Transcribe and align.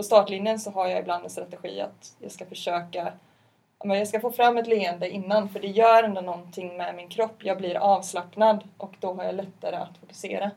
på 0.00 0.04
startlinjen 0.04 0.58
så 0.58 0.70
har 0.70 0.88
jag 0.88 1.00
ibland 1.00 1.24
en 1.24 1.30
strategi 1.30 1.80
att 1.80 2.14
jag 2.18 2.32
ska 2.32 2.46
försöka 2.46 3.12
men 3.84 3.98
jag 3.98 4.08
ska 4.08 4.20
få 4.20 4.30
fram 4.30 4.58
ett 4.58 4.66
leende 4.66 5.10
innan 5.10 5.48
för 5.48 5.60
det 5.60 5.66
gör 5.66 6.02
ändå 6.02 6.20
någonting 6.20 6.76
med 6.76 6.94
min 6.94 7.08
kropp. 7.08 7.44
Jag 7.44 7.58
blir 7.58 7.74
avslappnad 7.74 8.64
och 8.76 8.94
då 9.00 9.14
har 9.14 9.24
jag 9.24 9.34
lättare 9.34 9.76
att 9.76 9.98
fokusera. 9.98 10.50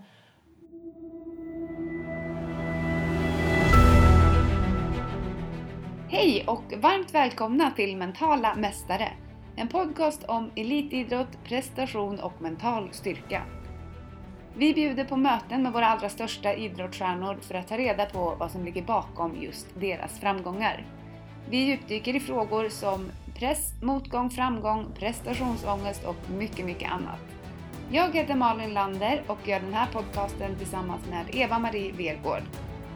Hej 6.10 6.44
och 6.47 6.73
varmt 6.78 7.13
välkomna 7.13 7.71
till 7.71 7.97
Mentala 7.97 8.55
Mästare. 8.55 9.12
En 9.55 9.67
podcast 9.67 10.23
om 10.23 10.51
elitidrott, 10.55 11.44
prestation 11.44 12.19
och 12.19 12.41
mental 12.41 12.89
styrka. 12.94 13.44
Vi 14.58 14.74
bjuder 14.74 15.06
på 15.06 15.15
möten 15.15 15.63
med 15.63 15.74
våra 15.74 15.88
allra 15.88 16.09
största 16.09 16.53
idrottsstjärnor 16.53 17.38
för 17.41 17.55
att 17.55 17.67
ta 17.67 17.77
reda 17.77 18.05
på 18.05 18.35
vad 18.40 18.52
som 18.52 18.66
ligger 18.66 18.81
bakom 18.81 19.41
just 19.41 19.67
deras 19.80 20.20
framgångar. 20.20 20.85
Vi 21.49 21.57
djupdyker 21.57 22.16
i 22.16 22.20
frågor 22.20 22.70
som 22.70 23.12
press, 23.39 23.73
motgång, 23.81 24.29
framgång, 24.29 24.85
prestationsångest 24.99 26.05
och 26.05 26.16
mycket, 26.38 26.66
mycket 26.66 26.91
annat. 26.91 27.20
Jag 27.91 28.16
heter 28.16 28.35
Malin 28.35 28.73
Lander 28.73 29.23
och 29.27 29.48
gör 29.48 29.59
den 29.59 29.73
här 29.73 29.88
podcasten 29.93 30.55
tillsammans 30.55 31.01
med 31.09 31.26
Eva-Marie 31.35 31.91
Vergård. 31.91 32.43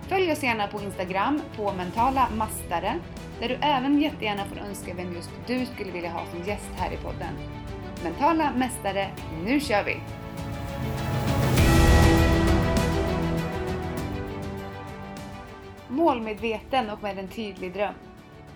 Följ 0.07 0.31
oss 0.31 0.43
gärna 0.43 0.67
på 0.67 0.81
Instagram 0.81 1.41
på 1.55 1.73
mentala 1.73 2.27
mastare 2.37 2.93
där 3.39 3.49
du 3.49 3.55
även 3.61 4.01
jättegärna 4.01 4.45
får 4.45 4.57
önska 4.57 4.93
vem 4.93 5.13
just 5.13 5.31
du 5.47 5.65
skulle 5.65 5.91
vilja 5.91 6.11
ha 6.11 6.21
som 6.31 6.43
gäst 6.43 6.69
här 6.75 6.93
i 6.93 6.97
podden. 6.97 7.33
Mentala 8.03 8.51
mästare, 8.55 9.07
nu 9.45 9.59
kör 9.59 9.83
vi! 9.83 9.97
Målmedveten 15.97 16.89
och 16.89 17.03
med 17.03 17.19
en 17.19 17.27
tydlig 17.27 17.73
dröm. 17.73 17.93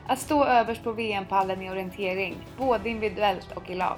Att 0.08 0.20
stå 0.20 0.45
överst 0.45 0.84
på 0.84 0.91
VM-pallen 0.91 1.62
i 1.62 1.70
orientering, 1.70 2.35
både 2.57 2.90
individuellt 2.90 3.52
och 3.55 3.70
i 3.70 3.76
lag. 3.76 3.98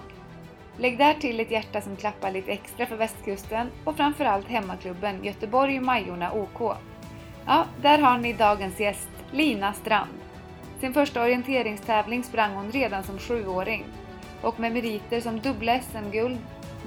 Lägg 0.78 0.98
där 0.98 1.14
till 1.14 1.40
ett 1.40 1.52
hjärta 1.52 1.82
som 1.82 1.96
klappar 1.96 2.32
lite 2.32 2.52
extra 2.52 2.86
för 2.86 2.96
västkusten 2.96 3.68
och 3.84 3.96
framförallt 3.96 4.48
hemmaklubben 4.48 5.24
Göteborg 5.24 5.80
Majorna 5.80 6.34
OK. 6.34 6.78
Ja, 7.46 7.66
där 7.82 8.00
har 8.00 8.18
ni 8.18 8.34
dagens 8.34 8.80
gäst, 8.80 9.10
Lina 9.32 9.74
Strand. 9.74 10.20
Sin 10.80 10.94
första 10.94 11.24
orienteringstävling 11.24 12.24
sprang 12.24 12.56
hon 12.56 12.72
redan 12.72 13.04
som 13.04 13.20
sjuåring 13.20 13.86
och 14.42 14.60
med 14.60 14.74
meriter 14.74 15.22
som 15.22 15.40
dubbla 15.40 15.80
SM-guld, 15.80 16.40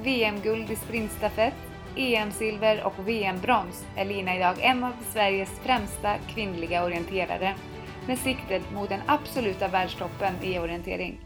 VM-guld 0.02 0.70
i 0.70 0.76
sprintstafett, 0.76 1.54
EM-silver 1.96 2.84
och 2.84 3.08
VM-brons 3.08 3.86
är 3.96 4.04
Lina 4.04 4.36
idag 4.36 4.56
en 4.60 4.84
av 4.84 4.92
Sveriges 5.12 5.60
främsta 5.60 6.14
kvinnliga 6.18 6.84
orienterare 6.84 7.54
med 8.06 8.18
siktet 8.18 8.72
mot 8.72 8.88
den 8.88 9.00
absoluta 9.06 9.68
världstoppen 9.68 10.34
i 10.42 10.58
orientering. 10.58 11.20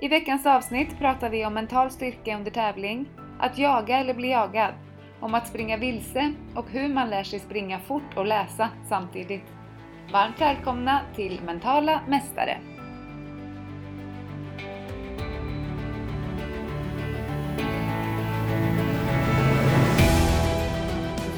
I 0.00 0.08
veckans 0.08 0.46
avsnitt 0.46 0.98
pratar 0.98 1.30
vi 1.30 1.46
om 1.46 1.54
mental 1.54 1.90
styrka 1.90 2.36
under 2.36 2.50
tävling, 2.50 3.06
att 3.38 3.58
jaga 3.58 3.98
eller 3.98 4.14
bli 4.14 4.30
jagad, 4.30 4.74
om 5.20 5.34
att 5.34 5.48
springa 5.48 5.76
vilse 5.76 6.32
och 6.54 6.70
hur 6.70 6.88
man 6.88 7.10
lär 7.10 7.22
sig 7.22 7.38
springa 7.38 7.78
fort 7.78 8.16
och 8.16 8.26
läsa 8.26 8.68
samtidigt. 8.88 9.44
Varmt 10.12 10.40
välkomna 10.40 11.00
till 11.14 11.40
Mentala 11.44 12.00
Mästare! 12.08 12.58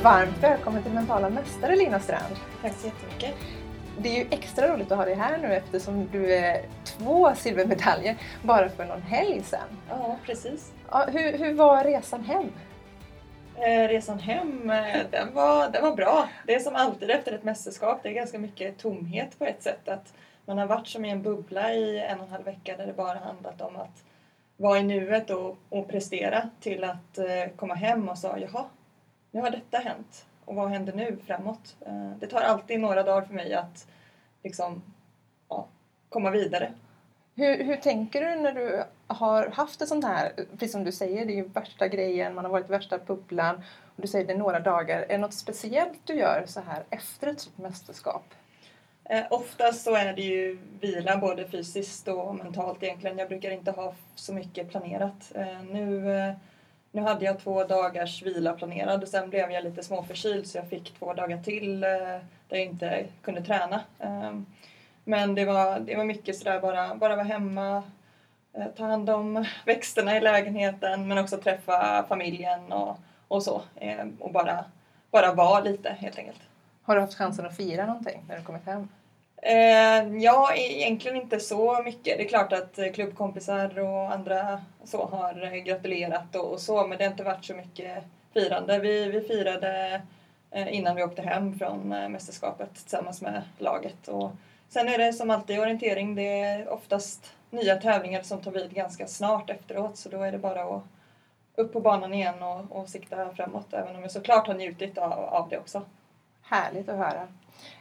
Varmt 0.02 0.42
välkommen 0.42 0.82
till 0.82 0.92
Mentala 0.92 1.30
Mästare 1.30 1.76
Lina 1.76 2.00
Strand. 2.00 2.36
Tack 2.62 2.72
så 2.72 2.86
jättemycket. 2.86 3.34
Det 3.98 4.08
är 4.08 4.24
ju 4.24 4.26
extra 4.30 4.74
roligt 4.74 4.92
att 4.92 4.98
ha 4.98 5.04
dig 5.04 5.14
här 5.14 5.38
nu 5.38 5.54
eftersom 5.54 6.08
du 6.12 6.34
är 6.34 6.64
två 6.84 7.34
silvermedaljer 7.34 8.16
bara 8.42 8.68
för 8.68 8.84
någon 8.84 9.02
helg 9.02 9.42
sedan. 9.42 9.68
Ja, 9.88 10.16
precis. 10.26 10.72
Ja, 10.90 11.06
hur, 11.12 11.38
hur 11.38 11.54
var 11.54 11.84
resan 11.84 12.24
hem? 12.24 12.52
Eh, 13.56 13.88
resan 13.88 14.18
hem, 14.18 14.70
eh, 14.70 14.96
den 15.10 15.34
var, 15.34 15.70
den 15.70 15.82
var 15.82 15.96
bra. 15.96 16.28
Det 16.46 16.54
är 16.54 16.60
som 16.60 16.76
alltid 16.76 17.10
efter 17.10 17.32
ett 17.32 17.44
mästerskap, 17.44 18.00
det 18.02 18.08
är 18.08 18.12
ganska 18.12 18.38
mycket 18.38 18.78
tomhet 18.78 19.38
på 19.38 19.44
ett 19.44 19.62
sätt. 19.62 19.88
Att 19.88 20.14
man 20.44 20.58
har 20.58 20.66
varit 20.66 20.88
som 20.88 21.04
i 21.04 21.10
en 21.10 21.22
bubbla 21.22 21.72
i 21.72 22.00
en 22.00 22.20
och 22.20 22.26
en 22.26 22.32
halv 22.32 22.44
vecka 22.44 22.76
där 22.76 22.86
det 22.86 22.92
bara 22.92 23.18
handlat 23.18 23.60
om 23.60 23.76
att 23.76 24.04
vara 24.56 24.78
i 24.78 24.82
nuet 24.82 25.30
och, 25.30 25.58
och 25.68 25.88
prestera 25.88 26.50
till 26.60 26.84
att 26.84 27.18
eh, 27.18 27.56
komma 27.56 27.74
hem 27.74 28.08
och 28.08 28.18
säga 28.18 28.38
jaha, 28.38 28.64
nu 29.30 29.40
har 29.40 29.50
detta 29.50 29.78
hänt 29.78 30.26
och 30.44 30.54
vad 30.54 30.70
händer 30.70 30.92
nu 30.92 31.18
framåt? 31.26 31.76
Eh, 31.86 32.10
det 32.20 32.26
tar 32.26 32.40
alltid 32.40 32.80
några 32.80 33.02
dagar 33.02 33.22
för 33.22 33.34
mig 33.34 33.54
att 33.54 33.86
liksom, 34.42 34.82
ja, 35.48 35.68
komma 36.08 36.30
vidare. 36.30 36.72
Hur, 37.34 37.64
hur 37.64 37.76
tänker 37.76 38.20
du 38.20 38.42
när 38.42 38.52
du 38.52 38.84
har 39.06 39.48
haft 39.48 39.82
ett 39.82 39.88
sånt 39.88 40.04
här, 40.04 40.32
precis 40.52 40.72
som 40.72 40.84
du 40.84 40.92
säger, 40.92 41.26
det 41.26 41.32
är 41.32 41.36
ju 41.36 41.48
värsta 41.48 41.88
grejen, 41.88 42.34
man 42.34 42.44
har 42.44 42.52
varit 42.52 42.68
i 42.68 42.72
värsta 42.72 42.98
bubblan 42.98 43.56
och 43.96 44.02
du 44.02 44.08
säger 44.08 44.26
det 44.26 44.34
några 44.34 44.60
dagar. 44.60 45.02
Är 45.02 45.08
det 45.08 45.18
något 45.18 45.34
speciellt 45.34 45.98
du 46.04 46.14
gör 46.14 46.44
så 46.46 46.60
här 46.60 46.84
efter 46.90 47.26
ett 47.26 47.40
sånt 47.40 47.58
mästerskap? 47.58 48.24
Eh, 49.04 49.24
oftast 49.30 49.82
så 49.82 49.94
är 49.94 50.12
det 50.12 50.22
ju 50.22 50.58
vila 50.80 51.16
både 51.16 51.48
fysiskt 51.48 52.08
och 52.08 52.34
mentalt 52.34 52.82
egentligen. 52.82 53.18
Jag 53.18 53.28
brukar 53.28 53.50
inte 53.50 53.70
ha 53.70 53.94
så 54.14 54.32
mycket 54.32 54.70
planerat. 54.70 55.32
Eh, 55.34 55.62
nu 55.70 56.16
eh, 56.18 56.34
nu 56.92 57.02
hade 57.02 57.24
jag 57.24 57.38
två 57.40 57.64
dagars 57.64 58.22
vila 58.22 58.52
planerad 58.52 59.02
och 59.02 59.08
sen 59.08 59.30
blev 59.30 59.50
jag 59.50 59.64
lite 59.64 59.82
småförkyld 59.82 60.46
så 60.46 60.58
jag 60.58 60.68
fick 60.68 60.98
två 60.98 61.14
dagar 61.14 61.42
till 61.42 61.84
eh, 61.84 61.88
där 62.48 62.56
jag 62.56 62.64
inte 62.64 63.06
kunde 63.22 63.42
träna. 63.42 63.80
Ehm, 63.98 64.46
men 65.04 65.34
det 65.34 65.44
var, 65.44 65.80
det 65.80 65.96
var 65.96 66.04
mycket 66.04 66.36
sådär 66.36 66.60
bara, 66.60 66.94
bara 66.94 67.16
vara 67.16 67.26
hemma, 67.26 67.82
eh, 68.52 68.66
ta 68.76 68.84
hand 68.84 69.10
om 69.10 69.44
växterna 69.66 70.16
i 70.16 70.20
lägenheten 70.20 71.08
men 71.08 71.18
också 71.18 71.36
träffa 71.36 72.04
familjen 72.08 72.72
och, 72.72 72.96
och 73.28 73.42
så. 73.42 73.62
Ehm, 73.76 74.16
och 74.20 74.32
bara, 74.32 74.64
bara 75.10 75.34
vara 75.34 75.60
lite 75.60 75.96
helt 75.98 76.18
enkelt. 76.18 76.40
Har 76.82 76.94
du 76.94 77.00
haft 77.00 77.18
chansen 77.18 77.46
att 77.46 77.56
fira 77.56 77.86
någonting 77.86 78.24
när 78.28 78.36
du 78.36 78.42
kommit 78.42 78.66
hem? 78.66 78.88
Eh, 79.42 80.16
ja, 80.16 80.54
e- 80.54 80.80
egentligen 80.80 81.16
inte 81.16 81.40
så 81.40 81.82
mycket. 81.82 82.18
Det 82.18 82.24
är 82.24 82.28
klart 82.28 82.52
att 82.52 82.78
eh, 82.78 82.92
klubbkompisar 82.92 83.78
och 83.78 84.12
andra 84.12 84.60
så 84.84 85.06
har 85.06 85.44
eh, 85.44 85.62
gratulerat 85.62 86.36
och, 86.36 86.52
och 86.52 86.60
så, 86.60 86.86
men 86.86 86.98
det 86.98 87.04
har 87.04 87.10
inte 87.10 87.24
varit 87.24 87.44
så 87.44 87.54
mycket 87.54 88.04
firande. 88.32 88.78
Vi, 88.78 89.10
vi 89.10 89.20
firade 89.20 90.02
eh, 90.50 90.74
innan 90.74 90.96
vi 90.96 91.02
åkte 91.02 91.22
hem 91.22 91.58
från 91.58 91.92
eh, 91.92 92.08
mästerskapet 92.08 92.74
tillsammans 92.74 93.22
med 93.22 93.42
laget. 93.58 94.08
Och 94.08 94.30
sen 94.68 94.88
är 94.88 94.98
det 94.98 95.12
som 95.12 95.30
alltid 95.30 95.60
orientering, 95.60 96.14
det 96.14 96.40
är 96.40 96.68
oftast 96.68 97.32
nya 97.50 97.76
tävlingar 97.76 98.22
som 98.22 98.40
tar 98.40 98.50
vid 98.50 98.70
ganska 98.70 99.06
snart 99.06 99.50
efteråt, 99.50 99.96
så 99.96 100.08
då 100.08 100.22
är 100.22 100.32
det 100.32 100.38
bara 100.38 100.62
att 100.62 100.82
upp 101.54 101.72
på 101.72 101.80
banan 101.80 102.14
igen 102.14 102.42
och, 102.42 102.76
och 102.76 102.88
sikta 102.88 103.34
framåt, 103.34 103.72
även 103.72 103.96
om 103.96 104.02
jag 104.02 104.10
såklart 104.10 104.46
har 104.46 104.54
njutit 104.54 104.98
av, 104.98 105.12
av 105.12 105.48
det 105.48 105.58
också. 105.58 105.82
Härligt 106.42 106.88
att 106.88 106.98
höra. 106.98 107.28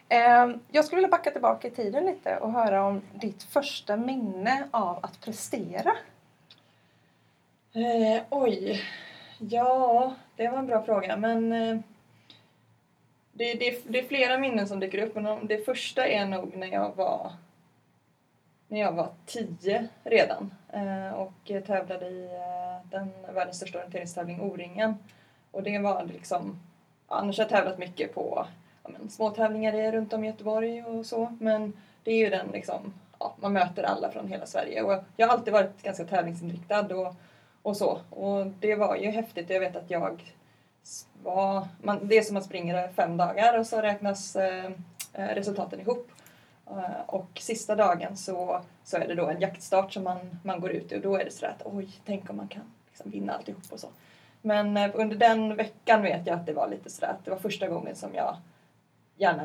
Ehm, 0.09 0.59
jag 0.71 0.85
skulle 0.85 0.97
vilja 0.97 1.17
backa 1.17 1.31
tillbaka 1.31 1.67
i 1.67 1.71
tiden 1.71 2.05
lite 2.05 2.37
och 2.37 2.51
höra 2.51 2.85
om 2.85 3.01
ditt 3.13 3.43
första 3.43 3.97
minne 3.97 4.67
av 4.71 4.99
att 5.01 5.21
prestera. 5.21 5.91
Eh, 7.73 8.23
oj. 8.29 8.83
Ja, 9.39 10.13
det 10.35 10.47
var 10.47 10.57
en 10.57 10.67
bra 10.67 10.83
fråga. 10.83 11.17
Men 11.17 11.51
eh, 11.51 11.79
det, 13.31 13.53
det, 13.53 13.83
det, 13.87 13.99
är 13.99 14.07
flera 14.07 14.37
minnen 14.37 14.67
som 14.67 14.79
dyker 14.79 15.03
upp. 15.03 15.15
Men 15.15 15.47
det 15.47 15.65
första 15.65 16.07
är 16.07 16.25
nog 16.25 16.57
när 16.57 16.67
jag 16.67 16.95
var 16.95 17.31
när 18.67 18.79
jag 18.79 18.91
var 18.91 19.09
tio 19.25 19.87
redan 20.03 20.53
eh, 20.73 21.13
och 21.13 21.65
tävlade 21.65 22.07
i 22.07 22.25
eh, 22.25 22.89
den 22.91 23.11
världens 23.33 23.57
största 23.57 23.77
orienteringstävling 23.77 24.41
O-ringen. 24.41 24.95
Och 25.51 25.63
det 25.63 25.79
var 25.79 26.03
liksom, 26.03 26.59
annars 27.07 27.37
har 27.37 27.43
jag 27.43 27.49
tävlat 27.49 27.77
mycket 27.77 28.15
på 28.15 28.47
men, 28.97 29.09
små 29.09 29.29
tävlingar 29.29 29.91
runt 29.91 30.13
om 30.13 30.23
i 30.23 30.27
Göteborg 30.27 30.83
och 30.83 31.05
så. 31.05 31.35
Men 31.39 31.73
det 32.03 32.11
är 32.11 32.17
ju 32.17 32.29
den 32.29 32.47
liksom, 32.53 32.93
ja, 33.19 33.35
man 33.39 33.53
möter 33.53 33.83
alla 33.83 34.11
från 34.11 34.27
hela 34.27 34.45
Sverige. 34.45 34.81
Och 34.81 35.03
jag 35.17 35.27
har 35.27 35.33
alltid 35.33 35.53
varit 35.53 35.81
ganska 35.81 36.05
tävlingsinriktad 36.05 36.95
och, 36.95 37.15
och 37.61 37.77
så. 37.77 37.99
Och 38.09 38.47
det 38.59 38.75
var 38.75 38.95
ju 38.95 39.09
häftigt. 39.09 39.49
Jag 39.49 39.59
vet 39.59 39.75
att 39.75 39.89
jag 39.91 40.21
var, 41.23 41.67
man, 41.81 42.07
det 42.07 42.17
är 42.17 42.21
som 42.21 42.37
att 42.37 42.41
man 42.41 42.43
springer 42.43 42.87
fem 42.87 43.17
dagar 43.17 43.59
och 43.59 43.67
så 43.67 43.81
räknas 43.81 44.35
eh, 44.35 44.71
eh 45.13 45.27
resultaten 45.35 45.79
ihop. 45.79 46.11
Eh, 46.69 47.01
och 47.07 47.29
sista 47.39 47.75
dagen 47.75 48.17
så, 48.17 48.61
så 48.83 48.97
är 48.97 49.07
det 49.07 49.15
då 49.15 49.27
en 49.27 49.41
jaktstart 49.41 49.93
som 49.93 50.03
man, 50.03 50.39
man 50.43 50.59
går 50.59 50.71
ut 50.71 50.91
i 50.91 50.97
och 50.97 51.01
då 51.01 51.15
är 51.15 51.25
det 51.25 51.31
sådär 51.31 51.55
att 51.59 51.65
oj, 51.65 51.89
tänk 52.05 52.29
om 52.29 52.37
man 52.37 52.47
kan 52.47 52.63
liksom 52.87 53.11
vinna 53.11 53.33
alltihop 53.33 53.63
och 53.71 53.79
så. 53.79 53.87
Men 54.41 54.77
eh, 54.77 54.91
under 54.93 55.15
den 55.15 55.55
veckan 55.55 56.01
vet 56.01 56.27
jag 56.27 56.39
att 56.39 56.45
det 56.45 56.53
var 56.53 56.69
lite 56.69 56.89
sådär 56.89 57.11
att 57.11 57.25
det 57.25 57.31
var 57.31 57.37
första 57.37 57.67
gången 57.67 57.95
som 57.95 58.15
jag 58.15 58.37
gärna 59.19 59.43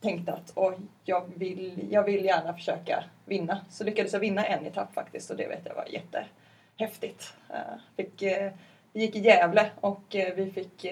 tänkte 0.00 0.32
att 0.32 0.52
oj, 0.54 0.74
jag 1.04 1.24
vill, 1.36 1.86
jag 1.90 2.04
vill 2.04 2.24
gärna 2.24 2.54
försöka 2.54 3.04
vinna. 3.24 3.60
Så 3.70 3.84
lyckades 3.84 4.12
jag 4.12 4.20
vinna 4.20 4.44
en 4.44 4.66
etapp 4.66 4.94
faktiskt 4.94 5.30
och 5.30 5.36
det 5.36 5.48
vet 5.48 5.66
jag 5.66 5.74
var 5.74 5.86
jättehäftigt. 5.88 7.34
Eh, 7.50 7.80
fick 7.96 8.22
eh, 8.22 8.52
vi 8.92 9.00
gick 9.00 9.16
i 9.16 9.20
Gävle 9.20 9.70
och 9.80 10.16
eh, 10.16 10.34
vi 10.34 10.50
fick 10.50 10.86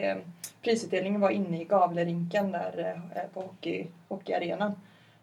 prisutdelningen 0.62 1.20
var 1.20 1.30
inne 1.30 1.60
i 1.60 1.64
Gavlerinken 1.64 2.52
där 2.52 3.00
på 3.34 3.40
hockey, 3.40 3.86
hockeyarenan. 4.08 4.72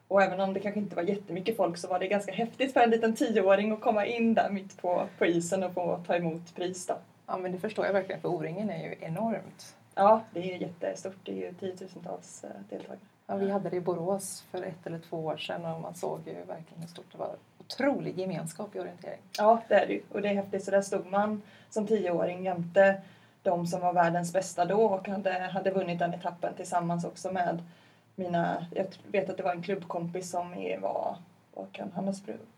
Och 0.08 0.24
även 0.24 0.40
om 0.40 0.54
det 0.54 0.60
kanske 0.60 0.80
inte 0.80 0.96
var 0.96 1.04
jättemycket 1.04 1.58
folk 1.58 1.78
så 1.78 1.88
var 1.88 2.00
det 2.00 2.08
ganska 2.08 2.32
häftigt 2.32 2.74
för 2.74 2.80
en 2.80 2.90
liten 2.90 3.16
tioåring 3.16 3.72
att 3.72 3.82
komma 3.82 4.06
in 4.06 4.34
där 4.34 4.50
mitt 4.50 4.82
på, 4.82 5.08
på 5.18 5.26
isen 5.26 5.64
och 5.64 5.74
få 5.74 6.04
ta 6.08 6.16
emot 6.16 6.56
pris. 6.56 6.88
Då. 6.88 6.98
Ja 7.28 7.38
men 7.38 7.52
det 7.52 7.60
förstår 7.60 7.86
jag 7.86 7.94
verkligen 7.94 8.22
för 8.22 8.30
O-ringen 8.30 8.70
är 8.70 8.84
ju 8.84 8.96
enormt. 9.02 9.76
Ja, 10.00 10.22
det 10.34 10.54
är 10.54 10.58
jättestort. 10.58 11.18
Det 11.24 11.32
är 11.32 11.36
ju 11.36 11.54
tiotusentals 11.54 12.46
deltagare. 12.70 13.00
Ja, 13.28 13.36
vi 13.36 13.50
hade 13.50 13.70
det 13.70 13.76
i 13.76 13.82
Borås 13.82 14.44
för 14.52 14.64
ett 14.64 14.88
eller 14.88 15.00
två 15.00 15.18
år 15.18 15.38
sedan 15.38 15.66
och 15.66 15.82
man 15.82 15.96
såg 15.96 16.20
ju 16.26 16.34
verkligen 16.34 16.82
hur 16.82 16.88
stort 16.88 17.12
det 17.12 17.18
var. 17.18 17.36
Otrolig 17.60 18.20
gemenskap 18.20 18.76
i 18.76 18.80
orientering. 18.80 19.20
Ja, 19.38 19.62
det 19.68 19.76
är 19.76 19.88
det 19.88 19.94
ju. 19.94 20.02
Och 20.12 20.22
det 20.22 20.30
är 20.30 20.34
häftigt. 20.34 20.64
Så 20.64 20.72
där 20.72 20.82
stod 20.82 21.06
man 21.06 21.42
som 21.70 21.88
tioåring 21.88 22.44
jämte 22.44 23.02
de 23.44 23.68
som 23.68 23.82
var 23.82 23.94
världens 23.94 24.34
bästa 24.34 24.66
då 24.66 24.82
och 24.82 25.08
hade, 25.08 25.32
hade 25.32 25.72
vunnit 25.72 26.00
den 26.00 26.14
etappen 26.14 26.54
tillsammans 26.54 27.06
också 27.06 27.32
med 27.32 27.64
mina, 28.16 28.66
jag 28.76 28.86
vet 29.08 29.30
att 29.30 29.38
det 29.38 29.44
var 29.44 29.52
en 29.52 29.64
klubbkompis 29.64 30.32
som 30.32 30.56
var, 30.82 31.18
vad 31.54 31.72
kan 31.72 31.92
han 31.96 32.06
ha 32.06 32.14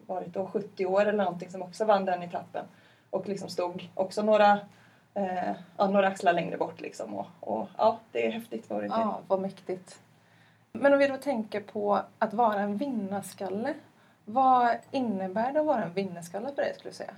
varit 0.07 0.33
då, 0.33 0.45
70 0.45 0.85
år 0.85 1.01
eller 1.01 1.23
någonting 1.23 1.49
som 1.49 1.61
också 1.61 1.85
vann 1.85 2.05
den 2.05 2.23
etappen. 2.23 2.65
Och 3.09 3.27
liksom 3.27 3.49
stod 3.49 3.89
också 3.93 4.21
några, 4.21 4.59
eh, 5.13 5.53
ja, 5.77 5.87
några 5.87 6.07
axlar 6.07 6.33
längre 6.33 6.57
bort 6.57 6.81
liksom. 6.81 7.15
Och, 7.15 7.27
och 7.39 7.67
ja, 7.77 7.99
det 8.11 8.27
är 8.27 8.31
häftigt 8.31 8.65
för 8.65 8.75
orientering. 8.75 9.05
Ja, 9.05 9.21
vad 9.27 9.41
mäktigt. 9.41 9.99
Men 10.71 10.93
om 10.93 10.99
vi 10.99 11.07
då 11.07 11.17
tänker 11.17 11.61
på 11.61 12.01
att 12.19 12.33
vara 12.33 12.59
en 12.59 12.77
vinnarskalle. 12.77 13.73
Vad 14.25 14.75
innebär 14.91 15.51
det 15.51 15.59
att 15.59 15.65
vara 15.65 15.83
en 15.83 15.93
vinnarskalle 15.93 16.49
för 16.55 16.61
dig 16.61 16.73
skulle 16.73 16.91
du 16.91 16.95
säga? 16.95 17.13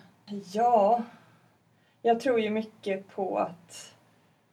Ja, 0.54 1.04
jag 2.02 2.20
tror 2.20 2.40
ju 2.40 2.50
mycket 2.50 3.08
på 3.16 3.38
att 3.38 3.94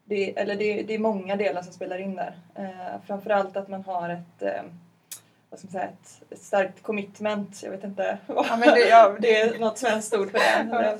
det, 0.04 0.38
eller 0.38 0.56
det, 0.56 0.82
det 0.82 0.94
är 0.94 0.98
många 0.98 1.36
delar 1.36 1.62
som 1.62 1.72
spelar 1.72 1.98
in 1.98 2.16
där. 2.16 2.38
Eh, 2.54 3.00
framförallt 3.06 3.56
att 3.56 3.68
man 3.68 3.84
har 3.84 4.08
ett, 4.08 4.42
eh, 4.42 4.62
vad 5.50 5.58
ska 5.58 5.66
man 5.66 5.72
säga, 5.72 5.84
ett, 5.84 6.22
ett, 6.30 6.42
starkt 6.42 6.82
commitment. 6.82 7.62
Jag 7.62 7.70
vet 7.70 7.84
inte 7.84 8.18
vad 8.26 8.46
ja, 8.46 8.56
men 8.56 8.68
det, 8.68 8.88
ja, 8.88 9.16
det 9.20 9.40
är 9.40 9.58
något 9.58 9.78
svenskt 9.78 10.14
ord 10.14 10.30
för 10.30 10.38
det. 10.38 10.98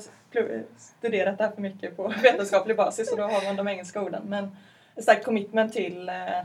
Studerat 0.77 1.37
det 1.37 1.43
här 1.43 1.51
för 1.51 1.61
mycket 1.61 1.97
på 1.97 2.07
vetenskaplig 2.23 2.77
basis 2.77 3.11
och 3.11 3.17
då 3.17 3.23
har 3.23 3.45
man 3.45 3.55
de 3.55 3.67
engelska 3.67 4.01
orden. 4.01 4.23
Men 4.25 4.57
ett 4.95 5.03
starkt 5.03 5.25
commitment 5.25 5.73
till 5.73 6.09
eh, 6.09 6.39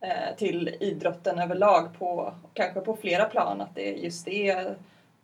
eh, 0.00 0.36
till 0.36 0.76
idrotten 0.80 1.38
överlag 1.38 1.98
på 1.98 2.34
kanske 2.52 2.80
på 2.80 2.96
flera 2.96 3.24
plan. 3.24 3.60
Att 3.60 3.74
det 3.74 3.88
är 3.88 3.94
just 3.94 4.24
det 4.24 4.76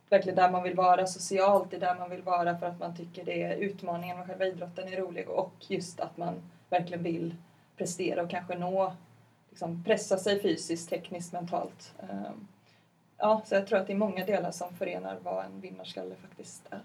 verkligen 0.08 0.36
där 0.36 0.50
man 0.50 0.62
vill 0.62 0.74
vara 0.74 1.06
socialt, 1.06 1.70
det 1.70 1.76
är 1.76 1.80
där 1.80 1.94
man 1.98 2.10
vill 2.10 2.22
vara 2.22 2.58
för 2.58 2.66
att 2.66 2.78
man 2.78 2.96
tycker 2.96 3.24
det 3.24 3.42
är 3.42 3.56
utmaningen 3.56 4.18
med 4.18 4.26
själva 4.26 4.46
idrotten 4.46 4.88
är 4.88 4.96
rolig 4.96 5.28
och 5.28 5.54
just 5.60 6.00
att 6.00 6.16
man 6.16 6.34
verkligen 6.70 7.02
vill 7.02 7.34
prestera 7.76 8.22
och 8.22 8.30
kanske 8.30 8.58
nå, 8.58 8.92
liksom 9.50 9.84
pressa 9.84 10.16
sig 10.16 10.42
fysiskt, 10.42 10.90
tekniskt, 10.90 11.32
mentalt. 11.32 11.94
Eh, 12.02 12.32
ja, 13.18 13.42
så 13.44 13.54
jag 13.54 13.66
tror 13.66 13.78
att 13.78 13.86
det 13.86 13.92
är 13.92 13.96
många 13.96 14.24
delar 14.24 14.50
som 14.50 14.74
förenar 14.74 15.18
vad 15.22 15.44
en 15.44 15.60
vinnarskalle 15.60 16.14
faktiskt 16.14 16.66
är. 16.70 16.80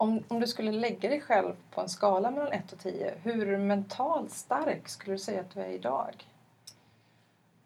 Om, 0.00 0.24
om 0.28 0.40
du 0.40 0.46
skulle 0.46 0.72
lägga 0.72 1.08
dig 1.08 1.20
själv 1.20 1.52
på 1.70 1.80
en 1.80 1.88
skala 1.88 2.30
mellan 2.30 2.52
1 2.52 2.72
och 2.72 2.78
10, 2.78 3.14
hur 3.22 3.58
mentalt 3.58 4.30
stark 4.30 4.88
skulle 4.88 5.14
du 5.14 5.18
säga 5.18 5.40
att 5.40 5.54
du 5.54 5.60
är 5.60 5.68
idag? 5.68 6.26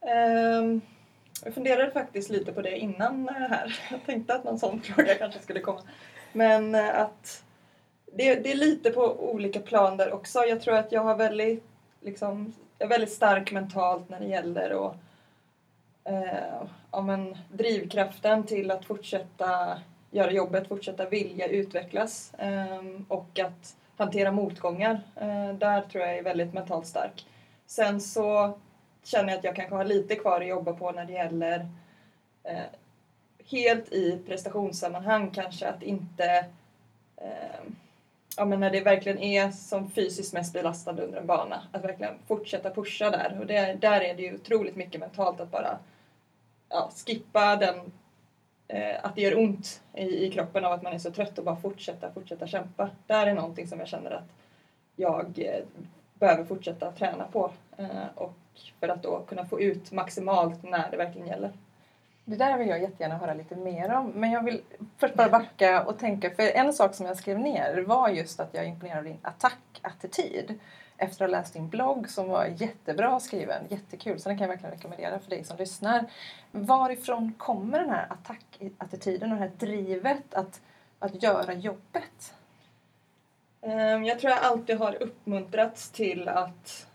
Um, 0.00 0.81
jag 1.44 1.54
funderade 1.54 1.90
faktiskt 1.90 2.31
lite 2.31 2.52
på 2.52 2.62
det 2.62 2.78
innan 2.78 3.28
eh, 3.28 3.34
här. 3.34 3.81
Jag 3.90 4.04
tänkte 4.06 4.34
att 4.34 4.44
någon 4.44 4.58
sån 4.58 4.81
fråga 4.82 5.14
kanske 5.14 5.40
skulle 5.40 5.60
komma. 5.60 5.81
Men 6.32 6.75
eh, 6.75 7.00
att 7.00 7.44
det, 8.12 8.34
det, 8.34 8.52
är 8.52 8.56
lite 8.56 8.90
på 8.90 9.30
olika 9.32 9.60
plan 9.60 9.96
där 9.96 10.12
också. 10.12 10.38
Jag 10.44 10.60
tror 10.60 10.75
att 10.75 10.92
jag 10.92 11.02
har 11.02 11.16
väldigt, 11.16 11.64
liksom, 12.00 12.54
är 12.78 12.87
väldigt 12.87 13.12
stark 13.12 13.52
mentalt 13.52 14.08
när 14.08 14.20
det 14.20 14.26
gäller 14.26 14.87
att 14.87 14.96
uh, 16.10 16.69
ja, 16.90 17.00
men, 17.00 17.38
drivkraften 17.52 18.46
till 18.46 18.70
att 18.70 18.84
fortsätta 18.84 19.78
göra 20.14 20.31
jobbet, 20.31 20.69
fortsätta 20.69 21.08
vilja 21.08 21.46
utvecklas 21.46 22.32
ehm, 22.38 23.05
och 23.08 23.38
att 23.38 23.76
hantera 23.96 24.32
motgångar. 24.32 25.00
Eh, 25.16 25.52
där 25.55 25.81
tror 25.81 26.05
jag 26.05 26.19
är 26.19 26.22
väldigt 26.22 26.55
mentalt 26.55 26.87
stark. 26.87 27.26
Sen 27.66 28.00
så 28.00 28.58
känner 29.05 29.28
jag 29.28 29.38
att 29.38 29.44
jag 29.44 29.56
kanske 29.56 29.75
har 29.75 29.84
lite 29.84 30.14
kvar 30.14 30.40
att 30.40 30.46
jobba 30.46 30.72
på 30.72 30.93
när 30.93 31.05
det 31.05 31.12
gäller 31.12 31.69
eh, 32.43 32.64
helt 33.46 33.93
i 33.93 34.19
prestationssammanhang 34.26 35.31
kanske 35.31 35.69
att 35.69 35.82
inte 35.82 36.46
ehm, 37.16 37.76
ja, 38.37 38.44
men 38.44 38.61
när 38.61 38.70
det 38.70 38.81
verkligen 38.81 39.19
är 39.19 39.50
som 39.50 39.90
fysiskt 39.90 40.32
mest 40.32 40.52
belastande 40.52 41.02
under 41.02 41.20
en 41.20 41.26
bana, 41.26 41.62
att 41.72 41.84
verkligen 41.84 42.14
fortsätta 42.26 42.70
pusha 42.70 43.11
där. 43.11 43.37
Och 43.40 43.46
det, 43.46 43.76
där 43.81 44.00
är 44.00 44.14
det 44.14 44.22
ju 44.22 44.34
otroligt 44.34 44.76
mycket 44.76 45.00
mentalt 45.00 45.40
att 45.40 45.50
bara 45.50 45.78
ja, 46.69 46.90
skippa 47.06 47.56
den, 47.56 47.93
Eh, 48.69 48.96
att 49.02 49.14
det 49.14 49.20
gör 49.20 49.38
ont 49.38 49.82
i, 49.94 50.26
i 50.26 50.31
kroppen 50.31 50.64
av 50.64 50.72
att 50.72 50.82
man 50.82 50.93
är 50.93 50.99
så 50.99 51.11
trött 51.11 51.38
och 51.38 51.44
bara 51.44 51.56
fortsätta, 51.56 52.12
fortsätta 52.12 52.46
kämpa. 52.46 52.90
Där 53.06 53.26
är 53.26 53.34
någonting 53.34 53.66
som 53.66 53.78
jag 53.78 53.88
känner 53.88 54.11
att 54.11 54.28
jag 54.96 55.38
eh, 55.38 55.64
behöver 56.14 56.44
fortsätta 56.44 56.93
träna 56.93 57.25
på. 57.25 57.50
Eh, 57.76 58.06
och 58.14 58.34
för 58.81 58.88
att 58.88 59.02
då 59.02 59.20
kunna 59.28 59.44
få 59.44 59.61
ut 59.61 59.93
maximalt 59.93 60.62
när 60.62 60.90
det 60.90 60.96
verkligen 60.96 61.28
gäller. 61.28 61.52
Det 62.25 62.37
där 62.37 62.58
vill 62.58 62.69
jag 62.69 62.82
jättegärna 62.82 63.16
höra 63.16 63.34
lite 63.34 63.56
mer 63.56 63.94
om. 63.94 64.06
Men 64.14 64.31
jag 64.31 64.44
vill 64.44 64.62
först 64.99 65.14
bara 65.14 65.28
backa 65.28 65.84
och 65.84 65.99
tänka, 65.99 66.31
för 66.31 66.43
en 66.43 66.72
sak 66.72 66.94
som 66.94 67.06
jag 67.06 67.16
skrev 67.16 67.38
ner 67.38 67.82
var 67.82 68.08
just 68.08 68.40
att 68.40 68.55
jag 68.55 68.66
imponerade 68.66 68.99
av 68.99 69.05
din 69.05 69.19
attackattityd. 69.22 70.58
Efter 71.04 71.24
att 71.24 71.30
ha 71.30 71.38
läst 71.38 71.52
din 71.52 71.68
blogg 71.68 72.10
som 72.10 72.28
var 72.28 72.44
jättebra 72.44 73.20
skriven, 73.20 73.62
jättekul, 73.68 74.20
så 74.20 74.28
den 74.28 74.38
kan 74.38 74.44
jag 74.44 74.48
verkligen 74.48 74.74
rekommendera 74.74 75.18
för 75.18 75.30
dig 75.30 75.44
som 75.44 75.56
lyssnar. 75.56 76.04
Varifrån 76.50 77.32
kommer 77.38 77.80
den 77.80 77.90
här 77.90 78.06
attackattityden 78.10 79.32
och 79.32 79.38
det 79.38 79.44
här 79.44 79.52
drivet 79.58 80.34
att, 80.34 80.60
att 80.98 81.22
göra 81.22 81.52
jobbet? 81.52 82.34
Ehm, 83.60 84.04
jag 84.04 84.18
tror 84.18 84.30
jag 84.30 84.42
alltid 84.42 84.78
har 84.78 85.02
uppmuntrats 85.02 85.90
till 85.90 86.28
att, 86.28 86.86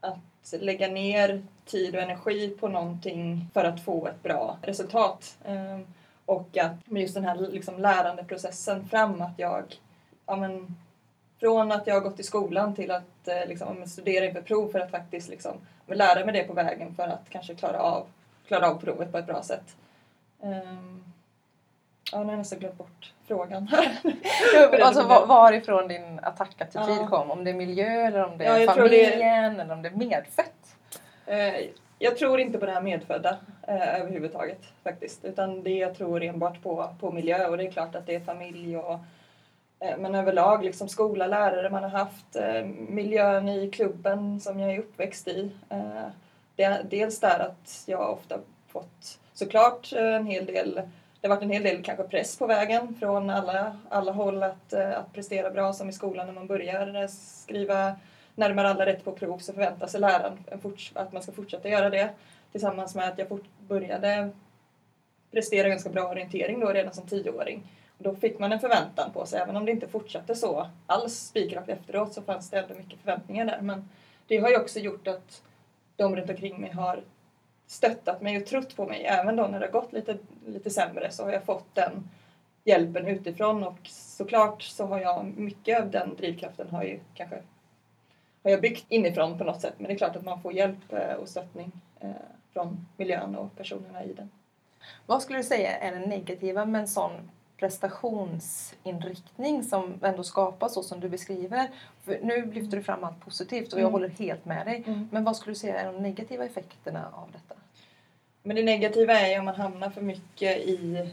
att 0.00 0.54
lägga 0.60 0.88
ner 0.88 1.42
tid 1.64 1.96
och 1.96 2.02
energi 2.02 2.56
på 2.60 2.68
någonting 2.68 3.46
för 3.54 3.64
att 3.64 3.84
få 3.84 4.06
ett 4.06 4.22
bra 4.22 4.58
resultat. 4.62 5.38
Ehm, 5.44 5.86
och 6.26 6.56
att 6.58 6.90
med 6.90 7.02
just 7.02 7.14
den 7.14 7.24
här 7.24 7.34
liksom 7.36 7.78
lärandeprocessen 7.78 8.88
fram 8.88 9.22
att 9.22 9.38
jag, 9.38 9.80
ja 10.26 10.36
men, 10.36 10.76
från 11.42 11.72
att 11.72 11.86
jag 11.86 11.94
har 11.94 12.00
gått 12.00 12.20
i 12.20 12.22
skolan 12.22 12.74
till 12.74 12.90
att 12.90 13.28
eh, 13.28 13.48
liksom, 13.48 13.86
studera 13.86 14.24
inför 14.24 14.42
prov 14.42 14.68
för 14.68 14.78
att 14.78 14.90
faktiskt 14.90 15.28
liksom, 15.28 15.52
lära 15.86 16.24
mig 16.24 16.34
det 16.34 16.42
på 16.42 16.52
vägen 16.52 16.94
för 16.94 17.02
att 17.02 17.28
kanske 17.28 17.54
klara 17.54 17.80
av, 17.80 18.06
klara 18.48 18.70
av 18.70 18.80
provet 18.80 19.12
på 19.12 19.18
ett 19.18 19.26
bra 19.26 19.42
sätt. 19.42 19.76
Um, 20.40 21.04
ja, 22.12 22.18
nu 22.18 22.24
har 22.24 22.32
jag 22.32 22.38
nästan 22.38 22.58
glömt 22.58 22.78
bort 22.78 23.12
frågan. 23.26 23.68
alltså 24.82 25.02
varifrån 25.26 25.88
din 25.88 26.20
attackattityd 26.22 26.96
ja. 27.00 27.06
kom? 27.06 27.30
Om 27.30 27.44
det 27.44 27.50
är 27.50 27.54
miljö 27.54 28.06
eller 28.06 28.24
om 28.24 28.38
det 28.38 28.44
är 28.44 28.58
ja, 28.58 28.72
familjen 28.72 29.18
det... 29.56 29.62
eller 29.62 29.72
om 29.72 29.82
det 29.82 29.88
är 29.88 29.96
medfött? 29.96 30.76
Eh, 31.26 31.54
jag 31.98 32.16
tror 32.16 32.40
inte 32.40 32.58
på 32.58 32.66
det 32.66 32.72
här 32.72 32.82
medfödda 32.82 33.36
eh, 33.68 34.00
överhuvudtaget 34.00 34.60
faktiskt. 34.84 35.24
Utan 35.24 35.62
det 35.62 35.78
jag 35.78 35.96
tror 35.96 36.22
enbart 36.22 36.62
på, 36.62 36.94
på 37.00 37.12
miljö 37.12 37.46
och 37.46 37.56
det 37.56 37.66
är 37.66 37.70
klart 37.70 37.94
att 37.94 38.06
det 38.06 38.14
är 38.14 38.20
familj 38.20 38.76
och 38.76 38.98
Eh, 39.82 39.98
men 39.98 40.14
överlag 40.14 40.64
liksom 40.64 40.88
skola, 40.88 41.26
lärare 41.26 41.70
man 41.70 41.82
har 41.82 41.90
haft, 41.90 42.36
eh, 42.36 42.64
miljön 42.88 43.48
i 43.48 43.70
klubben 43.70 44.40
som 44.40 44.60
jag 44.60 44.74
är 44.74 44.78
uppväxt 44.78 45.28
i. 45.28 45.50
Eh, 45.68 46.06
det, 46.56 46.86
dels 46.90 47.20
där 47.20 47.38
att 47.40 47.84
jag 47.86 48.12
ofta 48.12 48.38
fått 48.68 49.18
såklart 49.32 49.92
en 49.92 50.26
hel 50.26 50.46
del 50.46 50.82
det 51.20 51.28
har 51.28 51.36
varit 51.36 51.44
en 51.44 51.50
hel 51.50 51.62
del 51.62 51.82
kanske 51.82 52.04
press 52.04 52.38
på 52.38 52.46
vägen 52.46 52.94
från 52.98 53.30
alla, 53.30 53.76
alla 53.88 54.12
håll 54.12 54.42
att, 54.42 54.72
att 54.72 55.12
prestera 55.12 55.50
bra 55.50 55.72
som 55.72 55.88
i 55.88 55.92
skolan 55.92 56.26
när 56.26 56.34
man 56.34 56.46
börjar 56.46 57.08
skriva 57.08 57.96
närmare 58.34 58.68
alla 58.68 58.86
rätt 58.86 59.04
på 59.04 59.12
prov 59.12 59.38
så 59.38 59.52
förväntar 59.52 59.86
sig 59.86 60.00
läraren 60.00 60.44
att 60.94 61.12
man 61.12 61.22
ska 61.22 61.32
fortsätta 61.32 61.68
göra 61.68 61.90
det 61.90 62.10
tillsammans 62.52 62.94
med 62.94 63.08
att 63.08 63.18
jag 63.18 63.28
fort 63.28 63.44
började 63.68 64.30
prestera 65.30 65.68
ganska 65.68 65.90
bra 65.90 66.08
orientering 66.08 66.60
då 66.60 66.72
redan 66.72 66.94
som 66.94 67.06
tioåring. 67.06 67.62
Då 68.02 68.14
fick 68.14 68.38
man 68.38 68.52
en 68.52 68.60
förväntan 68.60 69.12
på 69.12 69.26
sig, 69.26 69.40
även 69.40 69.56
om 69.56 69.64
det 69.64 69.72
inte 69.72 69.88
fortsatte 69.88 70.34
så 70.34 70.70
alls 70.86 71.14
spikrakt 71.14 71.68
efteråt 71.68 72.12
så 72.12 72.22
fanns 72.22 72.50
det 72.50 72.58
ändå 72.58 72.74
mycket 72.74 72.98
förväntningar 72.98 73.44
där. 73.44 73.60
Men 73.60 73.88
det 74.26 74.38
har 74.38 74.50
ju 74.50 74.60
också 74.60 74.78
gjort 74.78 75.08
att 75.08 75.42
de 75.96 76.16
runt 76.16 76.30
omkring 76.30 76.60
mig 76.60 76.70
har 76.70 77.02
stöttat 77.66 78.22
mig 78.22 78.36
och 78.36 78.46
trott 78.46 78.76
på 78.76 78.86
mig. 78.86 79.04
Även 79.04 79.36
då 79.36 79.46
när 79.46 79.60
det 79.60 79.66
har 79.66 79.72
gått 79.72 79.92
lite, 79.92 80.18
lite 80.46 80.70
sämre 80.70 81.10
så 81.10 81.24
har 81.24 81.32
jag 81.32 81.44
fått 81.44 81.74
den 81.74 82.08
hjälpen 82.64 83.06
utifrån 83.06 83.64
och 83.64 83.78
såklart 83.82 84.62
så 84.62 84.86
har 84.86 85.00
jag 85.00 85.26
mycket 85.36 85.80
av 85.80 85.90
den 85.90 86.16
drivkraften 86.16 86.70
har 86.70 86.82
ju 86.82 87.00
kanske 87.14 87.42
har 88.42 88.50
jag 88.50 88.60
byggt 88.60 88.86
inifrån 88.88 89.38
på 89.38 89.44
något 89.44 89.60
sätt 89.60 89.74
men 89.78 89.86
det 89.86 89.92
är 89.92 89.98
klart 89.98 90.16
att 90.16 90.24
man 90.24 90.42
får 90.42 90.52
hjälp 90.52 90.92
eh, 90.92 91.14
och 91.14 91.28
stöttning 91.28 91.72
eh, 92.00 92.10
från 92.52 92.86
miljön 92.96 93.36
och 93.36 93.56
personerna 93.56 94.04
i 94.04 94.12
den. 94.12 94.30
Vad 95.06 95.22
skulle 95.22 95.38
du 95.38 95.44
säga 95.44 95.76
är 95.76 95.92
det 95.92 96.06
negativa 96.06 96.64
med 96.64 96.80
en 96.80 96.88
sån 96.88 97.30
prestationsinriktning 97.62 99.62
som 99.64 99.94
ändå 100.02 100.22
skapas 100.24 100.74
så 100.74 100.82
som 100.82 101.00
du 101.00 101.08
beskriver. 101.08 101.68
För 102.04 102.18
nu 102.22 102.52
lyfter 102.52 102.76
du 102.76 102.82
fram 102.82 103.04
allt 103.04 103.20
positivt 103.20 103.72
och 103.72 103.78
jag 103.78 103.82
Mm. 103.88 103.92
håller 103.92 104.08
helt 104.08 104.44
med 104.44 104.66
dig. 104.66 104.82
Mm. 104.86 105.08
Men 105.12 105.24
vad 105.24 105.36
skulle 105.36 105.50
du 105.50 105.54
säga 105.58 105.80
är 105.80 105.92
de 105.92 106.02
negativa 106.02 106.44
effekterna 106.44 107.08
av 107.12 107.28
detta? 107.32 107.54
Men 108.42 108.56
det 108.56 108.62
negativa 108.62 109.12
är 109.12 109.32
ju 109.32 109.38
om 109.38 109.44
man 109.44 109.54
hamnar 109.54 109.90
för 109.90 110.00
mycket 110.00 110.58
i, 110.58 111.10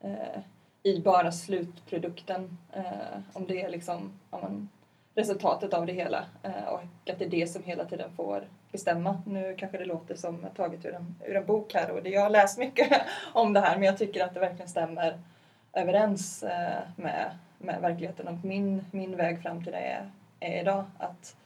eh, 0.00 0.40
i 0.82 1.00
bara 1.00 1.32
slutprodukten. 1.32 2.58
Eh, 2.72 2.82
om 3.32 3.46
det 3.46 3.62
är 3.62 3.68
liksom 3.68 4.12
men, 4.30 4.68
resultatet 5.14 5.74
av 5.74 5.86
det 5.86 5.92
hela 5.92 6.24
eh, 6.42 6.64
och 6.68 6.80
att 6.80 7.18
det 7.18 7.24
är 7.24 7.28
det 7.28 7.46
som 7.46 7.62
hela 7.62 7.84
tiden 7.84 8.10
får 8.16 8.48
bestämma. 8.72 9.22
Nu 9.26 9.54
kanske 9.58 9.78
det 9.78 9.84
låter 9.84 10.14
som 10.16 10.46
taget 10.56 10.84
ur 10.84 10.94
en, 10.94 11.14
ur 11.26 11.36
en 11.36 11.46
bok 11.46 11.74
här 11.74 11.90
och 11.90 12.02
det, 12.02 12.10
jag 12.10 12.20
har 12.20 12.30
läst 12.30 12.58
mycket 12.58 13.02
om 13.32 13.52
det 13.52 13.60
här 13.60 13.76
men 13.76 13.86
jag 13.86 13.98
tycker 13.98 14.24
att 14.24 14.34
det 14.34 14.40
verkligen 14.40 14.68
stämmer 14.68 15.18
överens 15.72 16.42
eh, 16.42 16.80
med, 16.96 17.38
med 17.58 17.80
verkligheten 17.80 18.28
och 18.28 18.44
min, 18.44 18.84
min 18.90 19.16
väg 19.16 19.42
fram 19.42 19.64
till 19.64 19.72
det 19.72 19.78
är, 19.78 20.10
är 20.40 20.60
idag. 20.60 20.84
Att, 20.98 21.36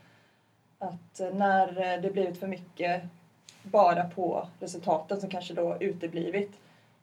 att 0.78 1.20
eh, 1.20 1.34
när 1.34 1.94
eh, 1.94 2.00
det 2.02 2.10
blivit 2.10 2.38
för 2.38 2.46
mycket 2.46 3.02
bara 3.62 4.04
på 4.04 4.48
resultaten 4.60 5.20
som 5.20 5.30
kanske 5.30 5.54
då 5.54 5.76
uteblivit 5.80 6.58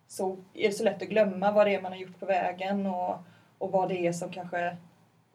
så 0.07 0.37
är 0.53 0.67
det 0.67 0.73
så 0.73 0.83
lätt 0.83 1.01
att 1.01 1.09
glömma 1.09 1.51
vad 1.51 1.67
det 1.67 1.75
är 1.75 1.81
man 1.81 1.91
har 1.91 1.99
gjort 1.99 2.19
på 2.19 2.25
vägen 2.25 2.85
och, 2.85 3.17
och 3.57 3.71
vad 3.71 3.89
det 3.89 4.07
är 4.07 4.13
som 4.13 4.31
kanske 4.31 4.77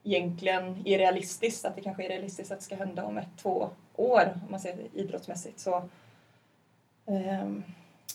egentligen 0.04 0.82
är 0.84 0.98
realistiskt. 0.98 1.64
Att 1.64 1.76
det 1.76 1.82
kanske 1.82 2.04
är 2.04 2.08
realistiskt 2.08 2.52
att 2.52 2.58
det 2.58 2.64
ska 2.64 2.76
hända 2.76 3.04
om 3.04 3.18
ett, 3.18 3.28
två 3.36 3.70
år 3.96 4.40
om 4.44 4.50
man 4.50 4.60
ser 4.60 4.76
det 4.76 5.00
idrottsmässigt. 5.00 5.60
Så, 5.60 5.88
um, 7.06 7.64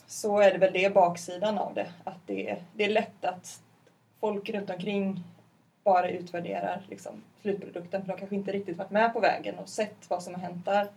så 0.07 0.39
är 0.39 0.51
det 0.51 0.57
väl 0.57 0.73
det 0.73 0.93
baksidan 0.93 1.57
av 1.57 1.73
det. 1.73 1.91
Att 2.03 2.19
det, 2.25 2.57
det 2.73 2.85
är 2.85 2.89
lätt 2.89 3.25
att 3.25 3.61
folk 4.19 4.49
runt 4.49 4.69
omkring 4.69 5.23
bara 5.83 6.09
utvärderar 6.09 6.81
liksom, 6.89 7.23
slutprodukten 7.41 8.01
för 8.01 8.07
de 8.13 8.19
kanske 8.19 8.35
inte 8.35 8.51
riktigt 8.51 8.77
varit 8.77 8.91
med 8.91 9.13
på 9.13 9.19
vägen 9.19 9.59
och 9.59 9.69
sett 9.69 10.09
vad 10.09 10.23
som 10.23 10.33
har 10.33 10.41
hänt 10.41 10.65
där. 10.65 10.87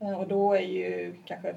Eh, 0.00 0.20
och 0.20 0.28
då 0.28 0.54
är 0.54 0.60
ju 0.60 1.14
kanske 1.24 1.54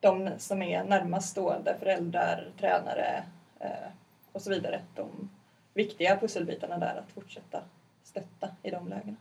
de 0.00 0.30
som 0.38 0.62
är 0.62 0.84
närmast 0.84 1.28
stående, 1.28 1.76
föräldrar, 1.78 2.48
tränare 2.60 3.24
eh, 3.60 3.88
och 4.32 4.42
så 4.42 4.50
vidare, 4.50 4.80
de 4.94 5.30
viktiga 5.74 6.16
pusselbitarna 6.16 6.78
där 6.78 6.96
att 6.96 7.12
fortsätta 7.12 7.62
stötta 8.02 8.48
i 8.62 8.70
de 8.70 8.88
lägena. 8.88 9.16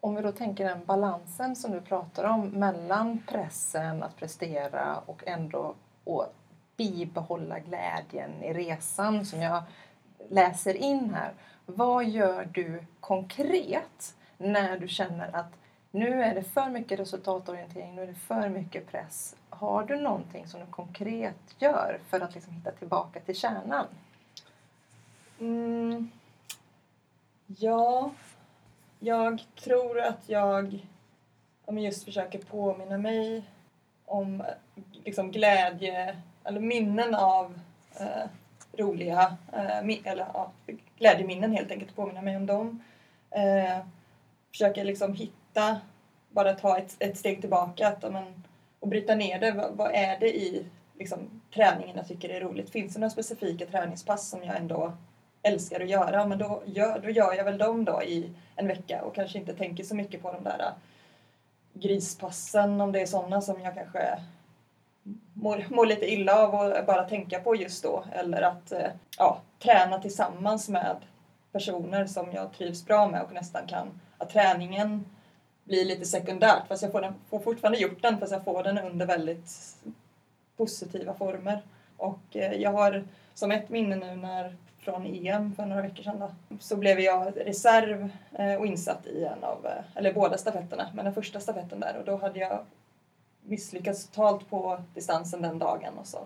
Om 0.00 0.14
vi 0.14 0.22
då 0.22 0.32
tänker 0.32 0.64
den 0.64 0.84
balansen 0.84 1.56
som 1.56 1.72
du 1.72 1.80
pratar 1.80 2.24
om 2.24 2.48
mellan 2.48 3.22
pressen 3.28 4.02
att 4.02 4.16
prestera 4.16 4.96
och 5.06 5.26
ändå 5.26 5.74
och 6.08 6.34
bibehålla 6.76 7.58
glädjen 7.58 8.42
i 8.42 8.52
resan 8.52 9.26
som 9.26 9.40
jag 9.40 9.62
läser 10.30 10.74
in 10.74 11.14
här. 11.14 11.32
Vad 11.66 12.04
gör 12.04 12.48
du 12.52 12.84
konkret 13.00 14.16
när 14.38 14.78
du 14.78 14.88
känner 14.88 15.36
att 15.36 15.52
nu 15.90 16.22
är 16.22 16.34
det 16.34 16.42
för 16.42 16.68
mycket 16.68 17.00
resultatorientering, 17.00 17.94
nu 17.94 18.02
är 18.02 18.06
det 18.06 18.14
för 18.14 18.48
mycket 18.48 18.86
press. 18.86 19.36
Har 19.50 19.84
du 19.84 19.96
någonting 19.96 20.46
som 20.46 20.60
du 20.60 20.66
konkret 20.66 21.56
gör 21.58 22.00
för 22.08 22.20
att 22.20 22.34
liksom 22.34 22.52
hitta 22.52 22.70
tillbaka 22.70 23.20
till 23.20 23.36
kärnan? 23.36 23.86
Mm. 25.40 26.10
Ja, 27.46 28.10
jag 28.98 29.44
tror 29.64 30.00
att 30.00 30.28
jag 30.28 30.86
just 31.70 32.04
försöker 32.04 32.38
påminna 32.38 32.98
mig 32.98 33.44
om 34.08 34.42
liksom 35.04 35.30
glädje, 35.30 36.16
eller 36.44 36.60
minnen 36.60 37.14
av 37.14 37.58
eh, 38.00 38.28
roliga, 38.72 39.36
eh, 39.52 39.78
eller 40.04 40.26
ja, 40.34 40.52
glädjeminnen 40.98 41.52
helt 41.52 41.70
enkelt, 41.70 41.96
påminna 41.96 42.22
mig 42.22 42.36
om 42.36 42.46
dem. 42.46 42.82
Eh, 43.30 43.78
försöka 44.50 44.84
liksom 44.84 45.14
hitta, 45.14 45.80
bara 46.30 46.52
ta 46.52 46.78
ett, 46.78 46.96
ett 46.98 47.18
steg 47.18 47.40
tillbaka 47.40 47.88
att, 47.88 48.04
amen, 48.04 48.44
och 48.80 48.88
bryta 48.88 49.14
ner 49.14 49.40
det. 49.40 49.52
Vad, 49.52 49.76
vad 49.76 49.90
är 49.94 50.20
det 50.20 50.36
i 50.36 50.66
liksom, 50.98 51.40
träningen 51.54 51.96
jag 51.96 52.08
tycker 52.08 52.28
är 52.28 52.40
roligt? 52.40 52.70
Finns 52.70 52.94
det 52.94 53.00
några 53.00 53.10
specifika 53.10 53.66
träningspass 53.66 54.28
som 54.28 54.44
jag 54.44 54.56
ändå 54.56 54.92
älskar 55.42 55.80
att 55.80 55.90
göra? 55.90 56.26
Men 56.26 56.38
då 56.38 56.62
gör, 56.66 56.98
då 56.98 57.10
gör 57.10 57.34
jag 57.34 57.44
väl 57.44 57.58
dem 57.58 57.84
då 57.84 58.02
i 58.02 58.30
en 58.56 58.68
vecka 58.68 59.02
och 59.02 59.14
kanske 59.14 59.38
inte 59.38 59.54
tänker 59.54 59.84
så 59.84 59.94
mycket 59.94 60.22
på 60.22 60.32
de 60.32 60.44
där 60.44 60.72
grispassen 61.80 62.80
om 62.80 62.92
det 62.92 63.00
är 63.00 63.06
sådana 63.06 63.40
som 63.40 63.60
jag 63.60 63.74
kanske 63.74 64.18
mår, 65.34 65.66
mår 65.70 65.86
lite 65.86 66.12
illa 66.12 66.46
av 66.46 66.54
att 66.54 66.86
bara 66.86 67.04
tänka 67.04 67.40
på 67.40 67.56
just 67.56 67.82
då. 67.82 68.04
Eller 68.12 68.42
att 68.42 68.72
eh, 68.72 68.90
ja, 69.18 69.40
träna 69.58 69.98
tillsammans 69.98 70.68
med 70.68 70.96
personer 71.52 72.06
som 72.06 72.32
jag 72.32 72.52
trivs 72.52 72.84
bra 72.84 73.08
med 73.08 73.22
och 73.22 73.32
nästan 73.32 73.66
kan, 73.66 74.00
att 74.18 74.30
träningen 74.30 75.04
blir 75.64 75.84
lite 75.84 76.04
sekundärt 76.04 76.68
fast 76.68 76.82
jag 76.82 76.92
får, 76.92 77.00
den, 77.00 77.14
får 77.30 77.38
fortfarande 77.38 77.78
gjort 77.78 78.02
den 78.02 78.18
fast 78.18 78.32
jag 78.32 78.44
får 78.44 78.62
den 78.62 78.78
under 78.78 79.06
väldigt 79.06 79.76
positiva 80.56 81.14
former. 81.14 81.62
Och 81.96 82.36
eh, 82.36 82.52
jag 82.52 82.72
har 82.72 83.04
som 83.34 83.52
ett 83.52 83.68
minne 83.68 83.96
nu 83.96 84.16
när 84.16 84.56
från 84.88 85.06
EM 85.06 85.54
för 85.54 85.66
några 85.66 85.82
veckor 85.82 86.02
sedan 86.02 86.18
då, 86.18 86.56
så 86.60 86.76
blev 86.76 87.00
jag 87.00 87.32
reserv 87.36 88.10
eh, 88.32 88.54
och 88.54 88.66
insatt 88.66 89.06
i 89.06 89.24
en 89.24 89.44
av, 89.44 89.66
eh, 89.66 89.84
eller 89.94 90.12
båda 90.12 90.38
stafetterna, 90.38 90.90
men 90.94 91.04
den 91.04 91.14
första 91.14 91.40
stafetten 91.40 91.80
där 91.80 91.96
och 91.98 92.04
då 92.04 92.16
hade 92.16 92.38
jag 92.38 92.60
misslyckats 93.42 94.08
totalt 94.08 94.50
på 94.50 94.82
distansen 94.94 95.42
den 95.42 95.58
dagen 95.58 95.98
och 95.98 96.06
så 96.06 96.18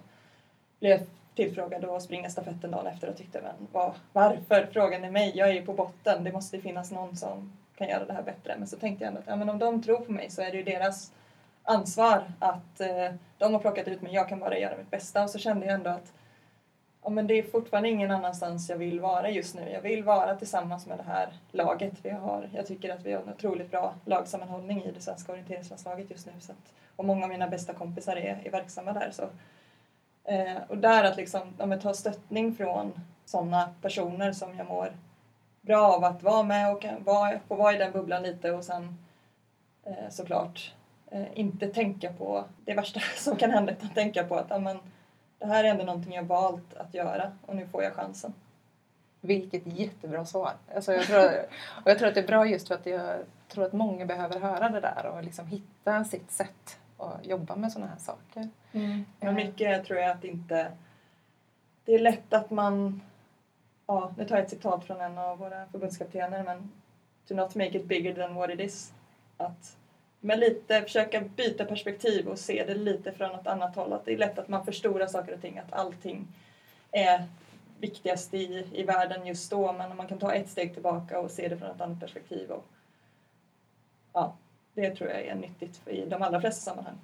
blev 0.80 0.92
jag 0.92 1.00
tillfrågad 1.34 1.84
att 1.84 2.02
springa 2.02 2.30
stafetten 2.30 2.70
dagen 2.70 2.86
efter 2.86 3.08
och 3.08 3.16
tyckte 3.16 3.40
men 3.42 3.68
vad, 3.72 3.92
varför 4.12 4.68
frågar 4.72 5.00
ni 5.00 5.10
mig? 5.10 5.32
Jag 5.34 5.48
är 5.48 5.52
ju 5.52 5.66
på 5.66 5.72
botten, 5.72 6.24
det 6.24 6.32
måste 6.32 6.60
finnas 6.60 6.90
någon 6.90 7.16
som 7.16 7.52
kan 7.76 7.88
göra 7.88 8.04
det 8.04 8.12
här 8.12 8.22
bättre. 8.22 8.54
Men 8.58 8.68
så 8.68 8.76
tänkte 8.76 9.04
jag 9.04 9.08
ändå 9.08 9.20
att 9.20 9.26
ja, 9.26 9.36
men 9.36 9.48
om 9.48 9.58
de 9.58 9.82
tror 9.82 10.00
på 10.00 10.12
mig 10.12 10.30
så 10.30 10.42
är 10.42 10.50
det 10.50 10.56
ju 10.56 10.62
deras 10.62 11.12
ansvar 11.62 12.32
att 12.38 12.80
eh, 12.80 13.14
de 13.38 13.52
har 13.52 13.60
plockat 13.60 13.88
ut 13.88 14.02
mig, 14.02 14.14
jag 14.14 14.28
kan 14.28 14.38
bara 14.40 14.58
göra 14.58 14.76
mitt 14.76 14.90
bästa. 14.90 15.22
Och 15.22 15.30
så 15.30 15.38
kände 15.38 15.66
jag 15.66 15.74
ändå 15.74 15.90
att 15.90 16.12
oh, 17.02 17.12
men 17.12 17.26
det 17.26 17.38
är 17.38 17.42
fortfarande 17.42 17.88
ingen 17.88 18.10
annanstans 18.10 18.70
jag 18.70 18.76
vill 18.76 19.00
vara 19.00 19.30
just 19.30 19.54
nu. 19.54 19.70
Jag 19.70 19.80
vill 19.80 20.04
vara 20.04 20.34
tillsammans 20.34 20.86
med 20.86 20.98
det 20.98 21.02
här 21.02 21.28
laget. 21.50 21.94
Vi 22.02 22.10
har, 22.10 22.50
jag 22.54 22.66
tycker 22.66 22.94
att 22.94 23.02
vi 23.06 23.12
har 23.12 23.22
en 23.22 23.28
otroligt 23.28 23.70
bra 23.70 23.94
lagsammanhållning 24.04 24.84
i 24.84 24.92
det 24.92 25.00
svenska 25.00 25.32
orienteringslandslaget 25.32 26.10
just 26.10 26.26
nu. 26.26 26.32
Så 26.40 26.52
att, 26.52 26.72
och 26.96 27.04
många 27.04 27.24
av 27.24 27.30
mina 27.30 27.48
bästa 27.48 27.72
kompisar 27.72 28.16
är, 28.16 28.42
är 28.44 28.50
verksamma 28.50 28.92
där. 28.92 29.10
Så, 29.10 29.22
eh, 30.24 30.62
och 30.68 30.78
där 30.78 31.04
att 31.04 31.16
liksom, 31.16 31.54
ja, 31.58 31.80
ta 31.80 31.94
stöttning 31.94 32.54
från 32.54 32.92
sådana 33.24 33.74
personer 33.82 34.32
som 34.32 34.56
jag 34.56 34.66
mår 34.66 34.92
bra 35.60 35.92
av 35.92 36.04
att 36.04 36.22
vara 36.22 36.42
med 36.42 36.72
och 36.72 36.82
kan 36.82 37.04
vara, 37.04 37.40
få 37.48 37.54
vara 37.54 37.74
i 37.74 37.78
den 37.78 37.92
bubblan 37.92 38.22
lite 38.22 38.50
och 38.50 38.64
sen 38.64 38.98
eh, 39.84 40.08
såklart 40.10 40.74
eh, 41.10 41.26
inte 41.34 41.66
tänka 41.66 42.12
på 42.12 42.44
det 42.64 42.74
värsta 42.74 43.00
som 43.16 43.36
kan 43.36 43.50
hända 43.50 43.72
utan 43.72 43.88
tänka 43.88 44.24
på 44.24 44.36
att 44.36 44.46
ja, 44.50 44.76
det 45.42 45.48
här 45.48 45.64
är 45.64 45.68
ändå 45.68 45.84
någonting 45.84 46.14
jag 46.14 46.22
valt 46.22 46.74
att 46.74 46.94
göra 46.94 47.32
och 47.46 47.56
nu 47.56 47.66
får 47.66 47.82
jag 47.82 47.92
chansen. 47.92 48.34
Vilket 49.20 49.66
jättebra 49.66 50.24
svar. 50.24 50.52
Alltså 50.74 50.92
jag, 50.92 51.04
tror, 51.04 51.30
och 51.84 51.90
jag 51.90 51.98
tror 51.98 52.08
att 52.08 52.14
det 52.14 52.20
är 52.20 52.26
bra 52.26 52.46
just 52.46 52.68
för 52.68 52.74
att 52.74 52.86
jag 52.86 53.20
tror 53.48 53.64
att 53.64 53.72
många 53.72 54.06
behöver 54.06 54.40
höra 54.40 54.68
det 54.68 54.80
där 54.80 55.06
och 55.06 55.22
liksom 55.22 55.46
hitta 55.46 56.04
sitt 56.04 56.30
sätt 56.30 56.78
att 56.98 57.26
jobba 57.26 57.56
med 57.56 57.72
sådana 57.72 57.90
här 57.90 57.98
saker. 57.98 58.48
Men 59.20 59.34
mycket 59.34 59.84
tror 59.86 59.98
jag 59.98 60.10
att 60.10 60.24
inte... 60.24 60.72
Det 61.84 61.94
är 61.94 61.98
lätt 61.98 62.32
att 62.32 62.50
man... 62.50 63.00
Ja, 63.86 64.14
nu 64.18 64.24
tar 64.24 64.36
jag 64.36 64.44
ett 64.44 64.50
citat 64.50 64.84
från 64.84 65.00
en 65.00 65.18
av 65.18 65.38
våra 65.38 65.66
förbundskaptener 65.66 66.42
men 66.42 66.70
to 67.28 67.34
not 67.34 67.54
make 67.54 67.78
it 67.78 67.84
bigger 67.84 68.14
than 68.14 68.34
what 68.34 68.50
it 68.50 68.60
is. 68.60 68.92
Att 69.36 69.76
men 70.24 70.40
lite 70.40 70.82
försöka 70.82 71.20
byta 71.20 71.64
perspektiv 71.64 72.28
och 72.28 72.38
se 72.38 72.64
det 72.66 72.74
lite 72.74 73.12
från 73.12 73.30
ett 73.34 73.46
annat 73.46 73.76
håll. 73.76 73.92
Att 73.92 74.04
det 74.04 74.12
är 74.12 74.18
lätt 74.18 74.38
att 74.38 74.48
man 74.48 74.64
förstorar 74.64 75.06
saker 75.06 75.34
och 75.34 75.40
ting, 75.40 75.58
att 75.58 75.72
allting 75.72 76.26
är 76.90 77.24
viktigast 77.78 78.34
i, 78.34 78.66
i 78.72 78.82
världen 78.82 79.26
just 79.26 79.50
då. 79.50 79.72
Men 79.72 79.90
om 79.90 79.96
man 79.96 80.06
kan 80.06 80.18
ta 80.18 80.34
ett 80.34 80.50
steg 80.50 80.74
tillbaka 80.74 81.20
och 81.20 81.30
se 81.30 81.48
det 81.48 81.56
från 81.56 81.70
ett 81.70 81.80
annat 81.80 82.00
perspektiv. 82.00 82.50
Och, 82.50 82.64
ja, 84.12 84.36
det 84.74 84.96
tror 84.96 85.10
jag 85.10 85.20
är 85.20 85.34
nyttigt 85.34 85.88
i 85.88 86.04
de 86.06 86.22
allra 86.22 86.40
flesta 86.40 86.70
sammanhang. 86.70 86.98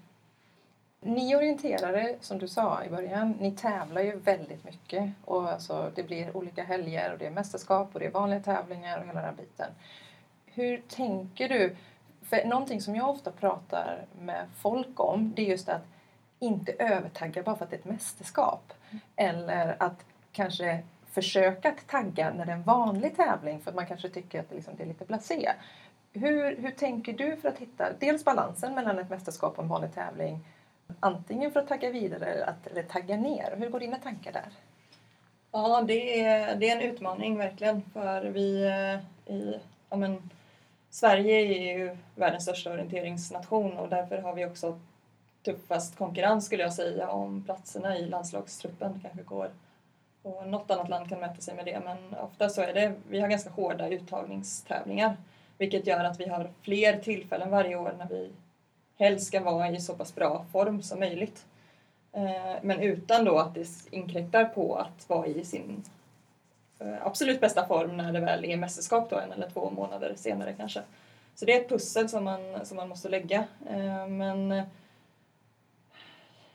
Ni 1.00 1.36
orienterare, 1.36 2.16
som 2.20 2.38
du 2.38 2.48
sa 2.48 2.84
i 2.84 2.90
början, 2.90 3.36
ni 3.40 3.52
tävlar 3.52 4.02
ju 4.02 4.16
väldigt 4.16 4.64
mycket. 4.64 5.10
Och 5.24 5.50
alltså, 5.50 5.92
det 5.94 6.02
blir 6.02 6.36
olika 6.36 6.64
helger 6.64 7.12
och 7.12 7.18
det 7.18 7.26
är 7.26 7.30
mästerskap 7.30 7.90
och 7.92 8.00
det 8.00 8.06
är 8.06 8.10
vanliga 8.10 8.40
tävlingar 8.40 8.98
och 8.98 9.06
hela 9.06 9.20
den 9.20 9.24
här 9.24 9.36
biten. 9.36 9.70
Hur 10.46 10.82
tänker 10.88 11.48
du? 11.48 11.76
För 12.28 12.44
någonting 12.44 12.80
som 12.80 12.96
jag 12.96 13.08
ofta 13.08 13.30
pratar 13.30 14.04
med 14.20 14.46
folk 14.56 15.00
om, 15.00 15.32
det 15.36 15.42
är 15.42 15.46
just 15.46 15.68
att 15.68 15.82
inte 16.38 16.72
övertagga 16.72 17.42
bara 17.42 17.56
för 17.56 17.64
att 17.64 17.70
det 17.70 17.76
är 17.76 17.80
ett 17.80 17.84
mästerskap. 17.84 18.72
Eller 19.16 19.76
att 19.78 20.04
kanske 20.32 20.82
försöka 21.12 21.68
att 21.68 21.86
tagga 21.86 22.30
när 22.30 22.46
det 22.46 22.52
är 22.52 22.56
en 22.56 22.62
vanlig 22.62 23.16
tävling 23.16 23.60
för 23.60 23.70
att 23.70 23.76
man 23.76 23.86
kanske 23.86 24.08
tycker 24.08 24.40
att 24.40 24.48
det, 24.48 24.54
liksom, 24.54 24.74
det 24.76 24.82
är 24.82 24.86
lite 24.86 25.04
blasé. 25.04 25.52
Hur, 26.12 26.56
hur 26.56 26.70
tänker 26.70 27.12
du 27.12 27.36
för 27.36 27.48
att 27.48 27.58
hitta 27.58 27.88
dels 27.98 28.24
balansen 28.24 28.74
mellan 28.74 28.98
ett 28.98 29.10
mästerskap 29.10 29.58
och 29.58 29.62
en 29.62 29.68
vanlig 29.68 29.94
tävling 29.94 30.44
Antingen 31.00 31.52
för 31.52 31.60
att 31.60 31.68
tagga 31.68 31.90
vidare 31.90 32.26
eller, 32.26 32.46
att, 32.46 32.66
eller 32.66 32.82
tagga 32.82 33.16
ner. 33.16 33.54
Hur 33.56 33.70
går 33.70 33.80
dina 33.80 33.96
tankar 33.96 34.32
där? 34.32 34.48
Ja, 35.52 35.82
det 35.82 36.24
är, 36.24 36.56
det 36.56 36.70
är 36.70 36.76
en 36.76 36.82
utmaning 36.82 37.38
verkligen 37.38 37.82
för 37.92 38.24
vi 38.24 38.66
eh, 38.66 39.34
i 39.34 39.60
ja, 39.90 39.96
men, 39.96 40.30
Sverige 40.90 41.40
är 41.40 41.78
ju 41.78 41.96
världens 42.14 42.42
största 42.42 42.72
orienteringsnation 42.72 43.78
och 43.78 43.88
därför 43.88 44.18
har 44.18 44.34
vi 44.34 44.46
också 44.46 44.80
tuffast 45.42 45.96
konkurrens 45.96 46.46
skulle 46.46 46.62
jag 46.62 46.72
säga 46.72 47.10
om 47.10 47.44
platserna 47.44 47.98
i 47.98 48.06
landslagstruppen. 48.06 49.00
kanske 49.02 49.22
går 49.22 49.50
och 50.22 50.48
något 50.48 50.70
annat 50.70 50.88
land 50.88 51.08
kan 51.08 51.20
mäta 51.20 51.40
sig 51.40 51.54
med 51.54 51.64
det 51.64 51.80
men 51.84 52.14
ofta 52.14 52.48
så 52.48 52.62
är 52.62 52.74
det, 52.74 52.94
vi 53.08 53.20
har 53.20 53.28
ganska 53.28 53.50
hårda 53.50 53.88
uttagningstävlingar 53.88 55.16
vilket 55.58 55.86
gör 55.86 56.04
att 56.04 56.20
vi 56.20 56.28
har 56.28 56.50
fler 56.62 56.98
tillfällen 56.98 57.50
varje 57.50 57.76
år 57.76 57.94
när 57.98 58.08
vi 58.08 58.30
helst 58.98 59.26
ska 59.26 59.40
vara 59.40 59.70
i 59.70 59.80
så 59.80 59.94
pass 59.94 60.14
bra 60.14 60.44
form 60.52 60.82
som 60.82 61.00
möjligt. 61.00 61.46
Eh, 62.12 62.56
men 62.62 62.80
utan 62.80 63.24
då 63.24 63.38
att 63.38 63.54
det 63.54 63.66
inkräktar 63.90 64.44
på 64.44 64.74
att 64.74 65.08
vara 65.08 65.26
i 65.26 65.44
sin 65.44 65.84
Eh, 66.80 67.06
absolut 67.06 67.40
bästa 67.40 67.66
form 67.66 67.96
när 67.96 68.12
det 68.12 68.20
väl 68.20 68.44
är 68.44 68.56
mästerskap 68.56 69.10
då 69.10 69.18
en 69.18 69.32
eller 69.32 69.50
två 69.50 69.70
månader 69.70 70.14
senare 70.16 70.52
kanske. 70.52 70.82
Så 71.34 71.44
det 71.44 71.56
är 71.56 71.60
ett 71.60 71.68
pussel 71.68 72.08
som 72.08 72.24
man, 72.24 72.40
som 72.66 72.76
man 72.76 72.88
måste 72.88 73.08
lägga. 73.08 73.44
Eh, 73.70 74.06
men 74.06 74.52
eh, 74.52 74.64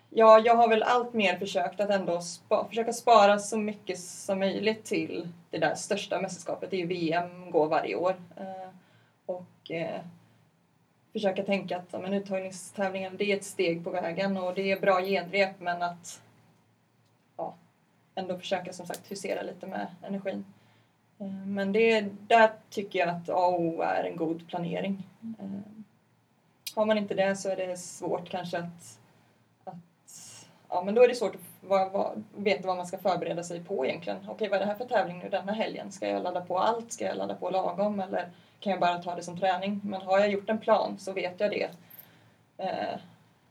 ja, 0.10 0.40
jag 0.40 0.56
har 0.56 0.68
väl 0.68 0.84
allt 0.84 1.14
mer 1.14 1.38
försökt 1.38 1.80
att 1.80 1.90
ändå 1.90 2.22
spa, 2.22 2.66
försöka 2.70 2.94
spara 2.94 3.40
så 3.40 3.58
mycket 3.58 4.00
som 4.00 4.40
möjligt 4.40 4.86
till 4.86 5.28
det 5.50 5.58
där 5.58 5.76
största 5.76 6.22
mästerskapet. 6.22 6.70
Det 6.72 6.76
är 6.76 6.82
ju 6.82 6.88
VM 6.88 7.52
går 7.52 7.68
varje 7.68 7.96
år. 7.96 8.16
Och 9.26 9.72
försöka 11.14 11.44
tänka 11.44 11.78
att 11.78 12.02
men, 12.02 12.14
uttagningstävlingen 12.14 13.18
det 13.18 13.32
är 13.32 13.38
ett 13.38 13.44
steg 13.44 13.84
på 13.84 13.90
vägen 13.90 14.38
och 14.38 14.54
det 14.54 14.72
är 14.72 14.80
bra 14.80 15.02
genrep 15.02 15.60
men 15.60 15.82
att 15.82 16.22
ändå 18.16 18.38
försöka 18.38 18.74
som 18.74 18.86
sagt 18.86 19.12
husera 19.12 19.42
lite 19.42 19.68
med 19.68 19.88
energin. 20.02 20.46
Eh, 21.20 21.28
men 21.28 21.72
det, 21.72 22.02
där 22.02 22.52
tycker 22.70 23.00
jag 23.00 23.10
att 23.10 23.30
A 23.30 23.46
och 23.48 23.62
O 23.62 23.82
är 23.82 24.04
en 24.04 24.18
god 24.18 24.48
planering. 24.48 25.08
Eh, 25.40 25.84
har 26.76 26.86
man 26.86 26.98
inte 26.98 27.14
det 27.14 27.36
så 27.36 27.50
är 27.50 27.56
det 27.56 27.78
svårt 27.78 28.30
kanske 28.30 28.58
att, 28.58 29.00
att 29.64 30.38
ja 30.70 30.84
men 30.84 30.96
då 30.96 31.04
är 31.04 31.08
det 31.08 31.16
svårt 31.16 31.36
att 31.36 31.42
vad, 31.62 31.92
vad, 31.92 32.24
veta 32.36 32.68
vad 32.68 32.78
man 32.78 32.88
ska 32.88 32.98
förbereda 32.98 33.44
sig 33.44 33.64
på 33.64 33.86
egentligen. 33.86 34.30
Okej, 34.30 34.50
vad 34.50 34.56
är 34.56 34.60
det 34.60 34.72
här 34.72 34.76
för 34.76 34.86
tävling 34.86 35.20
nu 35.20 35.30
denna 35.30 35.52
helgen? 35.52 35.92
Ska 35.92 36.08
jag 36.08 36.24
ladda 36.24 36.42
på 36.42 36.60
allt? 36.60 36.92
Ska 36.92 37.06
jag 37.06 37.18
ladda 37.18 37.36
på 37.36 37.50
lagom? 37.50 38.00
Eller 38.00 38.30
kan 38.60 38.72
jag 38.72 38.80
bara 38.80 39.02
ta 39.02 39.16
det 39.16 39.24
som 39.24 39.40
träning. 39.40 39.82
Men 39.84 40.02
har 40.02 40.20
jag 40.20 40.30
gjort 40.30 40.50
en 40.50 40.60
plan 40.60 41.00
så 41.00 41.14
vet 41.14 41.40
jag 41.40 41.52
det 41.52 41.70
eh, 42.58 43.00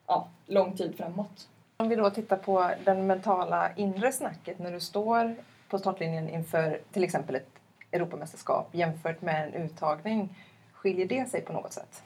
ja, 0.07 0.29
lång 0.47 0.77
tid 0.77 0.97
framåt. 0.97 1.49
Om 1.77 1.89
vi 1.89 1.97
då 1.97 2.11
tittar 2.11 2.37
på 2.37 2.71
den 2.85 3.07
mentala 3.07 3.71
inre 3.77 4.13
snacket 4.13 4.59
när 4.59 4.73
du 4.73 4.81
står 4.81 5.37
på 5.69 5.79
startlinjen 5.79 6.29
inför 6.29 6.81
till 6.93 7.05
exempel 7.05 7.35
ett 7.35 7.49
Europamästerskap 7.93 8.69
jämfört 8.73 9.23
med 9.23 9.47
en 9.47 9.55
uttagning. 9.55 10.37
Skiljer 10.73 11.07
det 11.07 11.31
sig 11.31 11.41
på 11.41 11.53
något 11.53 11.73
sätt? 11.73 12.03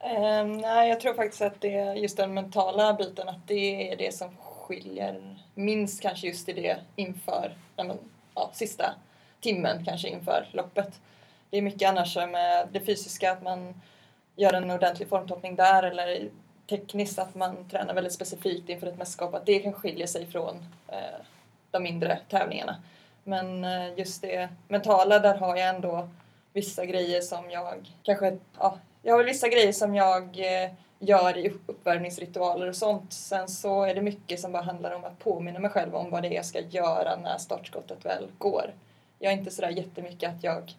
Ehm, 0.00 0.58
nej, 0.58 0.88
jag 0.88 1.00
tror 1.00 1.14
faktiskt 1.14 1.42
att 1.42 1.60
det 1.60 1.74
är 1.74 1.94
just 1.94 2.16
den 2.16 2.34
mentala 2.34 2.94
biten, 2.94 3.28
att 3.28 3.46
det 3.46 3.92
är 3.92 3.96
det 3.96 4.14
som 4.14 4.36
skiljer 4.36 5.36
minst 5.54 6.02
kanske 6.02 6.26
just 6.26 6.48
i 6.48 6.52
det 6.52 6.76
inför 6.96 7.54
ja, 8.34 8.50
sista 8.52 8.94
timmen 9.40 9.84
kanske 9.84 10.08
inför 10.08 10.48
loppet 10.52 11.00
det 11.50 11.58
är 11.58 11.62
mycket 11.62 11.88
annars 11.88 12.16
med 12.16 12.62
eh, 12.62 12.68
det 12.72 12.80
fysiska, 12.80 13.32
att 13.32 13.42
man 13.42 13.80
gör 14.36 14.52
en 14.52 14.70
ordentlig 14.70 15.08
formtoppning 15.08 15.56
där 15.56 15.82
eller 15.82 16.30
tekniskt 16.68 17.18
att 17.18 17.34
man 17.34 17.68
tränar 17.70 17.94
väldigt 17.94 18.12
specifikt 18.12 18.68
inför 18.68 18.86
ett 18.86 18.98
mästerskap, 18.98 19.34
att 19.34 19.46
det 19.46 19.58
kan 19.58 19.72
skilja 19.72 20.06
sig 20.06 20.26
från 20.26 20.56
eh, 20.88 21.20
de 21.70 21.82
mindre 21.82 22.18
tävlingarna. 22.28 22.76
Men 23.24 23.64
eh, 23.64 23.98
just 23.98 24.22
det 24.22 24.48
mentala, 24.68 25.18
där 25.18 25.34
har 25.34 25.56
jag 25.56 25.68
ändå 25.68 26.08
vissa 26.52 26.86
grejer 26.86 27.20
som 27.20 27.50
jag 27.50 27.92
kanske, 28.02 28.38
ja, 28.58 28.78
jag 29.02 29.12
har 29.12 29.18
väl 29.18 29.26
vissa 29.26 29.48
grejer 29.48 29.72
som 29.72 29.94
jag 29.94 30.22
eh, 30.38 30.70
gör 30.98 31.36
i 31.36 31.52
uppvärmningsritualer 31.66 32.68
och 32.68 32.76
sånt. 32.76 33.12
Sen 33.12 33.48
så 33.48 33.82
är 33.82 33.94
det 33.94 34.02
mycket 34.02 34.40
som 34.40 34.52
bara 34.52 34.62
handlar 34.62 34.94
om 34.94 35.04
att 35.04 35.18
påminna 35.18 35.58
mig 35.58 35.70
själv 35.70 35.94
om 35.94 36.10
vad 36.10 36.22
det 36.22 36.28
är 36.28 36.34
jag 36.34 36.46
ska 36.46 36.60
göra 36.60 37.16
när 37.16 37.38
startskottet 37.38 38.04
väl 38.04 38.28
går. 38.38 38.74
Jag 39.18 39.32
är 39.32 39.36
inte 39.36 39.50
sådär 39.50 39.70
jättemycket 39.70 40.30
att 40.30 40.44
jag 40.44 40.72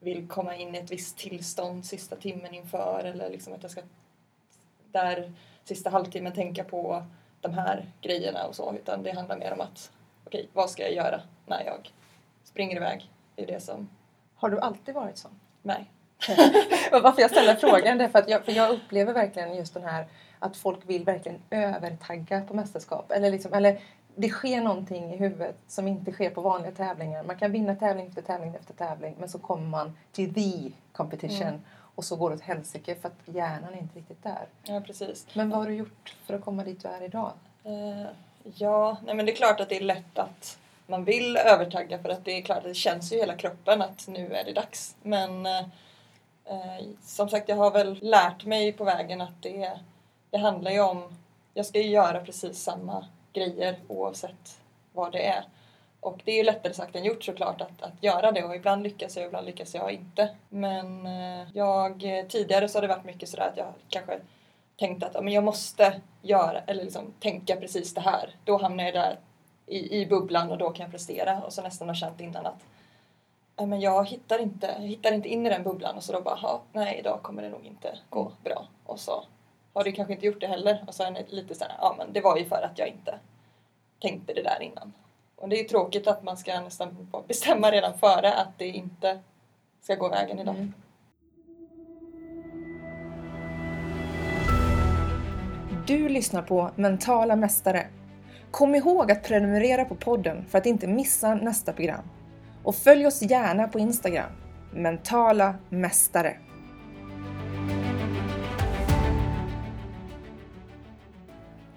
vill 0.00 0.28
komma 0.28 0.56
in 0.56 0.74
i 0.74 0.78
ett 0.78 0.90
visst 0.90 1.18
tillstånd 1.18 1.84
sista 1.84 2.16
timmen 2.16 2.54
inför 2.54 3.04
eller 3.04 3.30
liksom 3.30 3.52
att 3.52 3.62
jag 3.62 3.70
ska 3.70 3.82
där 4.92 5.32
sista 5.64 5.90
halvtimmen 5.90 6.32
tänka 6.32 6.64
på 6.64 7.04
de 7.40 7.54
här 7.54 7.86
grejerna 8.00 8.46
och 8.46 8.54
så 8.54 8.74
utan 8.74 9.02
det 9.02 9.12
handlar 9.12 9.36
mer 9.36 9.52
om 9.52 9.60
att 9.60 9.90
okej, 10.24 10.40
okay, 10.40 10.50
vad 10.52 10.70
ska 10.70 10.82
jag 10.82 10.92
göra 10.92 11.20
när 11.46 11.64
jag 11.64 11.92
springer 12.44 12.76
iväg? 12.76 13.10
Det 13.36 13.42
är 13.42 13.46
det 13.46 13.60
som... 13.60 13.88
Har 14.36 14.50
du 14.50 14.60
alltid 14.60 14.94
varit 14.94 15.18
sån? 15.18 15.40
Nej. 15.62 15.90
Varför 16.92 17.22
jag 17.22 17.30
ställer 17.30 17.54
frågan 17.54 18.00
är 18.00 18.08
för 18.08 18.18
att 18.18 18.28
jag, 18.28 18.44
för 18.44 18.52
jag 18.52 18.70
upplever 18.70 19.12
verkligen 19.12 19.56
just 19.56 19.74
den 19.74 19.84
här 19.84 20.06
att 20.38 20.56
folk 20.56 20.78
vill 20.86 21.04
verkligen 21.04 21.38
övertagga 21.50 22.40
på 22.40 22.54
mästerskap. 22.54 23.12
Eller, 23.12 23.30
liksom, 23.30 23.52
eller 23.52 23.80
det 24.14 24.28
sker 24.28 24.60
någonting 24.60 25.14
i 25.14 25.16
huvudet 25.16 25.56
som 25.68 25.88
inte 25.88 26.12
sker 26.12 26.30
på 26.30 26.40
vanliga 26.40 26.72
tävlingar. 26.72 27.22
Man 27.24 27.38
kan 27.38 27.52
vinna 27.52 27.74
tävling 27.74 28.06
efter 28.06 28.22
tävling 28.22 28.54
efter 28.54 28.74
tävling 28.74 29.16
men 29.18 29.28
så 29.28 29.38
kommer 29.38 29.66
man 29.66 29.96
till 30.12 30.34
the 30.34 30.72
competition 30.92 31.48
mm. 31.48 31.60
Och 31.94 32.04
så 32.04 32.16
går 32.16 32.30
det 32.30 32.36
åt 32.36 32.42
helsike 32.42 32.94
för 32.94 33.08
att 33.08 33.34
hjärnan 33.34 33.74
är 33.74 33.78
inte 33.78 33.98
riktigt 33.98 34.22
där. 34.22 34.46
Ja, 34.62 34.80
precis. 34.80 35.26
Men 35.32 35.50
vad 35.50 35.58
har 35.58 35.66
du 35.66 35.74
gjort 35.74 36.16
för 36.26 36.34
att 36.34 36.44
komma 36.44 36.64
dit 36.64 36.82
du 36.82 36.88
är 36.88 37.02
idag? 37.02 37.32
Uh, 37.66 38.06
ja, 38.54 38.96
nej 39.04 39.14
men 39.14 39.26
det 39.26 39.32
är 39.32 39.36
klart 39.36 39.60
att 39.60 39.68
det 39.68 39.76
är 39.76 39.84
lätt 39.84 40.18
att 40.18 40.58
man 40.86 41.04
vill 41.04 41.36
övertagga 41.36 41.98
för 41.98 42.08
att 42.08 42.24
det 42.24 42.38
är 42.38 42.42
klart 42.42 42.58
att 42.58 42.64
det 42.64 42.74
känns 42.74 43.12
ju 43.12 43.16
i 43.16 43.20
hela 43.20 43.36
kroppen 43.36 43.82
att 43.82 44.08
nu 44.08 44.34
är 44.34 44.44
det 44.44 44.52
dags. 44.52 44.96
Men 45.02 45.46
uh, 45.46 45.62
som 47.02 47.28
sagt, 47.28 47.48
jag 47.48 47.56
har 47.56 47.70
väl 47.70 47.98
lärt 48.02 48.44
mig 48.44 48.72
på 48.72 48.84
vägen 48.84 49.20
att 49.20 49.42
det, 49.42 49.72
det 50.30 50.38
handlar 50.38 50.70
ju 50.70 50.80
om, 50.80 51.16
jag 51.54 51.66
ska 51.66 51.80
ju 51.80 51.88
göra 51.90 52.20
precis 52.20 52.62
samma 52.62 53.06
grejer 53.32 53.76
oavsett 53.88 54.60
vad 54.92 55.12
det 55.12 55.26
är. 55.26 55.44
Och 56.02 56.20
det 56.24 56.32
är 56.32 56.36
ju 56.36 56.42
lättare 56.42 56.74
sagt 56.74 56.96
än 56.96 57.04
gjort 57.04 57.24
såklart 57.24 57.60
att, 57.60 57.82
att 57.82 58.02
göra 58.02 58.32
det 58.32 58.44
och 58.44 58.56
ibland 58.56 58.82
lyckas 58.82 59.16
jag 59.16 59.22
och 59.22 59.28
ibland 59.28 59.46
lyckas 59.46 59.74
jag 59.74 59.92
inte. 59.92 60.28
Men 60.48 61.06
eh, 61.06 61.48
jag, 61.54 62.00
tidigare 62.28 62.68
så 62.68 62.78
har 62.78 62.82
det 62.82 62.88
varit 62.88 63.04
mycket 63.04 63.28
sådär 63.28 63.48
att 63.48 63.56
jag 63.56 63.72
kanske 63.88 64.20
tänkt 64.78 65.04
att 65.04 65.24
men 65.24 65.32
jag 65.32 65.44
måste 65.44 66.00
göra 66.22 66.60
eller 66.60 66.84
liksom 66.84 67.12
tänka 67.20 67.56
precis 67.56 67.94
det 67.94 68.00
här. 68.00 68.36
Då 68.44 68.56
hamnar 68.56 68.84
jag 68.84 68.94
där 68.94 69.18
i, 69.66 70.00
i 70.00 70.06
bubblan 70.06 70.50
och 70.50 70.58
då 70.58 70.70
kan 70.70 70.84
jag 70.84 70.90
prestera 70.90 71.42
och 71.42 71.52
så 71.52 71.62
nästan 71.62 71.88
har 71.88 71.94
känt 71.94 72.20
innan 72.20 72.46
att 72.46 72.64
men 73.56 73.80
jag 73.80 74.08
hittar 74.08 74.38
inte, 74.38 74.66
jag 74.78 74.86
hittar 74.86 75.12
inte 75.12 75.28
in 75.28 75.46
i 75.46 75.50
den 75.50 75.62
bubblan 75.62 75.96
och 75.96 76.02
så 76.02 76.12
då 76.12 76.20
bara, 76.20 76.60
nej 76.72 76.98
idag 76.98 77.22
kommer 77.22 77.42
det 77.42 77.48
nog 77.48 77.66
inte 77.66 77.98
gå 78.10 78.32
bra. 78.44 78.66
Och 78.84 79.00
så 79.00 79.24
har 79.72 79.84
du 79.84 79.92
kanske 79.92 80.14
inte 80.14 80.26
gjort 80.26 80.40
det 80.40 80.46
heller. 80.46 80.84
Och 80.86 80.94
så 80.94 81.02
är 81.02 81.10
det 81.10 81.32
lite 81.32 81.54
såhär, 81.54 81.74
ja 81.78 81.94
men 81.98 82.12
det 82.12 82.20
var 82.20 82.36
ju 82.36 82.44
för 82.44 82.62
att 82.62 82.78
jag 82.78 82.88
inte 82.88 83.18
tänkte 84.00 84.32
det 84.32 84.42
där 84.42 84.62
innan. 84.62 84.92
Och 85.42 85.48
det 85.48 85.56
är 85.56 85.62
ju 85.62 85.68
tråkigt 85.68 86.06
att 86.06 86.22
man 86.22 86.36
ska 86.36 86.60
nästan 86.60 87.08
bestämma 87.28 87.70
redan 87.70 87.98
före 87.98 88.34
att 88.34 88.58
det 88.58 88.68
inte 88.68 89.18
ska 89.80 89.94
gå 89.94 90.08
vägen 90.08 90.38
idag. 90.38 90.54
Mm. 90.54 90.72
Du 95.86 96.08
lyssnar 96.08 96.42
på 96.42 96.70
Mentala 96.76 97.36
Mästare. 97.36 97.86
Kom 98.50 98.74
ihåg 98.74 99.12
att 99.12 99.22
prenumerera 99.24 99.84
på 99.84 99.94
podden 99.94 100.44
för 100.48 100.58
att 100.58 100.66
inte 100.66 100.86
missa 100.86 101.34
nästa 101.34 101.72
program. 101.72 102.04
Och 102.62 102.74
följ 102.74 103.06
oss 103.06 103.22
gärna 103.22 103.68
på 103.68 103.78
Instagram, 103.78 104.32
Mentala 104.72 105.54
Mästare. 105.68 106.36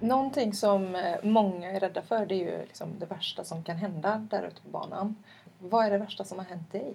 Någonting 0.05 0.53
som 0.53 0.95
eh, 0.95 1.15
många 1.23 1.71
är 1.71 1.79
rädda 1.79 2.01
för 2.01 2.25
det 2.25 2.35
är 2.35 2.39
ju 2.39 2.65
liksom 2.65 2.99
det 2.99 3.05
värsta 3.05 3.43
som 3.43 3.63
kan 3.63 3.77
hända 3.77 4.27
där 4.29 4.43
ute 4.43 4.61
på 4.61 4.69
banan. 4.69 5.15
Vad 5.59 5.85
är 5.85 5.91
det 5.91 5.97
värsta 5.97 6.23
som 6.23 6.39
har 6.39 6.45
hänt 6.45 6.71
dig? 6.71 6.93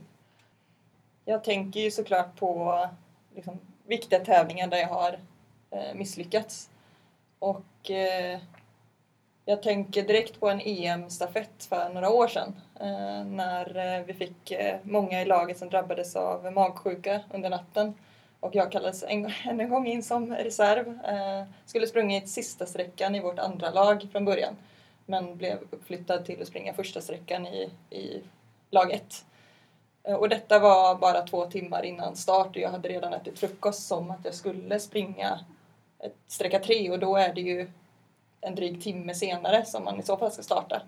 Jag 1.25 1.45
tänker 1.45 1.81
ju 1.81 1.91
såklart 1.91 2.37
på 2.37 2.89
liksom, 3.35 3.59
viktiga 3.87 4.25
tävlingar 4.25 4.67
där 4.67 4.79
jag 4.79 4.89
har 4.89 5.19
eh, 5.71 5.95
misslyckats. 5.95 6.71
Och 7.39 7.91
eh, 7.91 8.41
jag 9.45 9.63
tänker 9.63 10.03
direkt 10.03 10.41
på 10.41 10.49
en 10.49 10.61
EM-stafett 10.61 11.65
för 11.69 11.89
några 11.89 12.11
år 12.11 12.29
sedan 12.29 12.61
eh, 12.81 13.25
när 13.25 13.77
eh, 13.77 14.05
vi 14.05 14.15
fick 14.15 14.51
eh, 14.51 14.79
många 14.83 15.23
i 15.23 15.25
laget 15.25 15.59
som 15.59 15.69
drabbades 15.69 16.17
av 16.17 16.53
magsjuka 16.53 17.21
under 17.33 17.51
natten 17.51 17.95
och 18.41 18.55
jag 18.55 18.73
kallades 18.73 19.03
en, 19.03 19.33
en 19.45 19.71
gång 19.71 19.87
in 19.87 20.03
som 20.03 20.37
reserv. 20.37 20.99
Eh, 21.05 21.45
skulle 21.67 21.87
sprungit 21.87 22.29
sista 22.29 22.67
sträckan 22.67 23.15
i 23.15 23.21
vårt 23.21 23.39
andra 23.39 23.71
lag 23.71 24.09
från 24.13 24.25
början. 24.25 24.57
Men 25.07 25.37
blev 25.37 25.59
uppflyttad 25.71 26.25
till 26.25 26.43
att 26.43 26.49
springa 26.49 26.75
första 26.75 27.01
sträckan 27.01 27.47
i, 27.47 27.71
i 27.91 28.23
lag 28.71 28.93
1. 28.93 29.25
Eh, 30.05 30.15
och 30.15 30.29
detta 30.29 30.59
var 30.59 30.95
bara 30.95 31.23
två 31.23 31.47
timmar 31.47 31.83
innan 31.83 32.17
start 32.17 32.49
och 32.49 32.63
jag 32.63 32.71
hade 32.71 32.89
redan 32.89 33.13
ätit 33.13 33.39
frukost 33.39 33.87
som 33.87 34.11
att 34.11 34.25
jag 34.25 34.35
skulle 34.35 34.81
springa 34.81 35.41
ett 35.99 36.17
sträcka 36.27 36.59
3 36.59 36.91
och 36.91 36.99
då 36.99 37.17
är 37.17 37.35
det 37.35 37.41
ju 37.41 37.71
en 38.41 38.55
dryg 38.55 38.83
timme 38.83 39.15
senare 39.15 39.65
som 39.65 39.85
man 39.85 40.01
i 40.01 40.03
så 40.03 40.17
fall 40.17 40.33
ska 40.33 40.43
starta. 40.43 40.83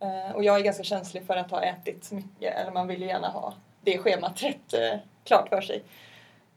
Eh, 0.00 0.36
och 0.36 0.44
jag 0.44 0.56
är 0.56 0.60
ganska 0.60 0.82
känslig 0.82 1.26
för 1.26 1.36
att 1.36 1.50
ha 1.50 1.62
ätit 1.62 2.12
mycket, 2.12 2.56
eller 2.56 2.70
man 2.70 2.86
vill 2.86 3.00
ju 3.00 3.06
gärna 3.06 3.28
ha 3.28 3.54
det 3.80 3.98
schemat 3.98 4.42
rätt 4.42 4.74
eh, 4.74 4.98
klart 5.24 5.48
för 5.48 5.60
sig. 5.60 5.82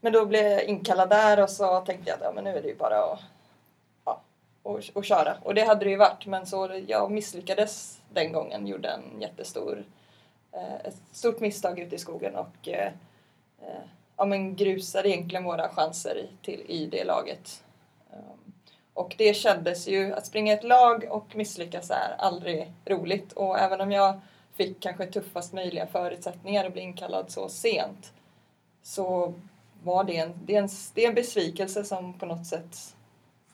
Men 0.00 0.12
då 0.12 0.26
blev 0.26 0.46
jag 0.46 0.64
inkallad 0.64 1.10
där 1.10 1.42
och 1.42 1.50
så 1.50 1.80
tänkte 1.80 2.10
jag 2.10 2.16
att 2.16 2.24
ja, 2.24 2.32
men 2.32 2.44
nu 2.44 2.50
är 2.50 2.62
det 2.62 2.68
ju 2.68 2.76
bara 2.76 3.04
att 3.04 3.20
ja, 4.04 4.20
och, 4.62 4.80
och 4.94 5.04
köra. 5.04 5.36
Och 5.42 5.54
det 5.54 5.64
hade 5.64 5.84
det 5.84 5.90
ju 5.90 5.96
varit 5.96 6.26
men 6.26 6.46
så 6.46 6.82
jag 6.86 7.10
misslyckades 7.10 8.00
den 8.12 8.32
gången, 8.32 8.66
gjorde 8.66 8.88
en 8.88 9.20
jättestor 9.20 9.84
eh, 10.52 10.74
ett 10.74 10.96
stort 11.12 11.40
misstag 11.40 11.78
ute 11.78 11.94
i 11.94 11.98
skogen 11.98 12.36
och 12.36 12.68
eh, 12.68 12.92
eh 13.62 13.82
ja, 14.20 14.24
men 14.24 14.56
grusade 14.56 15.08
egentligen 15.08 15.44
våra 15.44 15.68
chanser 15.68 16.18
i, 16.18 16.44
till, 16.44 16.60
i 16.68 16.86
det 16.86 17.04
laget. 17.04 17.64
Um, 18.12 18.52
och 18.94 19.14
det 19.18 19.34
kändes 19.34 19.88
ju, 19.88 20.12
att 20.12 20.26
springa 20.26 20.52
ett 20.52 20.64
lag 20.64 21.06
och 21.10 21.36
misslyckas 21.36 21.90
är 21.90 22.14
aldrig 22.18 22.72
roligt 22.84 23.32
och 23.32 23.58
även 23.58 23.80
om 23.80 23.92
jag 23.92 24.20
fick 24.54 24.80
kanske 24.80 25.06
tuffast 25.06 25.52
möjliga 25.52 25.86
förutsättningar 25.86 26.64
att 26.64 26.72
bli 26.72 26.82
inkallad 26.82 27.30
så 27.30 27.48
sent 27.48 28.12
så 28.82 29.34
var 29.82 30.04
det 30.04 30.16
en, 30.16 30.32
det 30.44 30.56
är 30.56 30.62
en, 30.62 30.68
det 30.94 31.04
är 31.04 31.08
en 31.08 31.14
besvikelse 31.14 31.84
som 31.84 32.18
på 32.18 32.26
något 32.26 32.46
sätt 32.46 32.94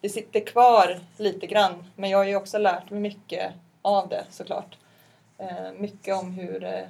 det 0.01 0.09
sitter 0.09 0.41
kvar 0.41 1.01
lite 1.17 1.47
grann. 1.47 1.85
Men 1.97 2.11
jag 2.11 2.19
har 2.19 2.25
ju 2.25 2.37
också 2.37 2.59
lärt 2.59 2.91
mig 2.91 3.01
mycket 3.01 3.53
av 3.83 4.09
det 4.09 4.25
såklart. 4.31 4.79
Eh, 5.39 5.73
mycket 5.79 6.17
om 6.17 6.33
hur 6.33 6.65
eh, 6.65 6.81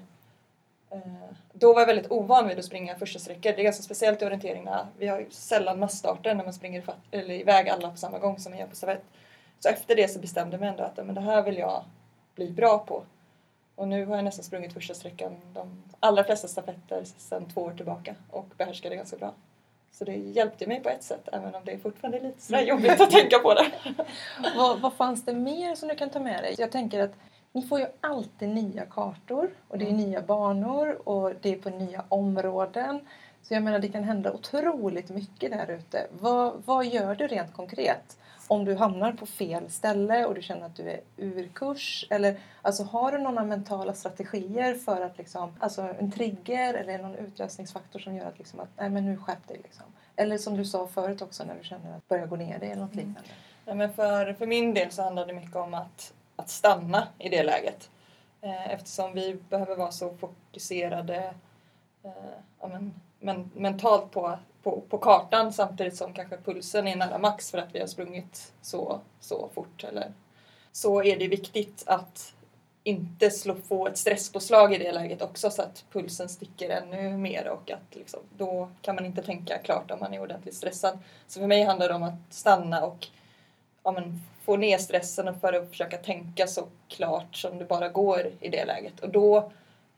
eh 0.90 1.30
då 1.52 1.72
var 1.72 1.80
jag 1.80 1.86
väldigt 1.86 2.10
ovan 2.10 2.48
vid 2.48 2.58
att 2.58 2.64
springa 2.64 2.98
första 2.98 3.18
sträckor. 3.18 3.52
Det 3.52 3.60
är 3.60 3.64
ganska 3.64 3.82
speciellt 3.82 4.22
i 4.22 4.24
orienteringarna. 4.24 4.88
Vi 4.98 5.06
har 5.06 5.20
ju 5.20 5.30
sällan 5.30 5.78
massstarter 5.78 6.34
när 6.34 6.44
man 6.44 6.54
springer 6.54 6.84
eller 7.10 7.34
iväg 7.34 7.68
alla 7.68 7.90
på 7.90 7.96
samma 7.96 8.18
gång 8.18 8.38
som 8.38 8.52
man 8.52 8.58
gör 8.58 8.66
på 8.66 8.76
servett. 8.76 9.04
Så 9.60 9.68
efter 9.68 9.96
det 9.96 10.08
så 10.08 10.18
bestämde 10.18 10.54
jag 10.54 10.60
mig 10.60 10.68
ändå 10.68 10.82
att 10.82 10.96
men 10.96 11.14
det 11.14 11.20
här 11.20 11.42
vill 11.42 11.58
jag 11.58 11.84
bli 12.34 12.50
bra 12.50 12.78
på. 12.78 13.02
Och 13.76 13.88
nu 13.88 14.06
har 14.06 14.16
jag 14.16 14.24
nästan 14.24 14.44
sprungit 14.44 14.72
första 14.72 14.94
sträckan 14.94 15.36
de 15.54 15.82
allra 16.00 16.24
flesta 16.24 16.48
stafetter 16.48 17.04
sedan 17.04 17.46
två 17.54 17.60
år 17.60 17.72
tillbaka 17.76 18.14
och 18.30 18.46
behärskar 18.56 18.90
det 18.90 18.96
ganska 18.96 19.16
bra. 19.16 19.34
Så 19.92 20.04
det 20.04 20.16
hjälpte 20.16 20.66
mig 20.66 20.80
på 20.80 20.88
ett 20.88 21.02
sätt 21.02 21.28
även 21.32 21.54
om 21.54 21.60
det 21.64 21.72
är 21.72 21.78
fortfarande 21.78 22.20
lite 22.20 22.42
sådär 22.42 22.62
jobbigt 22.62 23.00
att 23.00 23.10
tänka 23.10 23.38
på 23.38 23.54
det. 23.54 23.72
vad, 24.56 24.80
vad 24.80 24.92
fanns 24.92 25.24
det 25.24 25.32
mer 25.32 25.74
som 25.74 25.88
du 25.88 25.94
kan 25.94 26.10
ta 26.10 26.20
med 26.20 26.42
dig? 26.42 26.54
Jag 26.58 26.72
tänker 26.72 27.00
att 27.00 27.12
ni 27.52 27.62
får 27.62 27.80
ju 27.80 27.86
alltid 28.00 28.48
nya 28.48 28.84
kartor 28.84 29.50
och 29.68 29.78
det 29.78 29.84
är 29.84 29.90
mm. 29.90 30.00
nya 30.00 30.22
banor 30.22 31.08
och 31.08 31.32
det 31.40 31.52
är 31.52 31.56
på 31.56 31.70
nya 31.70 32.04
områden. 32.08 33.00
Så 33.42 33.54
jag 33.54 33.62
menar 33.62 33.78
det 33.78 33.88
kan 33.88 34.04
hända 34.04 34.32
otroligt 34.32 35.08
mycket 35.08 35.50
där 35.50 35.70
ute. 35.70 36.06
Vad, 36.20 36.62
vad 36.64 36.86
gör 36.86 37.14
du 37.14 37.26
rent 37.26 37.54
konkret? 37.54 38.18
Om 38.48 38.64
du 38.64 38.74
hamnar 38.74 39.12
på 39.12 39.26
fel 39.26 39.70
ställe 39.70 40.24
och 40.24 40.34
du 40.34 40.42
känner 40.42 40.66
att 40.66 40.76
du 40.76 40.90
är 40.90 41.00
ur 41.16 41.48
kurs? 41.48 42.06
Eller 42.10 42.40
alltså, 42.62 42.82
har 42.82 43.12
du 43.12 43.18
några 43.18 43.44
mentala 43.44 43.94
strategier 43.94 44.74
för 44.74 45.00
att 45.00 45.18
liksom, 45.18 45.56
alltså 45.60 45.82
en 45.98 46.12
trigger 46.12 46.74
eller 46.74 46.98
någon 46.98 47.14
utlösningsfaktor 47.14 47.98
som 47.98 48.16
gör 48.16 48.26
att, 48.26 48.38
liksom, 48.38 48.60
att 48.60 48.68
nej 48.76 48.90
men 48.90 49.04
nu 49.04 49.16
skärp 49.16 49.48
dig 49.48 49.60
liksom? 49.62 49.84
Eller 50.16 50.38
som 50.38 50.56
du 50.56 50.64
sa 50.64 50.86
förut 50.86 51.22
också 51.22 51.44
när 51.44 51.54
du 51.54 51.64
känner 51.64 51.96
att 51.96 52.08
börja 52.08 52.26
gå 52.26 52.36
ner 52.36 52.58
dig 52.58 52.70
eller 52.70 52.82
något 52.82 52.94
mm. 52.94 53.06
liknande. 53.06 53.30
Ja, 53.64 53.74
men 53.74 53.92
för, 53.92 54.32
för 54.32 54.46
min 54.46 54.74
del 54.74 54.90
så 54.90 55.02
handlar 55.02 55.26
det 55.26 55.32
mycket 55.32 55.56
om 55.56 55.74
att, 55.74 56.12
att 56.36 56.48
stanna 56.48 57.08
i 57.18 57.28
det 57.28 57.42
läget. 57.42 57.90
Eh, 58.40 58.70
eftersom 58.70 59.14
vi 59.14 59.34
behöver 59.48 59.76
vara 59.76 59.90
så 59.90 60.14
fokuserade 60.14 61.34
eh, 62.02 62.10
ja, 62.60 62.68
men, 62.68 62.94
men, 63.20 63.50
mentalt 63.54 64.10
på 64.10 64.38
på, 64.66 64.82
på 64.88 64.98
kartan 64.98 65.52
samtidigt 65.52 65.96
som 65.96 66.12
kanske 66.12 66.36
pulsen 66.36 66.88
är 66.88 66.96
nära 66.96 67.18
max 67.18 67.50
för 67.50 67.58
att 67.58 67.74
vi 67.74 67.80
har 67.80 67.86
sprungit 67.86 68.52
så, 68.62 69.00
så 69.20 69.48
fort. 69.54 69.84
Eller, 69.84 70.12
så 70.72 71.02
är 71.02 71.18
det 71.18 71.28
viktigt 71.28 71.82
att 71.86 72.34
inte 72.82 73.30
slå, 73.30 73.54
få 73.54 73.86
ett 73.86 73.98
stresspåslag 73.98 74.74
i 74.74 74.78
det 74.78 74.92
läget 74.92 75.22
också 75.22 75.50
så 75.50 75.62
att 75.62 75.84
pulsen 75.92 76.28
sticker 76.28 76.70
ännu 76.70 77.16
mer 77.16 77.48
och 77.48 77.70
att 77.70 77.96
liksom, 77.96 78.20
då 78.36 78.68
kan 78.82 78.94
man 78.94 79.06
inte 79.06 79.22
tänka 79.22 79.58
klart 79.58 79.90
om 79.90 80.00
man 80.00 80.14
är 80.14 80.22
ordentligt 80.22 80.54
stressad. 80.54 80.98
Så 81.26 81.40
för 81.40 81.46
mig 81.46 81.62
handlar 81.62 81.88
det 81.88 81.94
om 81.94 82.02
att 82.02 82.34
stanna 82.34 82.86
och 82.86 83.06
ja, 83.82 83.92
men, 83.92 84.20
få 84.44 84.56
ner 84.56 84.78
stressen 84.78 85.40
för 85.40 85.52
att 85.52 85.68
försöka 85.68 85.96
tänka 85.96 86.46
så 86.46 86.66
klart 86.88 87.36
som 87.36 87.58
det 87.58 87.64
bara 87.64 87.88
går 87.88 88.30
i 88.40 88.48
det 88.48 88.64
läget. 88.64 89.00
Och 89.00 89.10
då 89.10 89.52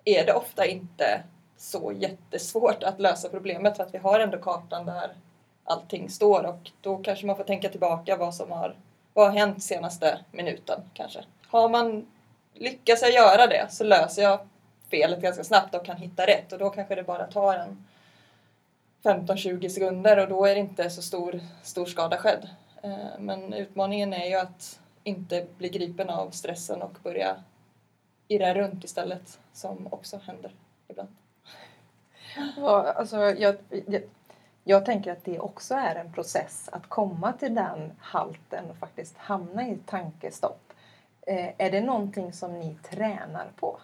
är 0.05 0.27
det 0.27 0.33
ofta 0.33 0.67
inte 0.67 1.23
så 1.59 1.93
jättesvårt 1.93 2.83
att 2.83 3.01
lösa 3.01 3.29
problemet 3.29 3.77
för 3.77 3.85
att 3.85 3.95
vi 3.95 3.99
har 3.99 4.21
ändå 4.21 4.39
kartan 4.39 4.87
där 4.87 5.11
allting 5.65 6.11
står 6.11 6.47
och 6.47 6.71
då 6.81 6.97
kanske 6.97 7.27
man 7.27 7.37
får 7.37 7.45
tänka 7.45 7.69
tillbaka 7.69 8.17
vad 8.17 8.35
som 8.35 8.53
har, 8.53 8.77
vad 9.15 9.27
har 9.27 9.39
hänt 9.39 9.63
senaste 9.63 10.19
minuten 10.33 10.81
kanske. 10.95 11.25
Har 11.47 11.69
man 11.69 12.07
lyckas 12.55 13.03
jag 13.03 13.13
göra 13.13 13.47
det 13.47 13.67
så 13.71 13.85
löser 13.85 14.23
jag 14.23 14.41
felet 14.91 15.21
ganska 15.21 15.45
snabbt 15.45 15.75
och 15.75 15.85
kan 15.85 15.97
hitta 15.97 16.27
rätt 16.27 16.53
och 16.53 16.59
då 16.59 16.71
kanske 16.71 16.95
det 16.95 17.03
bara 17.03 17.27
tar 17.27 17.55
en 17.55 17.85
15-20 19.03 19.69
sekunder 19.69 20.19
och 20.19 20.29
då 20.29 20.47
är 20.47 20.55
det 20.55 20.61
inte 20.61 20.91
så 20.91 21.03
stor, 21.03 21.41
stor 21.63 21.87
skada 21.87 22.19
skedd. 22.19 22.49
Eh, 22.83 23.19
men 23.19 23.55
utmaningen 23.55 24.13
är 24.13 24.27
ju 24.27 24.35
att 24.35 24.81
inte 25.05 25.47
bli 25.59 25.69
gripen 25.69 26.11
av 26.11 26.31
stressen 26.31 26.83
och 26.83 26.99
börja 27.03 27.37
irra 28.29 28.55
runt 28.55 28.85
istället 28.85 29.39
som 29.53 29.89
också 29.91 30.21
händer 30.27 30.55
ibland. 30.89 31.09
Ja, 32.57 32.93
alltså, 32.97 33.17
jag, 33.17 33.57
jag, 33.87 34.03
jag, 34.65 34.85
tänker 34.87 35.13
att 35.13 35.25
det 35.25 35.39
också 35.39 35.75
är 35.75 35.95
en 35.95 36.13
process 36.13 36.69
att 36.73 36.89
komma 36.89 37.33
till 37.33 37.55
den 37.55 37.93
halten 38.01 38.71
och 38.71 38.77
faktiskt 38.77 39.19
hamna 39.19 39.69
i 39.69 39.79
tankestopp. 39.87 40.73
Eh, 41.27 41.51
är 41.59 41.71
det 41.71 41.81
någonting 41.81 42.33
som 42.33 42.59
ni 42.59 42.75
tränar 42.75 43.51
på? 43.57 43.81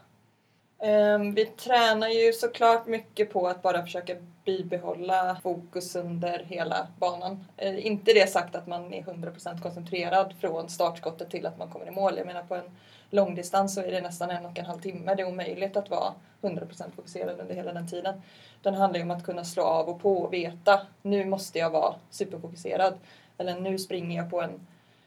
Ehm, 0.84 1.34
vi 1.34 1.46
tränar 1.46 2.08
ju 2.08 2.32
såklart 2.32 2.86
mycket 2.86 3.32
på 3.32 3.48
att 3.48 3.62
bara 3.62 3.82
försöka 3.82 4.14
bibehålla 4.44 5.36
fokus 5.42 5.96
under 5.96 6.38
hela 6.38 6.86
banan. 6.98 7.44
Eh, 7.56 7.86
inte 7.86 8.12
det 8.12 8.30
sagt 8.30 8.54
att 8.54 8.66
man 8.66 8.94
är 8.94 9.02
100% 9.02 9.62
koncentrerad 9.62 10.34
från 10.40 10.68
startskottet 10.68 11.30
till 11.30 11.46
att 11.46 11.58
man 11.58 11.70
kommer 11.70 11.86
i 11.86 11.90
mål. 11.90 12.14
Jag 12.16 12.26
menar 12.26 12.42
på 12.42 12.54
en 12.54 12.70
långdistans 13.10 13.74
så 13.74 13.80
är 13.80 13.90
det 13.90 14.00
nästan 14.00 14.30
en 14.30 14.46
och 14.46 14.58
en 14.58 14.66
halv 14.66 14.80
timme. 14.80 15.14
Det 15.14 15.22
är 15.22 15.28
omöjligt 15.28 15.76
att 15.76 15.90
vara 15.90 16.14
100% 16.40 16.90
fokuserad 16.96 17.40
under 17.40 17.54
hela 17.54 17.72
den 17.72 17.88
tiden. 17.88 18.22
Den 18.62 18.74
handlar 18.74 18.98
ju 18.98 19.04
om 19.04 19.10
att 19.10 19.24
kunna 19.24 19.44
slå 19.44 19.62
av 19.62 19.88
och 19.88 20.00
på 20.00 20.18
och 20.18 20.32
veta 20.32 20.80
nu 21.02 21.24
måste 21.24 21.58
jag 21.58 21.70
vara 21.70 21.94
superfokuserad. 22.10 22.94
Eller 23.38 23.60
nu 23.60 23.78
springer 23.78 24.16
jag 24.16 24.30
på 24.30 24.42
en, 24.42 24.66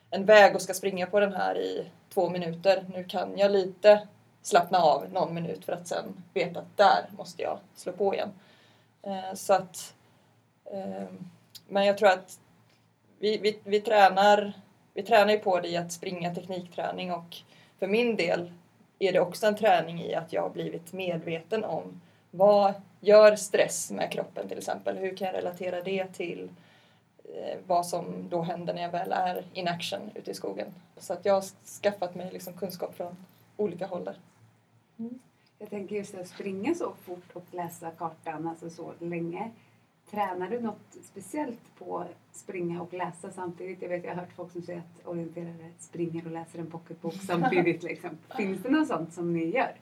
en 0.09 0.25
väg 0.25 0.55
och 0.55 0.61
ska 0.61 0.73
springa 0.73 1.07
på 1.07 1.19
den 1.19 1.33
här 1.33 1.57
i 1.57 1.91
två 2.13 2.29
minuter. 2.29 2.85
Nu 2.93 3.03
kan 3.03 3.37
jag 3.37 3.51
lite 3.51 4.07
slappna 4.47 4.77
av 4.77 5.11
någon 5.13 5.33
minut 5.33 5.65
för 5.65 5.73
att 5.73 5.87
sen 5.87 6.23
veta 6.33 6.59
att 6.59 6.77
där 6.77 7.05
måste 7.17 7.41
jag 7.41 7.59
slå 7.75 7.91
på 7.91 8.13
igen. 8.13 8.31
Eh, 9.01 9.33
så 9.33 9.53
att, 9.53 9.93
eh, 10.65 11.07
men 11.67 11.85
jag 11.85 11.97
tror 11.97 12.09
att 12.09 12.39
vi, 13.19 13.37
vi, 13.37 13.59
vi, 13.63 13.81
tränar, 13.81 14.53
vi 14.93 15.03
tränar 15.03 15.33
ju 15.33 15.39
på 15.39 15.59
det 15.59 15.67
i 15.67 15.77
att 15.77 15.91
springa 15.91 16.35
teknikträning 16.35 17.11
och 17.13 17.37
för 17.79 17.87
min 17.87 18.15
del 18.15 18.51
är 18.99 19.13
det 19.13 19.19
också 19.19 19.47
en 19.47 19.55
träning 19.55 20.01
i 20.01 20.15
att 20.15 20.33
jag 20.33 20.41
har 20.41 20.49
blivit 20.49 20.93
medveten 20.93 21.63
om 21.63 22.01
vad 22.31 22.73
gör 22.99 23.35
stress 23.35 23.91
med 23.91 24.11
kroppen 24.11 24.47
till 24.47 24.57
exempel? 24.57 24.97
Hur 24.97 25.15
kan 25.15 25.27
jag 25.27 25.35
relatera 25.35 25.81
det 25.81 26.07
till 26.13 26.49
eh, 27.35 27.57
vad 27.67 27.85
som 27.85 28.29
då 28.29 28.41
händer 28.41 28.73
när 28.73 28.81
jag 28.81 28.91
väl 28.91 29.11
är 29.11 29.45
in 29.53 29.67
action 29.67 30.11
ute 30.15 30.31
i 30.31 30.33
skogen? 30.33 30.67
Så 30.97 31.13
att 31.13 31.25
jag 31.25 31.33
har 31.33 31.43
skaffat 31.81 32.15
mig 32.15 32.29
liksom 32.31 32.53
kunskap 32.53 32.95
från 32.95 33.15
olika 33.57 33.87
håll 33.87 34.03
där. 34.03 34.15
Mm. 34.99 35.19
Jag 35.59 35.69
tänker 35.69 35.95
just 35.95 36.15
att 36.15 36.27
springa 36.27 36.75
så 36.75 36.93
fort 37.05 37.29
och 37.33 37.45
läsa 37.51 37.91
kartan 37.91 38.47
alltså 38.47 38.69
så 38.69 38.93
länge. 38.99 39.51
Tränar 40.11 40.49
du 40.49 40.59
något 40.59 40.97
speciellt 41.03 41.77
på 41.79 42.05
springa 42.31 42.81
och 42.81 42.93
läsa 42.93 43.31
samtidigt? 43.31 43.81
Jag 43.81 43.89
vet 43.89 44.03
jag 44.03 44.11
har 44.11 44.21
hört 44.21 44.33
folk 44.35 44.51
som 44.51 44.61
säger 44.61 44.79
att 44.79 45.07
orienterare 45.07 45.71
springer 45.79 46.25
och 46.25 46.31
läser 46.31 46.59
en 46.59 46.71
pocketbok 46.71 47.13
samtidigt. 47.27 47.83
Liksom. 47.83 48.09
Finns 48.37 48.63
det 48.63 48.69
något 48.69 48.87
sånt 48.87 49.13
som 49.13 49.33
ni 49.33 49.45
gör? 49.45 49.75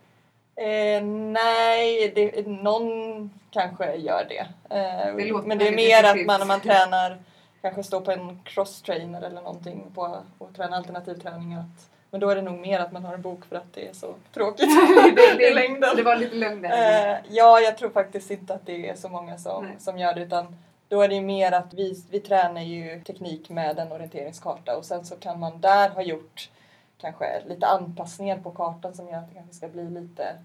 Eh, 0.56 1.04
nej, 1.06 2.12
det, 2.16 2.48
någon 2.48 3.30
kanske 3.52 3.96
gör 3.96 4.26
det. 4.30 4.48
Eh, 4.76 5.16
det 5.16 5.48
men 5.48 5.58
det 5.58 5.68
är 5.68 5.76
mer 5.76 6.04
att 6.04 6.26
man 6.26 6.40
när 6.40 6.48
man 6.48 6.62
tränar 6.62 7.18
kanske 7.62 7.84
står 7.84 8.02
på 8.02 8.12
en 8.12 8.40
cross-trainer 8.44 9.22
eller 9.22 9.42
någonting 9.42 9.92
på, 9.96 10.18
och 10.38 10.56
tränar 10.56 10.78
alternativträningar. 10.78 11.60
Att, 11.60 11.90
men 12.16 12.20
då 12.20 12.30
är 12.30 12.36
det 12.36 12.42
nog 12.42 12.60
mer 12.60 12.80
att 12.80 12.92
man 12.92 13.06
har 13.06 13.14
en 13.14 13.22
bok 13.22 13.46
för 13.46 13.56
att 13.56 13.74
det 13.74 13.88
är 13.88 13.94
så 13.94 14.16
tråkigt 14.34 14.70
i 15.40 15.54
längden. 15.54 15.96
Det 15.96 16.04
var 16.04 16.16
lite 16.16 16.36
lögn 16.36 16.66
eh, 16.66 17.18
Ja, 17.30 17.60
jag 17.60 17.78
tror 17.78 17.90
faktiskt 17.90 18.32
inte 18.32 18.54
att 18.54 18.66
det 18.66 18.90
är 18.90 18.96
så 18.96 19.10
många 19.10 19.38
som, 19.38 19.68
som 19.80 19.98
gör 20.00 20.14
det 20.14 20.22
utan 20.22 20.56
då 20.88 21.02
är 21.02 21.08
det 21.08 21.22
mer 21.22 21.52
att 21.52 21.74
vi, 21.74 22.04
vi 22.10 22.20
tränar 22.20 22.62
ju 22.62 23.02
teknik 23.02 23.50
med 23.50 23.80
en 23.80 23.92
orienteringskarta 23.92 24.78
och 24.78 24.86
sen 24.86 25.06
så 25.06 25.16
kan 25.16 25.40
man 25.40 25.62
där 25.62 25.90
ha 25.90 26.02
gjort 26.02 26.50
kanske 26.98 27.44
lite 27.48 27.68
anpassningar 27.68 28.38
på 28.38 28.52
kartan 28.52 28.94
som 28.94 29.10
gör 29.10 29.18
att 29.18 29.30
det 29.30 29.36
kanske 29.36 29.54
ska 29.54 29.68
bli 29.68 29.90
lite 29.90 30.36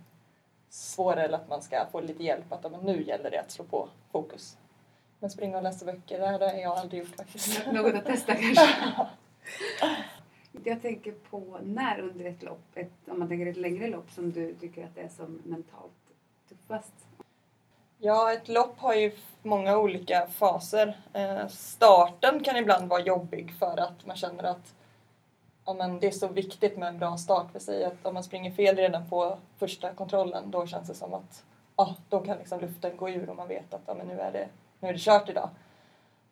svårare 0.70 1.24
eller 1.24 1.38
att 1.38 1.48
man 1.48 1.62
ska 1.62 1.86
få 1.92 2.00
lite 2.00 2.24
hjälp 2.24 2.52
att 2.52 2.72
men 2.72 2.80
nu 2.80 3.02
gäller 3.02 3.30
det 3.30 3.40
att 3.40 3.50
slå 3.50 3.64
på 3.64 3.88
fokus. 4.12 4.56
Men 5.18 5.30
springa 5.30 5.56
och 5.56 5.62
läsa 5.62 5.84
böcker, 5.84 6.18
det 6.18 6.26
har 6.26 6.54
jag 6.54 6.78
aldrig 6.78 7.00
gjort 7.00 7.16
faktiskt. 7.16 7.66
Något 7.72 7.94
att 7.94 8.06
testa 8.06 8.34
kanske? 8.34 8.68
Jag 10.64 10.82
tänker 10.82 11.12
på 11.12 11.58
när 11.62 12.00
under 12.00 12.24
ett 12.24 12.42
lopp, 12.42 12.62
ett, 12.74 12.92
om 13.08 13.18
man 13.18 13.28
tänker 13.28 13.46
ett 13.46 13.56
längre 13.56 13.88
lopp, 13.88 14.10
som 14.10 14.32
du 14.32 14.54
tycker 14.54 14.84
att 14.84 14.94
det 14.94 15.00
är 15.00 15.08
som 15.08 15.42
mentalt 15.44 15.92
tuffast? 16.48 16.92
Ja, 17.98 18.32
ett 18.32 18.48
lopp 18.48 18.78
har 18.78 18.94
ju 18.94 19.12
många 19.42 19.78
olika 19.78 20.26
faser. 20.26 21.00
Eh, 21.12 21.48
starten 21.48 22.42
kan 22.42 22.56
ibland 22.56 22.88
vara 22.88 23.00
jobbig 23.00 23.52
för 23.58 23.80
att 23.80 24.06
man 24.06 24.16
känner 24.16 24.44
att 24.44 24.74
ja, 25.64 25.74
men 25.74 26.00
det 26.00 26.06
är 26.06 26.10
så 26.10 26.28
viktigt 26.28 26.78
med 26.78 26.88
en 26.88 26.98
bra 26.98 27.16
start. 27.16 27.52
För 27.52 27.58
sig 27.58 27.84
att 27.84 28.06
om 28.06 28.14
man 28.14 28.24
springer 28.24 28.50
fel 28.50 28.76
redan 28.76 29.08
på 29.08 29.38
första 29.58 29.94
kontrollen 29.94 30.50
då 30.50 30.66
känns 30.66 30.88
det 30.88 30.94
som 30.94 31.14
att 31.14 31.44
ja, 31.76 31.96
då 32.08 32.20
kan 32.20 32.38
liksom 32.38 32.60
luften 32.60 32.96
gå 32.96 33.10
ur 33.10 33.30
och 33.30 33.36
man 33.36 33.48
vet 33.48 33.74
att 33.74 33.82
ja, 33.86 33.94
men 33.94 34.06
nu, 34.06 34.20
är 34.20 34.32
det, 34.32 34.48
nu 34.80 34.88
är 34.88 34.92
det 34.92 34.98
kört 34.98 35.28
idag. 35.28 35.50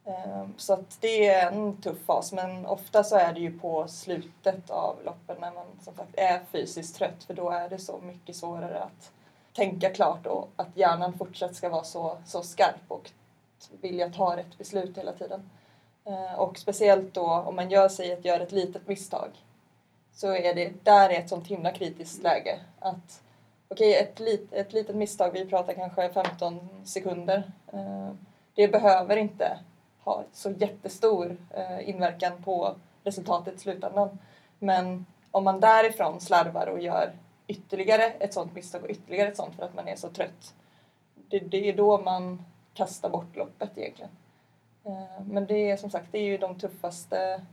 Ehm, 0.09 0.55
så 0.57 0.73
att 0.73 1.01
det 1.01 1.27
är 1.27 1.53
en 1.53 1.77
tuff 1.77 1.99
fas 2.07 2.33
men 2.33 2.66
ofta 2.66 3.05
så 3.05 3.16
är 3.16 3.33
det 3.33 3.40
ju 3.40 3.59
på 3.59 3.88
slutet 3.88 4.71
av 4.71 4.97
loppen 5.05 5.37
när 5.40 5.53
man 5.53 5.66
som 5.81 5.94
sagt 5.94 6.14
är 6.14 6.40
fysiskt 6.53 6.97
trött 6.97 7.25
för 7.25 7.35
då 7.35 7.51
är 7.51 7.68
det 7.68 7.79
så 7.79 7.99
mycket 7.99 8.37
svårare 8.37 8.83
att 8.83 9.12
tänka 9.53 9.90
klart 9.90 10.27
och 10.27 10.49
att 10.57 10.77
hjärnan 10.77 11.18
fortsatt 11.18 11.55
ska 11.55 11.68
vara 11.68 11.85
så, 11.85 12.18
så 12.27 12.42
skarp 12.42 12.83
och 12.88 13.11
vilja 13.81 14.11
ta 14.11 14.37
rätt 14.37 14.59
beslut 14.59 14.99
hela 14.99 15.12
tiden. 15.12 15.51
Ehm, 16.05 16.35
och 16.38 16.59
speciellt 16.59 17.14
då 17.14 17.27
om 17.27 17.57
man 17.57 17.71
gör 17.71 17.88
sig 17.88 18.12
att 18.12 18.25
göra 18.25 18.42
ett 18.42 18.53
litet 18.53 18.88
misstag 18.88 19.31
så 20.12 20.35
är 20.35 20.55
det 20.55 20.73
där 20.85 21.11
är 21.11 21.18
ett 21.18 21.29
sånt 21.29 21.47
himla 21.47 21.73
kritiskt 21.73 22.23
läge 22.23 22.61
att 22.79 23.23
okej, 23.68 23.90
okay, 23.90 24.03
ett, 24.03 24.21
lit, 24.21 24.53
ett 24.53 24.73
litet 24.73 24.97
misstag, 24.97 25.31
vi 25.33 25.47
pratar 25.47 25.73
kanske 25.73 26.12
15 26.12 26.68
sekunder. 26.85 27.53
Ehm, 27.73 28.18
det 28.55 28.68
behöver 28.68 29.16
inte 29.16 29.59
har 30.09 30.25
så 30.33 30.51
jättestor 30.51 31.37
eh, 31.51 31.88
inverkan 31.88 32.42
på 32.42 32.75
resultatet 33.05 33.55
i 33.55 33.59
slutändan. 33.59 34.18
Men 34.59 35.07
om 35.31 35.44
man 35.44 35.61
därifrån 35.61 36.21
slarvar 36.21 36.66
och 36.66 36.81
gör 36.81 37.12
ytterligare 37.47 38.05
ett 38.05 38.35
sånt 38.35 38.55
misstag 38.55 38.85
och 38.85 38.90
ytterligare 38.90 39.29
ett 39.29 39.37
sånt 39.37 39.57
för 39.57 39.64
att 39.64 39.75
man 39.75 39.88
är 39.88 39.97
så 39.97 40.09
trött. 40.09 40.55
Det, 41.14 41.38
det 41.38 41.68
är 41.68 41.77
då 41.77 42.01
man 42.01 42.42
kastar 42.75 43.11
bort 43.11 43.37
loppet 43.37 43.79
egentligen. 43.79 44.11
Eh, 44.85 45.25
men 45.25 45.47
det 45.47 45.71
är 45.71 45.77
som 45.77 45.90
sagt, 45.90 46.07
det 46.12 46.18
är 46.18 46.25
ju 46.25 46.38
de 46.38 46.59
tuffaste, 46.59 47.44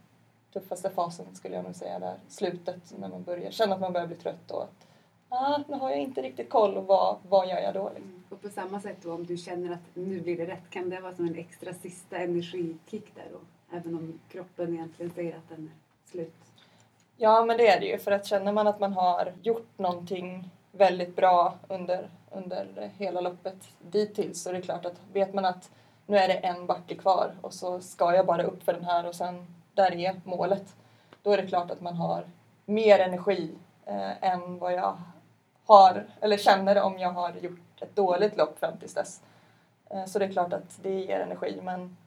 tuffaste 0.54 0.90
fasen 0.90 1.36
skulle 1.36 1.56
jag 1.56 1.64
nog 1.64 1.76
säga 1.76 2.00
där. 2.00 2.16
Slutet 2.28 2.94
när 2.98 3.08
man 3.08 3.24
börjar 3.24 3.52
känna 3.52 3.76
att 3.76 3.82
man 3.82 3.94
börjar 3.94 4.08
bli 4.08 4.16
trött 4.16 4.52
och 4.52 4.64
att 4.64 4.88
ah, 5.30 5.60
nu 5.68 5.76
har 5.76 5.90
jag 5.90 6.00
inte 6.00 6.22
riktigt 6.22 6.50
koll 6.50 6.78
och 6.78 6.86
vad, 6.86 7.18
vad 7.30 7.50
gör 7.50 7.60
jag 7.60 7.74
då? 7.74 7.90
Liksom. 7.90 8.10
Mm. 8.10 8.24
Och 8.30 8.42
på 8.42 8.50
samma 8.50 8.80
sätt 8.80 8.98
då 9.02 9.14
om 9.14 9.26
du 9.26 9.38
känner 9.38 9.74
att 9.74 9.80
nu 9.94 10.22
blir 10.22 10.38
det 10.38 10.46
rätt, 10.46 10.70
kan 10.70 10.90
det 10.90 11.00
vara 11.00 11.16
som 11.16 11.28
en 11.28 11.36
extra 11.36 11.74
sista 11.74 12.18
energikick 12.18 13.16
där 13.16 13.28
då? 13.32 13.40
Även 13.78 13.96
om 13.96 14.20
kroppen 14.30 14.74
egentligen 14.74 15.12
säger 15.12 15.38
att 15.38 15.50
den 15.50 15.64
är 15.64 16.10
slut? 16.12 16.34
Ja, 17.18 17.46
men 17.46 17.58
det 17.58 17.68
är 17.68 17.80
det 17.80 17.86
ju. 17.86 17.98
För 17.98 18.12
att 18.12 18.26
känner 18.26 18.52
man 18.52 18.68
att 18.68 18.80
man 18.80 18.94
har 18.94 19.34
gjort 19.42 19.78
någonting 19.78 20.50
väldigt 20.72 21.16
bra 21.16 21.54
under, 21.68 22.10
under 22.32 22.92
hela 22.98 23.22
loppet 23.22 23.58
dittills 23.82 24.44
så 24.44 24.50
är 24.50 24.54
det 24.54 24.62
klart 24.62 24.86
att 24.86 25.02
vet 25.14 25.34
man 25.34 25.46
att 25.46 25.70
nu 26.06 26.18
är 26.18 26.28
det 26.28 26.34
en 26.34 26.66
backe 26.66 26.96
kvar 26.96 27.32
och 27.42 27.54
så 27.54 27.80
ska 27.80 28.16
jag 28.16 28.26
bara 28.26 28.44
upp 28.44 28.64
för 28.64 28.74
den 28.74 28.86
här 28.86 29.08
och 29.08 29.16
sen 29.16 29.48
där 29.74 29.96
är 29.96 30.22
målet. 30.24 30.76
Då 31.24 31.32
är 31.32 31.38
det 31.38 31.48
klart 31.48 31.72
att 31.72 31.82
man 31.82 31.96
har 31.96 32.24
mer 32.66 33.00
energi 33.00 33.52
eh, 33.86 34.24
än 34.24 34.60
vad 34.60 34.74
jag 34.74 34.98
har, 35.66 36.06
eller 36.22 36.38
känner 36.38 36.82
om 36.82 37.00
jag 37.00 37.12
har 37.12 37.34
gjort 37.34 37.82
ett 37.82 37.96
dåligt 37.96 38.38
lopp 38.38 38.60
fram 38.60 38.78
tills 38.78 38.94
dess. 38.94 39.22
Eh, 39.90 40.06
så 40.06 40.20
det 40.20 40.26
är 40.26 40.32
klart 40.32 40.54
att 40.54 40.80
det 40.82 41.00
ger 41.00 41.20
energi 41.20 41.60
men 41.64 41.98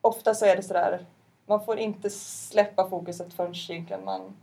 ofta 0.00 0.34
så 0.34 0.46
är 0.46 0.56
det 0.56 0.62
sådär, 0.62 1.06
man 1.46 1.64
får 1.64 1.78
inte 1.78 2.10
släppa 2.10 2.88
fokuset 2.88 3.34
förrän 3.34 3.54
egentligen 3.70 4.04
man 4.04 4.36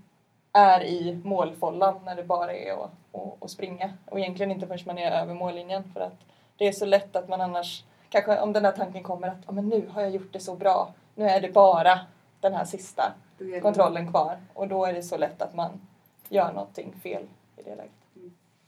är 0.54 0.84
i 0.84 1.22
målfållan 1.24 2.02
när 2.06 2.16
det 2.16 2.24
bara 2.24 2.54
är 2.54 2.72
att, 2.74 2.92
att, 3.12 3.44
att 3.44 3.52
springa 3.52 3.94
och 4.06 4.20
egentligen 4.20 4.52
inte 4.52 4.68
förrän 4.68 4.80
man 4.86 4.98
är 4.98 5.12
över 5.12 5.34
mållinjen 5.34 5.84
för 5.94 6.02
att 6.02 6.18
det 6.58 6.68
är 6.68 6.72
så 6.72 6.86
lätt 6.86 7.16
att 7.16 7.30
man 7.30 7.42
annars, 7.42 7.84
kanske 8.10 8.40
om 8.40 8.54
den 8.54 8.66
här 8.66 8.72
tanken 8.72 9.04
kommer 9.04 9.28
att 9.28 9.50
oh, 9.50 9.54
men 9.54 9.70
nu 9.70 9.90
har 9.94 10.02
jag 10.02 10.12
gjort 10.12 10.34
det 10.34 10.40
så 10.40 10.56
bra, 10.56 10.94
nu 11.16 11.30
är 11.30 11.42
det 11.42 11.54
bara 11.54 12.00
den 12.40 12.54
här 12.54 12.66
sista 12.66 13.14
kontrollen 13.62 14.12
kvar 14.12 14.38
och 14.54 14.68
då 14.68 14.86
är 14.86 14.94
det 14.94 15.04
så 15.04 15.18
lätt 15.18 15.42
att 15.42 15.54
man 15.54 15.88
gör 16.30 16.54
någonting 16.54 16.94
fel 17.04 17.24
i 17.58 17.64
det 17.64 17.76
läget. 17.76 18.03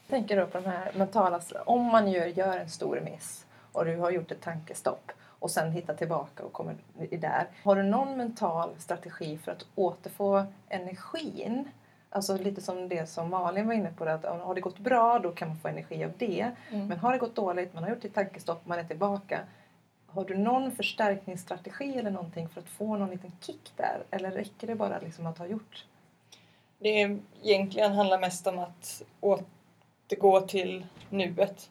Tänker 0.09 0.37
då 0.37 0.47
på 0.47 0.57
de 0.57 0.69
här 0.69 0.91
mentala, 0.95 1.41
om 1.65 1.83
man 1.83 2.11
gör, 2.11 2.25
gör 2.25 2.57
en 2.57 2.69
stor 2.69 2.99
miss 2.99 3.45
och 3.71 3.85
du 3.85 3.97
har 3.97 4.11
gjort 4.11 4.31
ett 4.31 4.41
tankestopp 4.41 5.11
och 5.39 5.51
sen 5.51 5.71
hittar 5.71 5.93
tillbaka 5.93 6.43
och 6.43 6.53
kommer 6.53 6.75
i 7.09 7.17
där. 7.17 7.47
Har 7.63 7.75
du 7.75 7.83
någon 7.83 8.17
mental 8.17 8.69
strategi 8.77 9.37
för 9.37 9.51
att 9.51 9.65
återfå 9.75 10.45
energin? 10.69 11.69
Alltså 12.09 12.37
lite 12.37 12.61
som 12.61 12.89
det 12.89 13.09
som 13.09 13.29
Malin 13.29 13.67
var 13.67 13.73
inne 13.73 13.91
på, 13.91 14.03
att 14.03 14.25
har 14.25 14.55
det 14.55 14.61
gått 14.61 14.79
bra 14.79 15.19
då 15.19 15.31
kan 15.31 15.47
man 15.47 15.57
få 15.57 15.67
energi 15.67 16.05
av 16.05 16.11
det. 16.17 16.51
Mm. 16.71 16.87
Men 16.87 16.99
har 16.99 17.11
det 17.11 17.17
gått 17.17 17.35
dåligt, 17.35 17.73
man 17.73 17.83
har 17.83 17.89
gjort 17.89 18.05
ett 18.05 18.13
tankestopp, 18.13 18.65
man 18.65 18.79
är 18.79 18.83
tillbaka. 18.83 19.39
Har 20.07 20.25
du 20.25 20.37
någon 20.37 20.71
förstärkningsstrategi 20.71 21.97
eller 21.97 22.11
någonting 22.11 22.49
för 22.49 22.61
att 22.61 22.69
få 22.69 22.97
någon 22.97 23.09
liten 23.09 23.31
kick 23.41 23.71
där? 23.75 24.03
Eller 24.11 24.31
räcker 24.31 24.67
det 24.67 24.75
bara 24.75 24.99
liksom 24.99 25.27
att 25.27 25.37
ha 25.37 25.47
gjort? 25.47 25.85
Det 26.79 27.01
är, 27.01 27.19
egentligen 27.43 27.93
handlar 27.93 28.19
mest 28.19 28.47
om 28.47 28.59
att 28.59 29.03
återgå 30.07 30.41
till 30.41 30.85
nuet. 31.09 31.69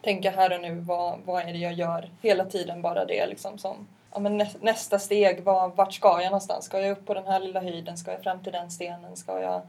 Tänka 0.00 0.30
här 0.30 0.54
och 0.54 0.60
nu, 0.60 0.74
vad, 0.74 1.20
vad 1.24 1.42
är 1.42 1.52
det 1.52 1.58
jag 1.58 1.72
gör? 1.72 2.10
Hela 2.22 2.44
tiden 2.44 2.82
bara 2.82 3.04
det 3.04 3.26
liksom 3.26 3.58
som 3.58 3.86
ja, 4.12 4.20
men 4.20 4.38
nä, 4.38 4.50
nästa 4.60 4.98
steg, 4.98 5.44
var, 5.44 5.68
vart 5.68 5.92
ska 5.92 6.22
jag 6.22 6.30
någonstans? 6.30 6.64
Ska 6.64 6.80
jag 6.80 6.90
upp 6.90 7.06
på 7.06 7.14
den 7.14 7.26
här 7.26 7.40
lilla 7.40 7.60
höjden? 7.60 7.96
Ska 7.96 8.12
jag 8.12 8.22
fram 8.22 8.42
till 8.42 8.52
den 8.52 8.70
stenen? 8.70 9.16
Ska 9.16 9.40
jag... 9.40 9.62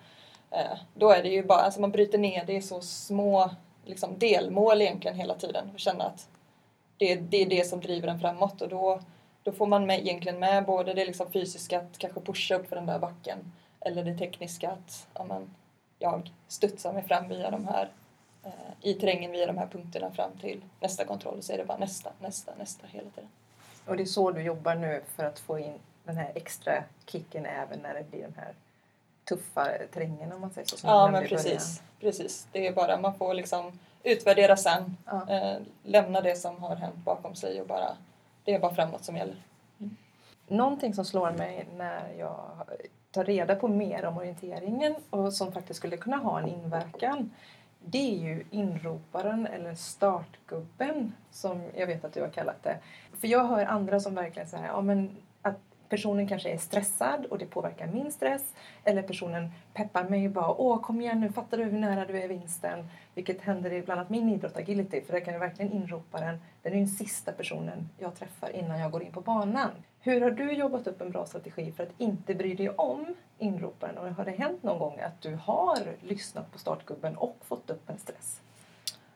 Eh, 0.51 0.77
då 0.93 1.09
är 1.09 1.23
det 1.23 1.29
ju 1.29 1.43
bara, 1.43 1.59
alltså 1.59 1.81
man 1.81 1.91
bryter 1.91 2.17
ner 2.17 2.45
det 2.45 2.53
i 2.53 2.61
så 2.61 2.81
små 2.81 3.49
liksom, 3.85 4.19
delmål 4.19 4.81
egentligen 4.81 5.17
hela 5.17 5.35
tiden 5.35 5.71
och 5.73 5.79
känna 5.79 6.03
att 6.03 6.27
det, 6.97 7.15
det 7.15 7.41
är 7.41 7.45
det 7.45 7.67
som 7.67 7.79
driver 7.79 8.07
en 8.07 8.19
framåt 8.19 8.61
och 8.61 8.69
då, 8.69 8.99
då 9.43 9.51
får 9.51 9.67
man 9.67 9.85
med, 9.85 9.99
egentligen 9.99 10.39
med 10.39 10.65
både 10.65 10.93
det 10.93 11.05
liksom 11.05 11.31
fysiska, 11.31 11.79
att 11.79 11.97
kanske 11.97 12.21
pusha 12.21 12.55
upp 12.55 12.69
för 12.69 12.75
den 12.75 12.85
där 12.85 12.99
backen 12.99 13.51
eller 13.79 14.03
det 14.03 14.17
tekniska 14.17 14.71
att 14.71 15.07
ja, 15.13 15.23
men, 15.23 15.55
jag 16.05 16.31
studsar 16.47 16.93
mig 16.93 17.03
fram 17.03 17.29
via 17.29 17.51
de 17.51 17.67
här 17.67 17.89
eh, 18.43 18.51
i 18.81 18.93
terrängen 18.93 19.31
via 19.31 19.45
de 19.47 19.57
här 19.57 19.67
punkterna 19.67 20.11
fram 20.11 20.31
till 20.41 20.61
nästa 20.79 21.05
kontroll 21.05 21.41
så 21.41 21.53
är 21.53 21.57
det 21.57 21.65
bara 21.65 21.77
nästa, 21.77 22.11
nästa, 22.19 22.51
nästa 22.57 22.87
hela 22.87 23.09
tiden. 23.09 23.29
Och 23.85 23.97
det 23.97 24.03
är 24.03 24.05
så 24.05 24.31
du 24.31 24.41
jobbar 24.41 24.75
nu 24.75 25.03
för 25.15 25.23
att 25.23 25.39
få 25.39 25.59
in 25.59 25.73
den 26.03 26.17
här 26.17 26.31
extra 26.35 26.83
kicken 27.05 27.45
även 27.45 27.79
när 27.79 27.93
det 27.93 28.11
blir 28.11 28.21
de 28.21 28.41
här 28.41 28.53
tuffa 29.25 29.71
terrängen 29.93 30.31
om 30.31 30.41
man 30.41 30.51
säger 30.51 30.67
så? 30.67 30.87
ja 30.87 31.11
men 31.11 31.27
precis, 31.27 31.81
precis. 31.99 32.47
Det 32.51 32.67
är 32.67 32.73
bara 32.73 32.97
man 32.97 33.17
får 33.17 33.33
liksom 33.33 33.79
utvärdera 34.03 34.57
sen, 34.57 34.97
ja. 35.05 35.29
eh, 35.29 35.57
lämna 35.83 36.21
det 36.21 36.35
som 36.35 36.63
har 36.63 36.75
hänt 36.75 36.95
bakom 36.95 37.35
sig 37.35 37.61
och 37.61 37.67
bara 37.67 37.97
det 38.43 38.53
är 38.53 38.59
bara 38.59 38.75
framåt 38.75 39.03
som 39.03 39.17
gäller. 39.17 39.35
Någonting 40.47 40.93
som 40.93 41.05
slår 41.05 41.31
mig 41.31 41.67
när 41.77 42.13
jag 42.19 42.51
tar 43.11 43.23
reda 43.23 43.55
på 43.55 43.67
mer 43.67 44.05
om 44.05 44.17
orienteringen 44.17 44.95
och 45.09 45.33
som 45.33 45.51
faktiskt 45.51 45.77
skulle 45.77 45.97
kunna 45.97 46.17
ha 46.17 46.39
en 46.39 46.47
inverkan 46.47 47.31
det 47.87 47.97
är 47.97 48.19
ju 48.19 48.43
inroparen 48.49 49.47
eller 49.47 49.75
startgubben 49.75 51.13
som 51.31 51.63
jag 51.75 51.87
vet 51.87 52.05
att 52.05 52.13
du 52.13 52.21
har 52.21 52.29
kallat 52.29 52.63
det. 52.63 52.77
För 53.19 53.27
jag 53.27 53.43
hör 53.43 53.65
andra 53.65 53.99
som 53.99 54.15
verkligen 54.15 54.47
säger 54.47 54.67
ja 54.67 54.81
men 54.81 55.17
att 55.41 55.59
personen 55.89 56.27
kanske 56.27 56.49
är 56.49 56.57
stressad 56.57 57.25
och 57.25 57.37
det 57.37 57.45
påverkar 57.45 57.87
min 57.87 58.11
stress. 58.11 58.53
Eller 58.83 59.01
personen 59.01 59.51
peppar 59.73 60.03
mig 60.03 60.27
och 60.27 60.33
bara 60.33 60.51
åh 60.51 60.81
kom 60.81 61.01
igen 61.01 61.19
nu, 61.19 61.31
fattar 61.31 61.57
du 61.57 61.63
hur 61.63 61.79
nära 61.79 62.05
du 62.05 62.19
är 62.19 62.27
vinsten? 62.27 62.87
Vilket 63.15 63.41
händer 63.41 63.73
i 63.73 63.81
bland 63.81 63.99
annat 63.99 64.09
min 64.09 64.29
idrott 64.29 64.57
agility 64.57 65.01
för 65.01 65.13
där 65.13 65.19
kan 65.19 65.33
ju 65.33 65.39
verkligen 65.39 65.71
inroparen, 65.71 66.41
den 66.61 66.73
är 66.73 66.77
den 66.77 66.87
sista 66.87 67.31
personen 67.31 67.89
jag 67.97 68.15
träffar 68.15 68.49
innan 68.55 68.79
jag 68.79 68.91
går 68.91 69.03
in 69.03 69.11
på 69.11 69.21
banan. 69.21 69.71
Hur 70.05 70.21
har 70.21 70.31
du 70.31 70.53
jobbat 70.53 70.87
upp 70.87 71.01
en 71.01 71.11
bra 71.11 71.25
strategi 71.25 71.71
för 71.71 71.83
att 71.83 71.93
inte 71.97 72.35
bry 72.35 72.53
dig 72.53 72.69
om 72.69 73.15
inroparen? 73.37 73.97
Och 73.97 74.09
har 74.09 74.25
det 74.25 74.31
hänt 74.31 74.63
någon 74.63 74.79
gång 74.79 74.99
att 74.99 75.21
du 75.21 75.35
har 75.35 75.95
lyssnat 76.01 76.51
på 76.51 76.59
startgubben 76.59 77.17
och 77.17 77.37
fått 77.41 77.69
upp 77.69 77.89
en 77.89 77.97
stress? 77.97 78.41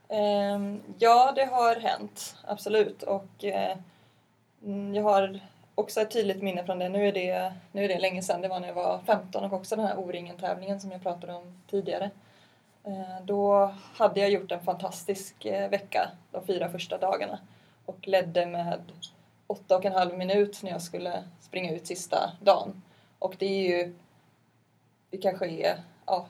Ehm, 0.08 0.82
ja, 0.98 1.32
det 1.36 1.46
har 1.46 1.76
hänt. 1.76 2.36
Absolut. 2.44 3.04
Och 3.04 3.44
eh, 3.44 3.78
mm, 4.64 4.96
jag 4.96 5.04
har 5.04 5.40
också 5.76 6.02
ett 6.02 6.12
tydligt 6.12 6.42
minne 6.42 6.66
från 6.66 6.80
det. 6.80 6.90
Nu 6.90 7.08
är 7.08 7.12
det, 7.12 7.54
nu 7.72 7.84
är 7.84 7.88
det 7.88 8.00
länge 8.00 8.22
sedan. 8.22 8.42
Det 8.42 8.48
var 8.48 8.60
när 8.60 8.68
jag 8.68 8.76
var 8.76 9.00
15 9.06 9.44
och 9.44 9.54
också 9.54 9.76
den 9.76 9.86
här 9.86 10.00
O-ringen-tävlingen 10.00 10.80
som 10.80 10.92
jag 10.92 11.04
pratade 11.04 11.34
om 11.34 11.62
tidigare. 11.70 12.10
Eh, 12.84 13.24
då 13.24 13.74
hade 13.96 14.20
jag 14.20 14.30
gjort 14.30 14.52
en 14.52 14.64
fantastisk 14.64 15.46
eh, 15.46 15.70
vecka 15.70 16.10
de 16.32 16.46
fyra 16.46 16.70
första 16.70 16.98
dagarna 16.98 17.40
och 17.86 18.08
ledde 18.08 18.46
med 18.46 18.82
åtta 19.50 19.78
och 19.78 19.86
en 19.86 19.94
halv 19.94 20.18
minut 20.18 20.64
när 20.64 20.72
jag 20.72 20.82
skulle 20.82 21.24
springa 21.42 21.74
ut 21.74 21.88
sista 21.88 22.32
dagen. 22.42 22.82
Och 23.20 23.36
det 23.40 23.46
är 23.46 23.78
ju, 23.78 23.96
det 25.10 25.18
kanske 25.18 25.48
är, 25.48 25.84
ja, 26.06 26.28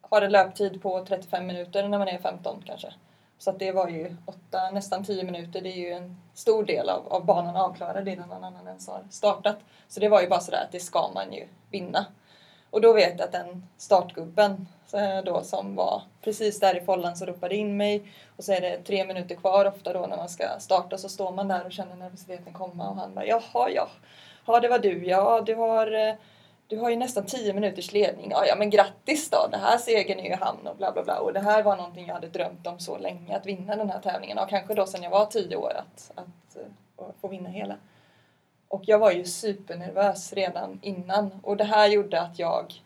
har 0.00 0.22
en 0.22 0.32
löptid 0.32 0.82
på 0.82 1.04
35 1.04 1.46
minuter 1.46 1.88
när 1.88 1.98
man 1.98 2.08
är 2.08 2.18
15 2.18 2.62
kanske. 2.66 2.94
Så 3.38 3.50
att 3.50 3.58
det 3.58 3.72
var 3.72 3.88
ju 3.88 4.16
åtta, 4.26 4.70
nästan 4.70 5.04
10 5.04 5.24
minuter, 5.24 5.60
det 5.60 5.68
är 5.68 5.76
ju 5.76 5.92
en 5.92 6.16
stor 6.34 6.64
del 6.64 6.88
av, 6.88 7.08
av 7.08 7.24
banan 7.24 7.56
avklarad 7.56 8.08
innan 8.08 8.28
någon 8.28 8.44
annan 8.44 8.66
ens 8.66 8.88
har 8.88 9.02
startat. 9.10 9.58
Så 9.88 10.00
det 10.00 10.08
var 10.08 10.20
ju 10.20 10.28
bara 10.28 10.40
sådär 10.40 10.64
att 10.64 10.72
det 10.72 10.80
ska 10.80 11.10
man 11.14 11.32
ju 11.32 11.48
vinna. 11.70 12.06
Och 12.70 12.80
då 12.80 12.92
vet 12.92 13.18
jag 13.18 13.26
att 13.26 13.32
den 13.32 13.66
startgubben 13.76 14.66
eh, 14.92 15.24
då 15.24 15.42
som 15.42 15.74
var 15.74 16.02
precis 16.20 16.60
där 16.60 16.76
i 16.76 16.80
follan 16.80 17.16
så 17.16 17.26
ropade 17.26 17.56
in 17.56 17.76
mig 17.76 18.02
och 18.36 18.44
så 18.44 18.52
är 18.52 18.60
det 18.60 18.78
tre 18.78 19.06
minuter 19.06 19.34
kvar 19.34 19.64
ofta 19.64 19.92
då 19.92 20.06
när 20.06 20.16
man 20.16 20.28
ska 20.28 20.44
starta 20.58 20.98
så 20.98 21.08
står 21.08 21.32
man 21.32 21.48
där 21.48 21.66
och 21.66 21.72
känner 21.72 21.96
nervositeten 21.96 22.52
komma 22.52 22.88
och 22.88 22.96
han 22.96 23.14
bara 23.14 23.24
jaha 23.24 23.70
ja, 23.70 23.88
ja 24.46 24.60
det 24.60 24.68
var 24.68 24.78
du 24.78 25.06
ja, 25.06 25.40
du 25.40 25.54
har 25.54 25.92
eh, 25.92 26.14
du 26.68 26.78
har 26.78 26.90
ju 26.90 26.96
nästan 26.96 27.26
tio 27.26 27.52
minuters 27.52 27.92
ledning. 27.92 28.30
Ja, 28.30 28.46
ja 28.46 28.56
men 28.56 28.70
grattis 28.70 29.30
då, 29.30 29.48
det 29.50 29.56
här 29.56 29.78
segern 29.78 30.18
är 30.18 30.24
ju 30.24 30.30
i 30.30 30.34
hamn 30.34 30.66
och 30.66 30.76
bla 30.76 30.92
bla 30.92 31.04
bla. 31.04 31.20
Och 31.20 31.32
det 31.32 31.40
här 31.40 31.62
var 31.62 31.76
någonting 31.76 32.06
jag 32.06 32.14
hade 32.14 32.28
drömt 32.28 32.66
om 32.66 32.78
så 32.78 32.98
länge, 32.98 33.36
att 33.36 33.46
vinna 33.46 33.76
den 33.76 33.90
här 33.90 34.00
tävlingen. 34.00 34.36
Ja, 34.36 34.46
kanske 34.46 34.74
då 34.74 34.86
sedan 34.86 35.02
jag 35.02 35.10
var 35.10 35.26
tio 35.26 35.56
år, 35.56 35.72
att, 35.76 36.12
att, 36.14 36.56
att 36.96 37.14
få 37.20 37.28
vinna 37.28 37.48
hela. 37.48 37.76
Och 38.68 38.82
jag 38.86 38.98
var 38.98 39.12
ju 39.12 39.24
supernervös 39.24 40.32
redan 40.32 40.78
innan 40.82 41.30
och 41.42 41.56
det 41.56 41.64
här 41.64 41.88
gjorde 41.88 42.20
att 42.20 42.38
jag 42.38 42.82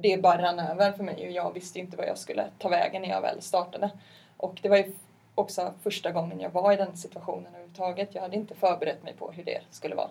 det 0.00 0.22
bara 0.22 0.42
rann 0.42 0.58
över 0.58 0.92
för 0.92 1.04
mig 1.04 1.26
och 1.26 1.32
jag 1.32 1.52
visste 1.52 1.78
inte 1.78 1.96
vad 1.96 2.06
jag 2.06 2.18
skulle 2.18 2.46
ta 2.58 2.68
vägen 2.68 3.02
när 3.02 3.08
jag 3.08 3.20
väl 3.20 3.42
startade. 3.42 3.90
Och 4.36 4.58
det 4.62 4.68
var 4.68 4.76
ju 4.76 4.92
också 5.34 5.72
första 5.82 6.10
gången 6.10 6.40
jag 6.40 6.50
var 6.50 6.72
i 6.72 6.76
den 6.76 6.96
situationen 6.96 7.46
överhuvudtaget. 7.46 8.14
Jag 8.14 8.22
hade 8.22 8.36
inte 8.36 8.54
förberett 8.54 9.02
mig 9.02 9.14
på 9.18 9.30
hur 9.30 9.44
det 9.44 9.60
skulle 9.70 9.94
vara. 9.94 10.10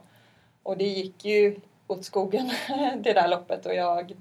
Och 0.63 0.78
det 0.78 0.88
gick 0.88 1.26
ju 1.26 1.60
åt 1.88 2.06
skogen 2.06 2.52
det 2.98 3.13
där 3.13 3.28
loppet 3.28 3.66
och 3.66 3.76
jag 3.76 4.16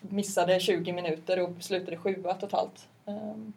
missade 0.00 0.60
20 0.60 0.92
minuter 0.92 1.40
och 1.40 1.50
slutade 1.60 1.96
sjua 1.96 2.34
totalt. 2.34 2.88
Ehm, 3.06 3.52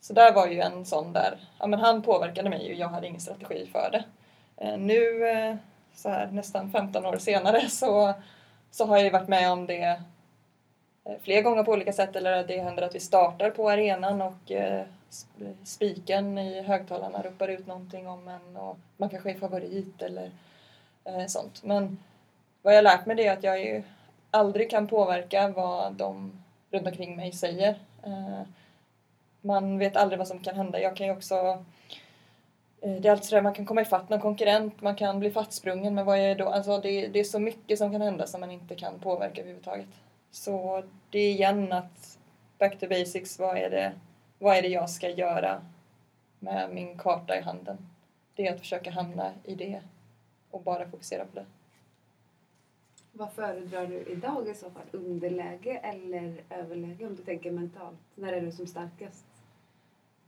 så 0.00 0.12
där 0.12 0.32
var 0.32 0.46
ju 0.46 0.60
en 0.60 0.84
sån 0.84 1.12
där, 1.12 1.38
ja 1.58 1.66
men 1.66 1.80
han 1.80 2.02
påverkade 2.02 2.50
mig 2.50 2.72
och 2.72 2.78
jag 2.78 2.88
hade 2.88 3.06
ingen 3.06 3.20
strategi 3.20 3.68
för 3.72 3.90
det. 3.92 4.04
Eh, 4.60 4.78
nu 4.78 5.28
eh, 5.28 5.56
så 5.94 6.08
här, 6.08 6.26
nästan 6.26 6.70
15 6.70 7.06
år 7.06 7.16
senare 7.16 7.68
så, 7.68 8.14
så 8.70 8.86
har 8.86 8.96
jag 8.96 9.04
ju 9.04 9.10
varit 9.10 9.28
med 9.28 9.52
om 9.52 9.66
det 9.66 10.00
eh, 11.04 11.14
fler 11.22 11.42
gånger 11.42 11.62
på 11.62 11.72
olika 11.72 11.92
sätt 11.92 12.16
eller 12.16 12.44
det 12.44 12.62
händer 12.62 12.82
att 12.82 12.94
vi 12.94 13.00
startar 13.00 13.50
på 13.50 13.70
arenan 13.70 14.22
och 14.22 14.50
eh, 14.50 14.84
spiken 15.64 16.38
i 16.38 16.62
högtalarna 16.62 17.22
ropar 17.22 17.48
ut 17.48 17.66
någonting 17.66 18.08
om 18.08 18.28
en 18.28 18.56
och 18.56 18.78
man 18.96 19.08
kanske 19.08 19.30
är 19.30 19.38
favorit 19.38 20.02
eller 20.02 20.30
eh, 21.04 21.26
sånt. 21.26 21.62
Men 21.62 21.98
vad 22.62 22.76
jag 22.76 22.84
lärt 22.84 23.06
mig 23.06 23.16
det 23.16 23.26
är 23.26 23.32
att 23.32 23.44
jag 23.44 23.60
ju 23.60 23.82
aldrig 24.30 24.70
kan 24.70 24.86
påverka 24.86 25.48
vad 25.48 25.92
de 25.92 26.32
runt 26.70 26.86
omkring 26.86 27.16
mig 27.16 27.32
säger. 27.32 27.78
Eh, 28.04 28.42
man 29.40 29.78
vet 29.78 29.96
aldrig 29.96 30.18
vad 30.18 30.28
som 30.28 30.40
kan 30.40 30.56
hända. 30.56 30.80
Jag 30.80 30.96
kan 30.96 31.06
ju 31.06 31.12
också 31.12 31.64
det 32.80 33.08
är 33.08 33.12
alltid 33.12 33.24
sådär, 33.24 33.42
man 33.42 33.54
kan 33.54 33.66
komma 33.66 33.82
ifatt 33.82 34.08
någon 34.08 34.20
konkurrent, 34.20 34.80
man 34.80 34.96
kan 34.96 35.20
bli 35.20 35.30
fastsprungen, 35.30 35.94
men 35.94 36.06
vad 36.06 36.18
är 36.18 36.34
då? 36.34 36.48
Alltså 36.48 36.78
det, 36.78 37.08
det 37.08 37.20
är 37.20 37.24
så 37.24 37.38
mycket 37.38 37.78
som 37.78 37.92
kan 37.92 38.00
hända 38.00 38.26
som 38.26 38.40
man 38.40 38.50
inte 38.50 38.74
kan 38.74 38.98
påverka 39.00 39.40
överhuvudtaget. 39.40 39.88
Så 40.30 40.82
det 41.10 41.18
är 41.18 41.30
igen 41.30 41.72
att 41.72 42.18
back 42.58 42.78
to 42.78 42.88
basics, 42.88 43.38
vad 43.38 43.56
är 43.56 43.70
det, 43.70 43.92
vad 44.38 44.56
är 44.56 44.62
det 44.62 44.68
jag 44.68 44.90
ska 44.90 45.08
göra 45.08 45.62
med 46.38 46.70
min 46.74 46.98
karta 46.98 47.38
i 47.38 47.40
handen? 47.40 47.76
Det 48.34 48.46
är 48.46 48.54
att 48.54 48.60
försöka 48.60 48.90
hamna 48.90 49.32
i 49.44 49.54
det 49.54 49.80
och 50.50 50.62
bara 50.62 50.88
fokusera 50.90 51.24
på 51.24 51.34
det. 51.34 51.46
Vad 53.12 53.32
föredrar 53.32 53.86
du 53.86 54.02
idag 54.02 54.48
i 54.48 54.54
så 54.54 54.70
fall? 54.70 54.82
Underläge 54.92 55.80
eller 55.82 56.42
överläge 56.50 57.06
om 57.06 57.16
du 57.16 57.22
tänker 57.22 57.50
mentalt? 57.50 57.98
När 58.14 58.32
är 58.32 58.40
du 58.40 58.52
som 58.52 58.66
starkast? 58.66 59.24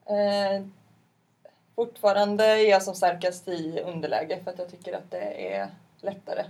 Eh, 0.06 0.66
Fortfarande 1.76 2.44
är 2.44 2.70
jag 2.70 2.82
som 2.82 2.94
starkast 2.94 3.48
i 3.48 3.80
underläge 3.80 4.40
för 4.44 4.50
att 4.50 4.58
jag 4.58 4.70
tycker 4.70 4.92
att 4.96 5.10
det 5.10 5.54
är 5.54 5.70
lättare. 6.00 6.44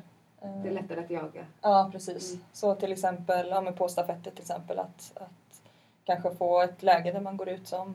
Det 0.63 0.69
är 0.69 0.73
lättare 0.73 1.01
att 1.01 1.11
jaga? 1.11 1.47
Ja, 1.61 1.89
precis. 1.93 2.33
Mm. 2.33 2.45
Så 2.53 2.75
till 2.75 2.93
exempel 2.93 3.49
ja, 3.49 3.73
på 3.73 3.89
stafetter 3.89 4.31
till 4.31 4.41
exempel 4.41 4.79
att, 4.79 5.13
att 5.15 5.63
kanske 6.05 6.35
få 6.35 6.61
ett 6.61 6.83
läge 6.83 7.13
där 7.13 7.21
man 7.21 7.37
går 7.37 7.49
ut 7.49 7.69
som 7.69 7.95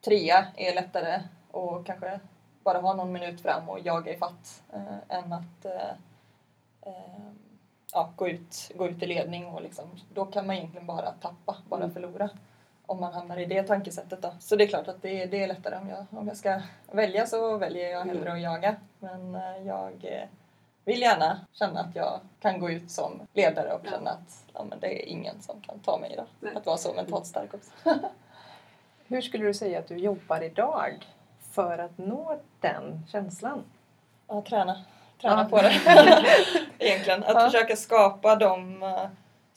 trea 0.00 0.46
är 0.56 0.74
lättare 0.74 1.22
och 1.50 1.86
kanske 1.86 2.20
bara 2.64 2.80
ha 2.80 2.94
någon 2.94 3.12
minut 3.12 3.40
fram 3.40 3.68
och 3.68 3.80
jaga 3.80 4.12
ifatt 4.12 4.62
eh, 4.72 5.16
än 5.16 5.32
att 5.32 5.64
eh, 5.64 5.90
eh, 6.82 7.30
ja, 7.92 8.12
gå, 8.16 8.28
ut, 8.28 8.70
gå 8.74 8.88
ut 8.88 9.02
i 9.02 9.06
ledning 9.06 9.46
och 9.46 9.62
liksom, 9.62 9.84
då 10.14 10.24
kan 10.24 10.46
man 10.46 10.56
egentligen 10.56 10.86
bara 10.86 11.12
tappa, 11.12 11.56
bara 11.68 11.82
mm. 11.82 11.94
förlora 11.94 12.30
om 12.86 13.00
man 13.00 13.12
hamnar 13.12 13.36
i 13.36 13.44
det 13.44 13.62
tankesättet 13.62 14.22
då. 14.22 14.34
Så 14.40 14.56
det 14.56 14.64
är 14.64 14.68
klart 14.68 14.88
att 14.88 15.02
det, 15.02 15.26
det 15.26 15.42
är 15.42 15.48
lättare 15.48 15.76
om 15.76 15.88
jag, 15.88 16.06
om 16.10 16.28
jag 16.28 16.36
ska 16.36 16.60
välja 16.92 17.26
så 17.26 17.56
väljer 17.56 17.90
jag 17.90 18.04
hellre 18.04 18.32
att 18.32 18.40
jaga. 18.40 18.76
Men 18.98 19.34
eh, 19.34 19.66
jag 19.66 20.04
eh, 20.04 20.28
vill 20.84 21.00
gärna 21.00 21.40
känna 21.52 21.80
att 21.80 21.96
jag 21.96 22.20
kan 22.40 22.60
gå 22.60 22.70
ut 22.70 22.90
som 22.90 23.20
ledare 23.32 23.72
och 23.72 23.86
känna 23.90 24.10
att 24.10 24.44
ja, 24.54 24.64
men 24.64 24.80
det 24.80 25.02
är 25.02 25.08
ingen 25.08 25.42
som 25.42 25.60
kan 25.60 25.78
ta 25.78 25.98
mig 25.98 26.16
då. 26.16 26.48
Att 26.58 26.66
vara 26.66 26.76
så 26.76 26.92
mentalt 26.92 27.26
stark 27.26 27.54
också. 27.54 27.70
Hur 29.06 29.20
skulle 29.20 29.44
du 29.44 29.54
säga 29.54 29.78
att 29.78 29.88
du 29.88 29.96
jobbar 29.96 30.42
idag 30.42 31.06
för 31.52 31.78
att 31.78 31.98
nå 31.98 32.40
den 32.60 33.06
känslan? 33.08 33.64
Ja, 34.28 34.42
träna. 34.42 34.84
Träna 35.20 35.42
ja. 35.42 35.48
på 35.48 35.62
det. 35.62 35.80
Egentligen. 36.78 37.24
Att 37.24 37.34
ja. 37.34 37.40
försöka 37.40 37.76
skapa 37.76 38.36
de 38.36 38.82
eh, 38.82 39.06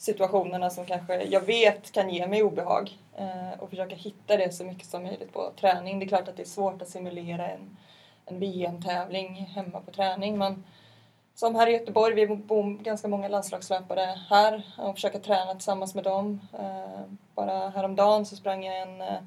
situationerna 0.00 0.70
som 0.70 0.86
kanske 0.86 1.22
jag 1.22 1.40
vet 1.40 1.92
kan 1.92 2.10
ge 2.10 2.26
mig 2.26 2.42
obehag 2.42 2.98
eh, 3.16 3.60
och 3.60 3.70
försöka 3.70 3.94
hitta 3.94 4.36
det 4.36 4.54
så 4.54 4.64
mycket 4.64 4.86
som 4.86 5.02
möjligt 5.02 5.32
på 5.32 5.52
träning. 5.60 5.98
Det 5.98 6.04
är 6.04 6.08
klart 6.08 6.28
att 6.28 6.36
det 6.36 6.42
är 6.42 6.46
svårt 6.46 6.82
att 6.82 6.88
simulera 6.88 7.48
en, 7.48 7.76
en 8.26 8.40
VM-tävling 8.40 9.34
hemma 9.34 9.80
på 9.80 9.90
träning 9.90 10.38
men 10.38 10.64
som 11.34 11.54
här 11.54 11.66
i 11.66 11.72
Göteborg, 11.72 12.14
vi 12.14 12.36
bor 12.36 12.82
ganska 12.82 13.08
många 13.08 13.28
landslagslöpare 13.28 14.18
här 14.28 14.62
och 14.78 14.94
försöka 14.94 15.18
träna 15.18 15.54
tillsammans 15.54 15.94
med 15.94 16.04
dem. 16.04 16.40
Eh, 16.58 17.02
bara 17.34 17.68
häromdagen 17.68 18.26
så 18.26 18.36
sprang 18.36 18.64
jag 18.64 18.80
en, 18.80 19.00
eh, 19.00 19.20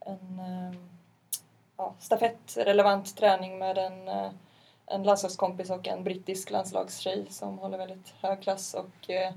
en 0.00 0.40
eh, 0.40 0.80
ja, 1.76 1.94
stafettrelevant 1.98 3.16
träning 3.16 3.58
med 3.58 3.78
en, 3.78 4.08
eh, 4.08 4.30
en 4.86 5.02
landslagskompis 5.02 5.70
och 5.70 5.88
en 5.88 6.04
brittisk 6.04 6.50
landslagstjej 6.50 7.26
som 7.30 7.58
håller 7.58 7.78
väldigt 7.78 8.14
hög 8.20 8.42
klass 8.42 8.74
och 8.74 9.10
eh, 9.10 9.32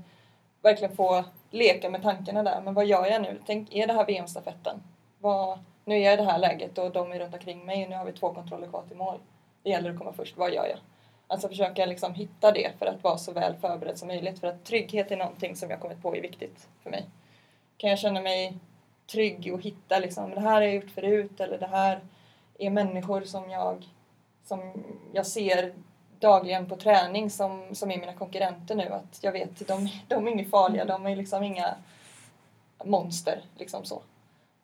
verkligen 0.64 0.96
få 0.96 1.24
leka 1.50 1.90
med 1.90 2.02
tankarna 2.02 2.42
där. 2.42 2.60
Men 2.60 2.74
vad 2.74 2.86
gör 2.86 3.06
jag 3.06 3.22
nu? 3.22 3.40
Tänk, 3.46 3.74
är 3.74 3.86
det 3.86 3.92
här 3.92 4.06
VM-stafetten? 4.06 4.82
Vad, 5.18 5.58
nu 5.84 5.94
är 5.94 5.98
jag 5.98 6.14
i 6.14 6.16
det 6.16 6.22
här 6.22 6.38
läget 6.38 6.78
och 6.78 6.92
de 6.92 7.12
är 7.12 7.18
runt 7.18 7.34
omkring 7.34 7.66
mig 7.66 7.84
och 7.84 7.90
nu 7.90 7.96
har 7.96 8.04
vi 8.04 8.12
två 8.12 8.34
kontroller 8.34 8.66
kvar 8.66 8.82
till 8.88 8.96
mål. 8.96 9.18
Det 9.62 9.70
gäller 9.70 9.90
att 9.90 9.98
komma 9.98 10.12
först. 10.12 10.36
Vad 10.36 10.54
gör 10.54 10.66
jag? 10.66 10.78
Alltså 11.26 11.48
försöka 11.48 11.86
liksom 11.86 12.14
hitta 12.14 12.52
det 12.52 12.72
för 12.78 12.86
att 12.86 13.02
vara 13.02 13.18
så 13.18 13.32
väl 13.32 13.54
förberedd 13.60 13.98
som 13.98 14.08
möjligt. 14.08 14.38
För 14.38 14.46
att 14.46 14.64
trygghet 14.64 15.10
är 15.10 15.16
någonting 15.16 15.56
som 15.56 15.70
jag 15.70 15.80
kommit 15.80 16.02
på 16.02 16.16
är 16.16 16.20
viktigt 16.20 16.68
för 16.82 16.90
mig. 16.90 17.04
Kan 17.76 17.90
jag 17.90 17.98
känna 17.98 18.20
mig 18.20 18.58
trygg 19.12 19.50
och 19.54 19.62
hitta 19.62 19.98
liksom, 19.98 20.30
det 20.30 20.40
här 20.40 20.52
har 20.52 20.62
jag 20.62 20.74
gjort 20.74 20.90
förut 20.90 21.40
eller 21.40 21.58
det 21.58 21.66
här 21.66 22.00
är 22.58 22.70
människor 22.70 23.20
som 23.20 23.50
jag, 23.50 23.84
som 24.44 24.84
jag 25.12 25.26
ser 25.26 25.74
dagligen 26.20 26.66
på 26.66 26.76
träning 26.76 27.30
som, 27.30 27.62
som 27.72 27.90
är 27.90 27.98
mina 27.98 28.12
konkurrenter 28.12 28.74
nu. 28.74 28.88
Att 28.88 29.18
jag 29.20 29.32
vet, 29.32 29.68
de, 29.68 29.88
de 30.08 30.26
är 30.26 30.32
inga 30.32 30.44
farliga, 30.44 30.82
mm. 30.82 31.02
de 31.02 31.12
är 31.12 31.16
liksom 31.16 31.42
inga 31.42 31.74
monster. 32.84 33.42
Liksom 33.58 33.84
så. 33.84 34.02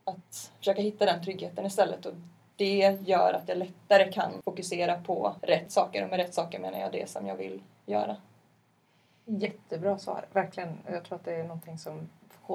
Att 0.05 0.51
försöka 0.59 0.83
hitta 0.83 1.05
den 1.05 1.25
tryggheten 1.25 1.67
istället. 1.67 2.07
Och 2.07 2.15
det 2.57 2.99
gör 3.07 3.33
att 3.33 3.49
jag 3.49 3.59
lättare 3.59 4.13
kan 4.13 4.33
fokusera 4.45 5.01
på 5.01 5.35
rätt 5.43 5.73
saker. 5.73 6.05
Och 6.05 6.11
med 6.11 6.17
rätt 6.17 6.35
saker 6.35 6.59
menar 6.59 6.81
jag 6.81 6.93
det 6.93 7.11
som 7.11 7.27
jag 7.27 7.37
vill 7.37 7.63
göra. 7.87 8.17
Jättebra 9.25 9.99
svar, 9.99 10.27
verkligen. 10.33 10.79
Jag 10.87 11.05
tror 11.05 11.17
att 11.19 11.25
det 11.25 11.35
är 11.35 11.45
någonting 11.45 11.79
som 11.79 12.09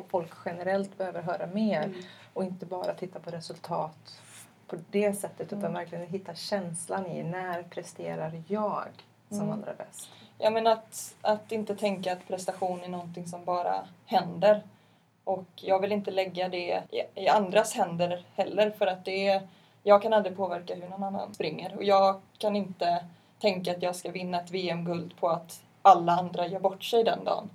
folk 0.07 0.31
generellt 0.45 0.97
behöver 0.97 1.21
höra 1.21 1.47
mer 1.47 1.83
mm. 1.83 2.01
och 2.33 2.43
inte 2.43 2.65
bara 2.65 2.93
titta 2.93 3.19
på 3.19 3.29
resultat 3.29 4.21
på 4.67 4.75
det 4.89 5.13
sättet 5.13 5.47
utan 5.47 5.59
mm. 5.59 5.73
verkligen 5.73 6.07
hitta 6.07 6.35
känslan 6.35 7.07
i 7.07 7.23
när 7.23 7.63
presterar 7.63 8.43
jag 8.47 8.87
som 9.29 9.39
mm. 9.41 9.51
allra 9.51 9.73
bäst. 9.73 10.09
Ja 10.37 10.49
men 10.49 10.67
att, 10.67 11.15
att 11.21 11.51
inte 11.51 11.75
tänka 11.75 12.13
att 12.13 12.27
prestation 12.27 12.83
är 12.83 12.89
någonting 12.89 13.27
som 13.27 13.45
bara 13.45 13.87
händer. 14.05 14.63
Och 15.23 15.47
jag 15.55 15.79
vill 15.79 15.91
inte 15.91 16.11
lägga 16.11 16.49
det 16.49 16.83
i, 16.91 17.03
i 17.15 17.27
andras 17.27 17.73
händer 17.73 18.25
heller 18.35 18.71
för 18.71 18.87
att 18.87 19.05
det 19.05 19.41
jag 19.83 20.01
kan 20.01 20.13
aldrig 20.13 20.37
påverka 20.37 20.75
hur 20.75 20.89
någon 20.89 21.03
annan 21.03 21.33
springer 21.33 21.75
och 21.75 21.83
jag 21.83 22.21
kan 22.37 22.55
inte 22.55 23.05
tänka 23.39 23.71
att 23.71 23.83
jag 23.83 23.95
ska 23.95 24.11
vinna 24.11 24.41
ett 24.41 24.51
VM-guld 24.51 25.17
på 25.19 25.29
att 25.29 25.63
alla 25.81 26.11
andra 26.11 26.47
gör 26.47 26.59
bort 26.59 26.83
sig 26.83 27.03
den 27.03 27.23
dagen. 27.23 27.49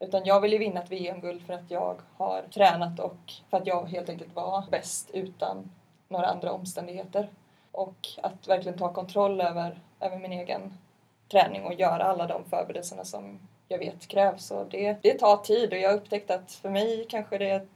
Utan 0.00 0.24
jag 0.24 0.40
vill 0.40 0.52
ju 0.52 0.58
vinna 0.58 0.82
ett 0.82 0.90
VM-guld 0.90 1.46
för 1.46 1.54
att 1.54 1.70
jag 1.70 1.96
har 2.16 2.42
tränat 2.54 3.00
och 3.00 3.32
för 3.50 3.56
att 3.56 3.66
jag 3.66 3.84
helt 3.84 4.08
enkelt 4.08 4.34
var 4.34 4.64
bäst 4.70 5.10
utan 5.12 5.70
några 6.08 6.26
andra 6.26 6.52
omständigheter. 6.52 7.30
Och 7.72 8.08
att 8.22 8.48
verkligen 8.48 8.78
ta 8.78 8.92
kontroll 8.92 9.40
över, 9.40 9.80
över 10.00 10.18
min 10.18 10.32
egen 10.32 10.74
träning 11.30 11.64
och 11.64 11.74
göra 11.74 12.04
alla 12.04 12.26
de 12.26 12.44
förberedelserna 12.44 13.04
som 13.04 13.38
jag 13.68 13.78
vet 13.78 14.06
krävs. 14.06 14.50
Och 14.50 14.66
det, 14.70 14.96
det 15.02 15.18
tar 15.18 15.36
tid 15.36 15.72
och 15.72 15.78
jag 15.78 15.90
har 15.90 15.96
upptäckt 15.96 16.30
att 16.30 16.52
för 16.52 16.70
mig 16.70 17.06
kanske 17.08 17.38
det 17.38 17.66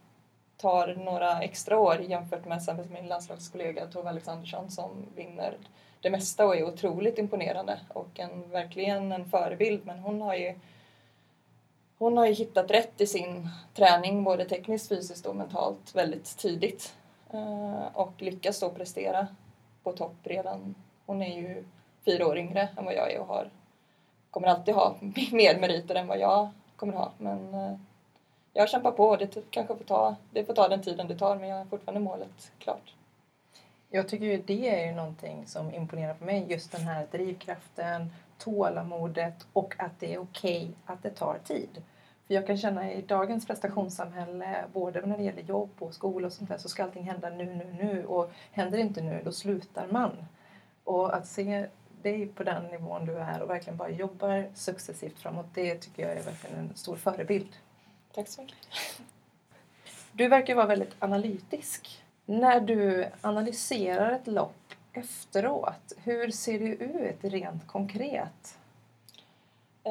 tar 0.57 0.95
några 0.95 1.43
extra 1.43 1.79
år 1.79 2.01
jämfört 2.01 2.45
med 2.45 2.57
exempelvis 2.57 2.93
min 2.93 3.09
landslagskollega 3.09 3.87
Tove 3.87 4.09
Alexandersson 4.09 4.71
som 4.71 5.07
vinner 5.15 5.57
det 6.01 6.11
mesta 6.11 6.47
och 6.47 6.57
är 6.57 6.65
otroligt 6.65 7.19
imponerande 7.19 7.81
och 7.89 8.21
en, 8.21 8.51
verkligen 8.51 9.13
en 9.13 9.31
förebild 9.31 9.87
men 9.87 9.99
hon 9.99 10.21
har 10.21 10.35
ju 10.35 10.55
hon 11.99 12.17
har 12.17 12.27
ju 12.27 12.33
hittat 12.33 12.71
rätt 12.71 13.01
i 13.01 13.07
sin 13.07 13.49
träning, 13.75 14.25
både 14.25 14.45
tekniskt, 14.45 14.89
fysiskt 14.89 15.27
och 15.27 15.37
mentalt, 15.37 15.95
väldigt 15.95 16.39
tidigt. 16.39 16.95
Eh, 17.33 17.87
och 17.93 18.13
lyckas 18.23 18.61
då 18.61 18.71
prestera 18.71 19.27
på 19.83 19.93
topp 19.93 20.17
redan. 20.23 20.75
Hon 21.07 21.23
är 21.23 21.37
ju 21.37 21.65
fyra 22.05 22.27
år 22.27 22.39
yngre 22.39 22.69
än 22.77 22.85
vad 22.85 22.95
jag 22.95 23.13
är 23.13 23.21
och 23.21 23.27
har, 23.27 23.51
kommer 24.31 24.49
alltid 24.49 24.75
ha 24.75 24.97
mer 25.33 25.59
meriter 25.61 25.95
än 25.95 26.07
vad 26.07 26.19
jag 26.19 26.49
kommer 26.77 26.93
ha. 26.93 27.13
Men 27.19 27.55
eh, 27.55 27.77
jag 28.53 28.69
kämpar 28.69 28.91
på 28.91 29.09
och 29.09 29.19
det 29.19 29.51
kanske 29.51 29.77
får 29.77 29.85
ta, 29.85 30.17
det 30.31 30.45
får 30.45 30.55
ta 30.55 30.69
den 30.69 30.83
tiden 30.83 31.09
det 31.09 31.19
tar 31.19 31.37
men 31.37 31.49
jag 31.49 31.57
har 31.57 31.65
fortfarande 31.65 32.01
målet 32.01 32.53
klart. 32.59 32.95
Jag 33.91 34.09
tycker 34.09 34.25
ju 34.25 34.43
det 34.43 34.69
är 34.69 34.87
ju 34.87 34.93
någonting 34.93 35.47
som 35.47 35.75
imponerar 35.75 36.15
på 36.15 36.25
mig. 36.25 36.47
Just 36.49 36.73
den 36.73 36.81
här 36.81 37.07
drivkraften, 37.11 38.13
tålamodet 38.39 39.47
och 39.53 39.75
att 39.79 40.01
det 40.01 40.15
är 40.15 40.19
okej 40.19 40.63
okay 40.63 40.75
att 40.87 41.03
det 41.03 41.11
tar 41.11 41.39
tid. 41.45 41.83
För 42.31 42.35
jag 42.35 42.47
kan 42.47 42.57
känna 42.57 42.93
i 42.93 43.03
dagens 43.03 43.47
prestationssamhälle, 43.47 44.65
både 44.73 45.07
när 45.07 45.17
det 45.17 45.23
gäller 45.23 45.43
jobb 45.43 45.71
och 45.79 45.95
skola 45.95 46.27
och 46.27 46.33
sånt 46.33 46.51
där, 46.51 46.59
så 46.59 46.69
ska 46.69 46.85
allting 46.85 47.03
hända 47.03 47.31
nu, 47.31 47.45
nu, 47.45 47.77
nu. 47.85 48.07
Och 48.07 48.31
händer 48.53 48.79
det 48.79 48.83
inte 48.83 49.03
nu, 49.03 49.21
då 49.25 49.33
slutar 49.33 49.87
man. 49.91 50.11
Och 50.85 51.17
att 51.17 51.27
se 51.27 51.67
dig 52.03 52.27
på 52.27 52.43
den 52.43 52.65
nivån 52.65 53.07
du 53.07 53.17
är 53.17 53.43
och 53.43 53.51
verkligen 53.51 53.77
bara 53.77 53.89
jobbar 53.89 54.47
successivt 54.55 55.19
framåt, 55.19 55.47
det 55.55 55.75
tycker 55.75 56.03
jag 56.03 56.13
är 56.13 56.23
verkligen 56.23 56.57
en 56.59 56.77
stor 56.77 56.97
förebild. 56.97 57.57
Tack 58.15 58.29
så 58.29 58.43
mycket. 58.43 58.57
Du 60.13 60.29
verkar 60.29 60.55
vara 60.55 60.67
väldigt 60.67 60.97
analytisk. 60.99 62.05
När 62.27 62.61
du 62.61 63.07
analyserar 63.21 64.13
ett 64.13 64.27
lopp 64.27 64.75
efteråt, 64.93 65.93
hur 65.97 66.31
ser 66.31 66.59
det 66.59 66.67
ut 66.67 67.19
rent 67.25 67.67
konkret? 67.67 68.59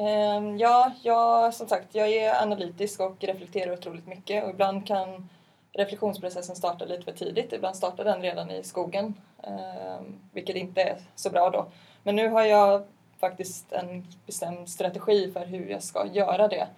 Ehm, 0.00 0.58
ja, 0.58 0.92
jag, 1.02 1.54
som 1.54 1.68
sagt, 1.68 1.94
jag 1.94 2.08
är 2.08 2.42
analytisk 2.42 3.00
och 3.00 3.24
reflekterar 3.24 3.72
otroligt 3.72 4.06
mycket 4.06 4.44
och 4.44 4.50
ibland 4.50 4.86
kan 4.86 5.28
reflektionsprocessen 5.72 6.56
starta 6.56 6.84
lite 6.84 7.04
för 7.04 7.12
tidigt. 7.12 7.52
Ibland 7.52 7.76
startar 7.76 8.04
den 8.04 8.22
redan 8.22 8.50
i 8.50 8.62
skogen, 8.62 9.14
ehm, 9.42 10.20
vilket 10.32 10.56
inte 10.56 10.82
är 10.82 10.98
så 11.14 11.30
bra 11.30 11.50
då. 11.50 11.66
Men 12.02 12.16
nu 12.16 12.28
har 12.28 12.44
jag 12.44 12.86
faktiskt 13.18 13.72
en 13.72 14.06
bestämd 14.26 14.68
strategi 14.68 15.32
för 15.32 15.46
hur 15.46 15.70
jag 15.70 15.82
ska 15.82 16.06
göra 16.06 16.48
det. 16.48 16.68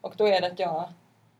Och 0.00 0.14
då 0.16 0.26
är 0.26 0.40
det 0.40 0.46
att 0.46 0.58
jag, 0.58 0.88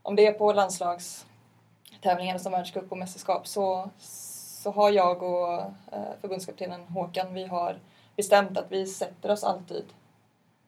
om 0.03 0.17
det 0.17 0.27
är 0.27 0.33
på 0.33 0.53
landslagstävlingar 0.53 2.39
som 2.39 2.53
världscup 2.53 2.93
och 2.93 2.99
mästerskap 2.99 3.47
så, 3.47 3.91
så 3.99 4.71
har 4.71 4.91
jag 4.91 5.23
och 5.23 5.53
eh, 5.93 6.13
förbundskaptenen 6.21 6.87
Håkan, 6.89 7.35
vi 7.35 7.45
har 7.45 7.79
bestämt 8.17 8.59
att 8.59 8.73
vi 8.73 8.87
sätter 8.87 9.31
oss 9.31 9.45
alltid 9.45 9.85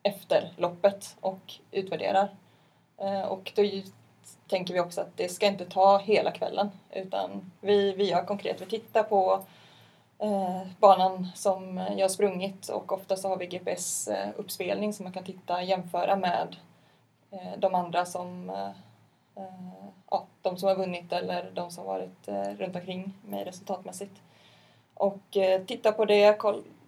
efter 0.05 0.53
loppet 0.57 1.17
och 1.21 1.55
utvärderar. 1.71 2.29
Eh, 2.99 3.23
och 3.23 3.53
då 3.57 3.63
tänker 4.49 4.75
vi 4.75 4.81
också 4.81 5.01
att 5.01 5.17
det 5.17 5.29
ska 5.29 5.47
inte 5.47 5.65
ta 5.65 5.99
hela 5.99 6.31
kvällen 6.31 6.71
utan 6.91 7.53
vi, 7.61 7.93
vi 7.93 8.11
gör 8.11 8.25
konkret. 8.25 8.61
Vi 8.61 8.67
tittar 8.67 9.03
på 9.03 9.45
eh, 10.19 10.63
banan 10.79 11.29
som 11.35 11.77
jag 11.77 12.05
har 12.05 12.09
sprungit 12.09 12.69
och 12.69 12.93
ofta 12.93 13.17
så 13.17 13.29
har 13.29 13.37
vi 13.37 13.47
GPS-uppspelning 13.47 14.91
eh, 14.91 14.95
som 14.95 15.05
man 15.05 15.13
kan 15.13 15.25
titta 15.25 15.55
och 15.55 15.65
jämföra 15.65 16.17
med 16.17 16.57
eh, 17.31 17.59
de 17.59 17.75
andra 17.75 18.07
som 18.07 18.51
eh, 18.51 18.71
ja, 20.11 20.27
de 20.43 20.57
som 20.57 20.69
har 20.69 20.77
vunnit 20.77 21.13
eller 21.13 21.51
de 21.55 21.71
som 21.71 21.85
varit 21.85 22.29
runt 22.59 22.77
omkring 22.77 23.13
mig 23.25 23.45
resultatmässigt. 23.45 24.21
Och 24.95 25.37
titta 25.67 25.93
på 25.93 26.05
det, 26.05 26.39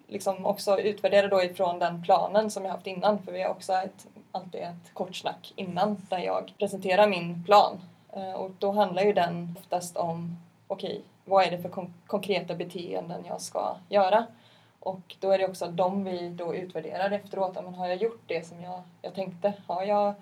liksom 0.06 0.46
också 0.46 0.78
utvärdera 0.80 1.28
då 1.28 1.42
ifrån 1.42 1.78
den 1.78 2.02
planen 2.02 2.50
som 2.50 2.64
jag 2.64 2.72
haft 2.72 2.86
innan 2.86 3.22
för 3.22 3.32
vi 3.32 3.42
har 3.42 3.50
också 3.50 3.72
ett, 3.72 4.06
alltid 4.32 4.60
ett 4.60 4.94
kort 4.94 5.16
snack 5.16 5.52
innan 5.56 6.06
där 6.10 6.18
jag 6.18 6.52
presenterar 6.58 7.06
min 7.06 7.44
plan. 7.44 7.80
Eh, 8.12 8.32
och 8.32 8.50
då 8.58 8.72
handlar 8.72 9.02
ju 9.02 9.12
den 9.12 9.56
oftast 9.58 9.96
om 9.96 10.36
okej, 10.66 10.90
okay, 10.90 11.00
vad 11.24 11.44
är 11.44 11.50
det 11.50 11.58
för 11.58 11.68
kon 11.68 11.94
konkreta 12.06 12.54
beteenden 12.54 13.24
jag 13.28 13.40
ska 13.40 13.76
göra? 13.88 14.26
Och 14.80 15.16
då 15.20 15.30
är 15.30 15.38
det 15.38 15.48
också 15.48 15.66
de 15.66 16.04
vi 16.04 16.28
då 16.28 16.54
utvärderar 16.54 17.10
efteråt. 17.10 17.54
Men 17.54 17.74
har 17.74 17.86
jag 17.86 17.96
gjort 17.96 18.22
det 18.26 18.46
som 18.46 18.62
jag, 18.62 18.82
jag 19.02 19.14
tänkte? 19.14 19.52
Har 19.66 19.82
jag 19.82 20.14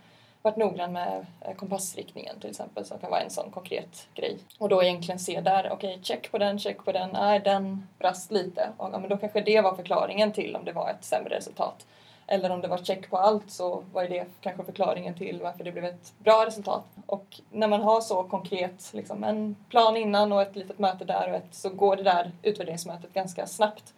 varit 0.45 0.57
noggrann 0.57 0.93
med 0.93 1.27
eh, 1.41 1.55
kompassriktningen 1.55 2.41
till 2.41 2.51
exempel 2.51 2.85
som 2.85 2.99
kan 2.99 3.11
vara 3.11 3.21
en 3.21 3.31
sån 3.31 3.51
konkret 3.51 4.09
grej. 4.15 4.39
Och 4.59 4.69
då 4.69 4.83
egentligen 4.83 5.19
se 5.19 5.41
där, 5.41 5.71
okej 5.73 5.91
okay, 5.91 6.03
check 6.03 6.31
på 6.31 6.39
den, 6.39 6.59
check 6.59 6.85
på 6.85 6.93
den, 6.93 7.11
nej 7.13 7.41
den 7.41 7.89
brast 7.99 8.31
lite. 8.31 8.69
Och, 8.77 8.89
ja, 8.93 8.99
men 8.99 9.09
då 9.11 9.17
kanske 9.17 9.41
det 9.41 9.61
var 9.61 9.75
förklaringen 9.75 10.33
till 10.33 10.57
om 10.57 10.65
det 10.65 10.73
var 10.73 10.91
ett 10.91 11.05
sämre 11.05 11.37
resultat. 11.37 11.87
Eller 12.27 12.51
om 12.51 12.61
det 12.61 12.69
var 12.69 12.79
check 12.79 13.11
på 13.11 13.17
allt 13.17 13.51
så 13.51 13.85
var 13.93 14.05
det 14.05 14.27
kanske 14.41 14.65
förklaringen 14.65 15.15
till 15.15 15.41
varför 15.43 15.65
det 15.65 15.73
blev 15.73 15.85
ett 15.85 16.13
bra 16.19 16.47
resultat. 16.47 16.85
Och 17.07 17.41
när 17.51 17.69
man 17.69 17.83
har 17.83 18.01
så 18.01 18.23
konkret, 18.23 18.91
liksom 18.95 19.25
en 19.25 19.57
plan 19.69 19.97
innan 19.97 20.33
och 20.33 20.43
ett 20.43 20.57
litet 20.57 20.79
möte 20.79 21.05
där 21.05 21.31
och 21.31 21.37
ett, 21.37 21.55
så 21.55 21.69
går 21.69 21.97
det 21.97 22.03
där 22.03 22.33
utvärderingsmötet 22.43 23.13
ganska 23.13 23.47
snabbt. 23.47 23.95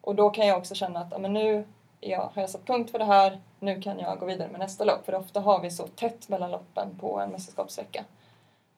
Och 0.00 0.14
då 0.14 0.30
kan 0.30 0.46
jag 0.46 0.58
också 0.58 0.74
känna 0.74 1.00
att 1.00 1.08
ja, 1.10 1.18
men 1.18 1.32
nu 1.32 1.64
ja, 2.02 2.30
har 2.34 2.42
jag 2.42 2.50
satt 2.50 2.66
punkt 2.66 2.90
för 2.90 2.98
det 2.98 3.04
här, 3.04 3.40
nu 3.60 3.80
kan 3.80 3.98
jag 3.98 4.18
gå 4.18 4.26
vidare 4.26 4.48
med 4.48 4.60
nästa 4.60 4.84
lopp. 4.84 5.04
För 5.04 5.14
ofta 5.14 5.40
har 5.40 5.60
vi 5.60 5.70
så 5.70 5.86
tätt 5.86 6.28
mellan 6.28 6.50
loppen 6.50 6.98
på 7.00 7.20
en 7.20 7.30
mästerskapsvecka. 7.30 8.04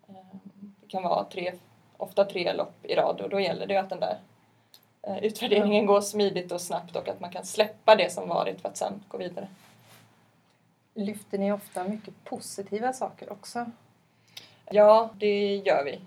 Ehm, 0.08 0.40
det 0.80 0.86
kan 0.88 1.02
vara 1.02 1.24
tre, 1.24 1.52
ofta 1.96 2.24
tre 2.24 2.52
lopp 2.52 2.74
i 2.82 2.94
rad 2.94 3.20
och 3.20 3.30
då 3.30 3.40
gäller 3.40 3.66
det 3.66 3.76
att 3.76 3.90
den 3.90 4.00
där 4.00 4.18
eh, 5.02 5.18
utvärderingen 5.18 5.86
går 5.86 6.00
smidigt 6.00 6.52
och 6.52 6.60
snabbt 6.60 6.96
och 6.96 7.08
att 7.08 7.20
man 7.20 7.30
kan 7.30 7.44
släppa 7.44 7.96
det 7.96 8.12
som 8.12 8.28
varit 8.28 8.60
för 8.60 8.68
att 8.68 8.76
sen 8.76 9.04
gå 9.08 9.18
vidare. 9.18 9.48
Lyfter 10.94 11.38
ni 11.38 11.52
ofta 11.52 11.84
mycket 11.84 12.24
positiva 12.24 12.92
saker 12.92 13.32
också? 13.32 13.66
Ja, 14.70 15.10
det 15.14 15.56
gör 15.56 15.84
vi. 15.84 16.00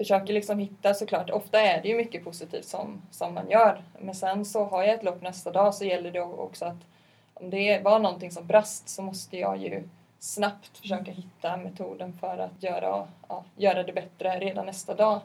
Försöker 0.00 0.32
liksom 0.32 0.58
hitta 0.58 0.94
såklart, 0.94 1.30
ofta 1.30 1.60
är 1.60 1.82
det 1.82 1.88
ju 1.88 1.96
mycket 1.96 2.24
positivt 2.24 2.64
som, 2.64 3.02
som 3.10 3.34
man 3.34 3.50
gör. 3.50 3.82
Men 3.98 4.14
sen 4.14 4.44
så 4.44 4.64
har 4.64 4.82
jag 4.82 4.94
ett 4.94 5.02
lopp 5.02 5.22
nästa 5.22 5.50
dag 5.50 5.74
så 5.74 5.84
gäller 5.84 6.10
det 6.10 6.20
också 6.20 6.64
att 6.64 6.86
om 7.34 7.50
det 7.50 7.80
var 7.84 7.98
någonting 7.98 8.30
som 8.30 8.46
brast 8.46 8.88
så 8.88 9.02
måste 9.02 9.36
jag 9.36 9.56
ju 9.56 9.82
snabbt 10.18 10.78
försöka 10.78 11.10
hitta 11.12 11.56
metoden 11.56 12.12
för 12.20 12.38
att 12.38 12.62
göra, 12.62 13.08
ja, 13.28 13.44
göra 13.56 13.82
det 13.82 13.92
bättre 13.92 14.38
redan 14.38 14.66
nästa 14.66 14.94
dag. 14.94 15.20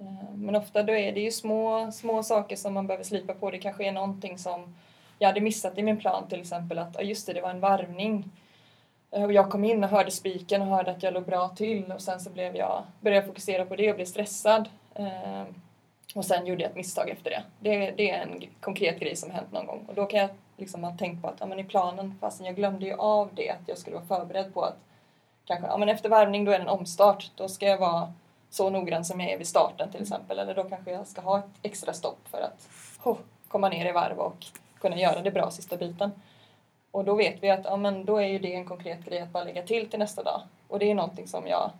Eh, 0.00 0.34
men 0.34 0.56
ofta 0.56 0.82
då 0.82 0.92
är 0.92 1.12
det 1.12 1.20
ju 1.20 1.30
små, 1.30 1.92
små 1.92 2.22
saker 2.22 2.56
som 2.56 2.74
man 2.74 2.86
behöver 2.86 3.04
slipa 3.04 3.34
på. 3.34 3.50
Det 3.50 3.58
kanske 3.58 3.86
är 3.86 3.92
någonting 3.92 4.38
som 4.38 4.74
jag 5.18 5.28
hade 5.28 5.40
missat 5.40 5.78
i 5.78 5.82
min 5.82 6.00
plan 6.00 6.28
till 6.28 6.40
exempel 6.40 6.78
att 6.78 7.04
just 7.04 7.26
det, 7.26 7.32
det 7.32 7.40
var 7.40 7.50
en 7.50 7.60
varvning 7.60 8.30
och 9.10 9.32
jag 9.32 9.50
kom 9.50 9.64
in 9.64 9.84
och 9.84 9.90
hörde 9.90 10.10
spiken 10.10 10.62
och 10.62 10.68
hörde 10.68 10.90
att 10.90 11.02
jag 11.02 11.14
låg 11.14 11.24
bra 11.24 11.48
till 11.48 11.92
och 11.92 12.00
sen 12.00 12.20
så 12.20 12.30
blev 12.30 12.56
jag, 12.56 12.82
började 13.00 13.16
jag 13.16 13.26
fokusera 13.26 13.64
på 13.64 13.76
det 13.76 13.90
och 13.90 13.96
blev 13.96 14.06
stressad. 14.06 14.68
Ehm, 14.94 15.46
och 16.14 16.24
sen 16.24 16.46
gjorde 16.46 16.62
jag 16.62 16.70
ett 16.70 16.76
misstag 16.76 17.10
efter 17.10 17.30
det. 17.30 17.42
det. 17.60 17.90
Det 17.90 18.10
är 18.10 18.22
en 18.22 18.42
konkret 18.60 19.00
grej 19.00 19.16
som 19.16 19.30
hänt 19.30 19.52
någon 19.52 19.66
gång. 19.66 19.84
Och 19.88 19.94
då 19.94 20.06
kan 20.06 20.20
jag 20.20 20.30
liksom 20.56 20.84
ha 20.84 20.96
tänkt 20.96 21.22
på 21.22 21.28
att 21.28 21.36
ja, 21.40 21.46
men 21.46 21.58
i 21.58 21.64
planen, 21.64 22.14
fastän 22.20 22.46
jag 22.46 22.56
glömde 22.56 22.86
ju 22.86 22.94
av 22.94 23.30
det, 23.34 23.50
att 23.50 23.68
jag 23.68 23.78
skulle 23.78 23.96
vara 23.96 24.06
förberedd 24.06 24.54
på 24.54 24.62
att 24.62 24.76
kanske, 25.44 25.66
ja, 25.66 25.76
men 25.76 25.88
efter 25.88 26.08
värvning 26.08 26.44
då 26.44 26.52
är 26.52 26.58
det 26.58 26.64
en 26.64 26.68
omstart. 26.68 27.30
Då 27.34 27.48
ska 27.48 27.66
jag 27.66 27.78
vara 27.78 28.12
så 28.50 28.70
noggrann 28.70 29.04
som 29.04 29.20
jag 29.20 29.30
är 29.30 29.38
vid 29.38 29.46
starten 29.46 29.90
till 29.90 30.02
exempel. 30.02 30.38
Eller 30.38 30.54
då 30.54 30.64
kanske 30.64 30.90
jag 30.90 31.06
ska 31.06 31.20
ha 31.20 31.38
ett 31.38 31.44
extra 31.62 31.92
stopp 31.92 32.28
för 32.30 32.40
att 32.40 32.68
oh, 33.04 33.16
komma 33.48 33.68
ner 33.68 33.86
i 33.86 33.92
varv 33.92 34.18
och 34.18 34.46
kunna 34.80 34.96
göra 34.96 35.22
det 35.22 35.30
bra 35.30 35.50
sista 35.50 35.76
biten. 35.76 36.10
Och 36.96 37.04
då 37.04 37.14
vet 37.14 37.42
vi 37.42 37.50
att 37.50 37.64
ja, 37.64 37.76
men 37.76 38.04
då 38.04 38.16
är 38.16 38.26
ju 38.26 38.38
det 38.38 38.54
en 38.54 38.64
konkret 38.64 39.04
grej 39.04 39.20
att 39.20 39.32
bara 39.32 39.44
lägga 39.44 39.62
till 39.62 39.90
till 39.90 39.98
nästa 39.98 40.22
dag. 40.22 40.42
Och 40.68 40.78
det 40.78 40.90
är 40.90 40.94
någonting 40.94 41.28
som 41.28 41.46
jag 41.46 41.70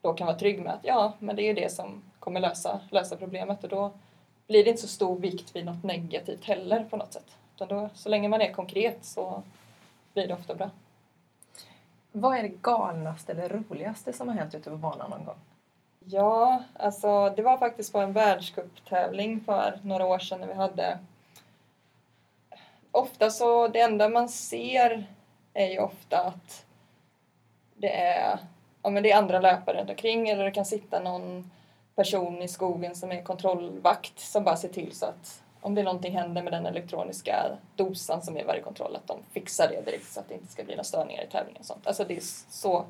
då 0.00 0.12
kan 0.12 0.26
vara 0.26 0.36
trygg 0.38 0.62
med 0.62 0.72
att 0.72 0.84
ja, 0.84 1.12
men 1.18 1.36
det 1.36 1.42
är 1.42 1.54
det 1.54 1.72
som 1.72 2.02
kommer 2.18 2.40
lösa, 2.40 2.80
lösa 2.90 3.16
problemet 3.16 3.64
och 3.64 3.70
då 3.70 3.90
blir 4.46 4.64
det 4.64 4.70
inte 4.70 4.82
så 4.82 4.88
stor 4.88 5.18
vikt 5.18 5.56
vid 5.56 5.64
något 5.64 5.82
negativt 5.82 6.44
heller 6.44 6.84
på 6.84 6.96
något 6.96 7.12
sätt. 7.12 7.36
Utan 7.54 7.68
då, 7.68 7.88
så 7.94 8.08
länge 8.08 8.28
man 8.28 8.40
är 8.40 8.52
konkret 8.52 9.04
så 9.04 9.42
blir 10.14 10.28
det 10.28 10.34
ofta 10.34 10.54
bra. 10.54 10.70
Vad 12.12 12.38
är 12.38 12.42
det 12.42 12.62
galnaste 12.62 13.32
eller 13.32 13.48
roligaste 13.48 14.12
som 14.12 14.28
har 14.28 14.34
hänt 14.34 14.54
ute 14.54 14.70
på 14.70 14.76
banan 14.76 15.10
någon 15.10 15.24
gång? 15.24 15.38
Ja, 16.04 16.62
alltså 16.74 17.30
det 17.36 17.42
var 17.42 17.58
faktiskt 17.58 17.92
på 17.92 17.98
en 17.98 18.12
världscuptävling 18.12 19.40
för 19.40 19.78
några 19.82 20.06
år 20.06 20.18
sedan 20.18 20.40
när 20.40 20.46
vi 20.46 20.54
hade 20.54 20.98
ofta 22.92 23.30
så, 23.30 23.68
det 23.68 23.80
enda 23.80 24.08
man 24.08 24.28
ser 24.28 25.04
är 25.54 25.66
ju 25.66 25.78
ofta 25.78 26.18
att 26.20 26.64
det 27.74 27.96
är, 27.96 28.38
ja, 28.82 28.90
men 28.90 29.02
det 29.02 29.10
är 29.10 29.16
andra 29.16 29.40
löpare 29.40 29.78
runt 29.78 29.90
omkring 29.90 30.28
eller 30.28 30.44
det 30.44 30.50
kan 30.50 30.64
sitta 30.64 31.00
någon 31.00 31.50
person 31.94 32.42
i 32.42 32.48
skogen 32.48 32.94
som 32.94 33.12
är 33.12 33.22
kontrollvakt 33.22 34.20
som 34.20 34.44
bara 34.44 34.56
ser 34.56 34.68
till 34.68 34.92
så 34.92 35.06
att 35.06 35.42
om 35.60 35.74
det 35.74 35.80
är 35.80 35.84
någonting 35.84 36.16
händer 36.16 36.42
med 36.42 36.52
den 36.52 36.66
elektroniska 36.66 37.58
dosan 37.76 38.22
som 38.22 38.36
är 38.36 38.40
i 38.40 38.44
varje 38.44 38.62
kontroll 38.62 38.96
att 38.96 39.06
de 39.06 39.18
fixar 39.32 39.68
det 39.68 39.80
direkt 39.80 40.12
så 40.12 40.20
att 40.20 40.28
det 40.28 40.34
inte 40.34 40.52
ska 40.52 40.64
bli 40.64 40.74
några 40.74 40.84
störningar 40.84 41.22
i 41.22 41.26
tävlingen 41.26 41.60
och 41.60 41.66
sånt. 41.66 41.86
Alltså 41.86 42.04
det 42.04 42.16
är 42.16 42.22
så. 42.50 42.84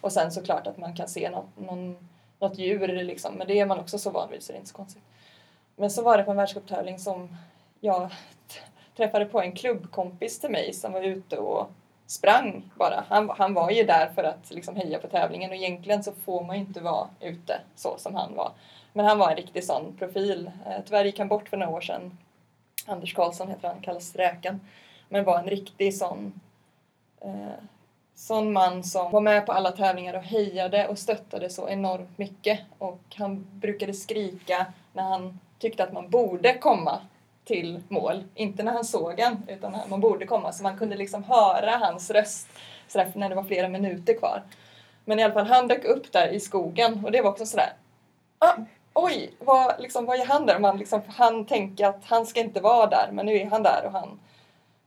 Och 0.00 0.12
sen 0.12 0.32
såklart 0.32 0.66
att 0.66 0.78
man 0.78 0.96
kan 0.96 1.08
se 1.08 1.30
något, 1.30 1.56
någon, 1.56 2.08
något 2.38 2.58
djur 2.58 2.88
liksom, 2.88 3.34
men 3.34 3.46
det 3.46 3.60
är 3.60 3.66
man 3.66 3.78
också 3.78 3.98
så 3.98 4.10
van 4.10 4.30
vid 4.30 4.42
så 4.42 4.52
det 4.52 4.56
är 4.56 4.58
inte 4.58 4.70
så 4.70 4.76
konstigt. 4.76 5.02
Men 5.76 5.90
så 5.90 6.02
var 6.02 6.18
det 6.18 6.24
på 6.24 6.30
en 6.30 6.36
världscuptävling 6.36 6.98
som 6.98 7.36
jag 7.80 8.10
träffade 8.96 9.24
på 9.24 9.40
en 9.40 9.52
klubbkompis 9.52 10.40
till 10.40 10.50
mig 10.50 10.72
som 10.72 10.92
var 10.92 11.02
ute 11.02 11.38
och 11.38 11.70
sprang 12.06 12.70
bara. 12.74 13.04
Han, 13.08 13.30
han 13.30 13.54
var 13.54 13.70
ju 13.70 13.84
där 13.84 14.06
för 14.14 14.24
att 14.24 14.50
liksom 14.50 14.76
heja 14.76 14.98
på 14.98 15.08
tävlingen 15.08 15.50
och 15.50 15.56
egentligen 15.56 16.04
så 16.04 16.12
får 16.12 16.44
man 16.44 16.56
ju 16.56 16.62
inte 16.62 16.80
vara 16.80 17.08
ute 17.20 17.60
så 17.76 17.94
som 17.98 18.14
han 18.14 18.34
var. 18.34 18.52
Men 18.92 19.06
han 19.06 19.18
var 19.18 19.30
en 19.30 19.36
riktig 19.36 19.64
sån 19.64 19.96
profil. 19.98 20.50
Eh, 20.66 20.84
tyvärr 20.86 21.04
gick 21.04 21.18
han 21.18 21.28
bort 21.28 21.48
för 21.48 21.56
några 21.56 21.72
år 21.72 21.80
sedan. 21.80 22.18
Anders 22.86 23.14
Karlsson 23.14 23.48
heter 23.48 23.68
han, 23.68 23.80
kallas 23.80 24.16
Räkan. 24.16 24.60
Men 25.08 25.24
var 25.24 25.38
en 25.38 25.46
riktig 25.46 25.96
sån 25.96 26.40
eh, 27.20 27.64
sån 28.14 28.52
man 28.52 28.84
som 28.84 29.12
var 29.12 29.20
med 29.20 29.46
på 29.46 29.52
alla 29.52 29.72
tävlingar 29.72 30.14
och 30.14 30.22
hejade 30.22 30.88
och 30.88 30.98
stöttade 30.98 31.50
så 31.50 31.68
enormt 31.68 32.18
mycket. 32.18 32.60
Och 32.78 33.00
han 33.14 33.46
brukade 33.52 33.94
skrika 33.94 34.66
när 34.92 35.02
han 35.02 35.40
tyckte 35.58 35.84
att 35.84 35.92
man 35.92 36.10
borde 36.10 36.58
komma 36.58 37.00
till 37.44 37.82
mål. 37.88 38.24
Inte 38.34 38.62
när 38.62 38.72
han 38.72 38.84
såg 38.84 39.20
en, 39.20 39.42
utan 39.48 39.72
när 39.72 39.86
man 39.88 40.00
borde 40.00 40.26
komma. 40.26 40.52
Så 40.52 40.62
man 40.62 40.78
kunde 40.78 40.96
liksom 40.96 41.24
höra 41.24 41.70
hans 41.70 42.10
röst 42.10 42.48
sådär, 42.88 43.12
när 43.14 43.28
det 43.28 43.34
var 43.34 43.44
flera 43.44 43.68
minuter 43.68 44.14
kvar. 44.18 44.42
Men 45.04 45.18
i 45.18 45.22
alla 45.22 45.34
fall, 45.34 45.46
han 45.46 45.68
dök 45.68 45.84
upp 45.84 46.12
där 46.12 46.28
i 46.28 46.40
skogen 46.40 47.04
och 47.04 47.12
det 47.12 47.22
var 47.22 47.30
också 47.30 47.46
sådär 47.46 47.72
ah, 48.38 48.54
Oj, 48.96 49.34
vad, 49.38 49.74
liksom, 49.80 50.06
vad 50.06 50.20
är 50.20 50.26
han 50.26 50.46
där? 50.46 50.58
Man 50.58 50.78
liksom, 50.78 51.00
han 51.08 51.44
tänker 51.46 51.86
att 51.86 52.04
han 52.04 52.26
ska 52.26 52.40
inte 52.40 52.60
vara 52.60 52.86
där, 52.86 53.08
men 53.12 53.26
nu 53.26 53.36
är 53.36 53.46
han 53.46 53.62
där 53.62 53.82
och 53.86 53.92
han 53.92 54.20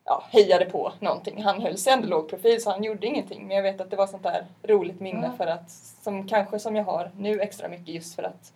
ja, 0.06 0.24
hejade 0.30 0.66
på 0.66 0.94
någonting. 1.00 1.44
Han 1.44 1.62
höll 1.62 1.78
sig 1.78 1.94
ändå 1.94 2.08
låg 2.08 2.30
profil 2.30 2.62
så 2.62 2.72
han 2.72 2.84
gjorde 2.84 3.08
ingenting. 3.08 3.48
Men 3.48 3.56
jag 3.56 3.64
vet 3.64 3.82
att 3.82 3.90
det 3.90 3.96
var 3.96 4.08
sånt 4.08 4.24
där 4.24 4.46
roligt 4.64 5.00
minne 5.00 5.26
mm. 5.26 5.38
för 5.38 5.48
att, 5.48 5.72
som 6.04 6.28
kanske 6.28 6.60
som 6.60 6.76
jag 6.76 6.84
har 6.84 7.12
nu 7.18 7.42
extra 7.42 7.68
mycket 7.68 7.88
just 7.88 8.16
för 8.16 8.24
att 8.24 8.54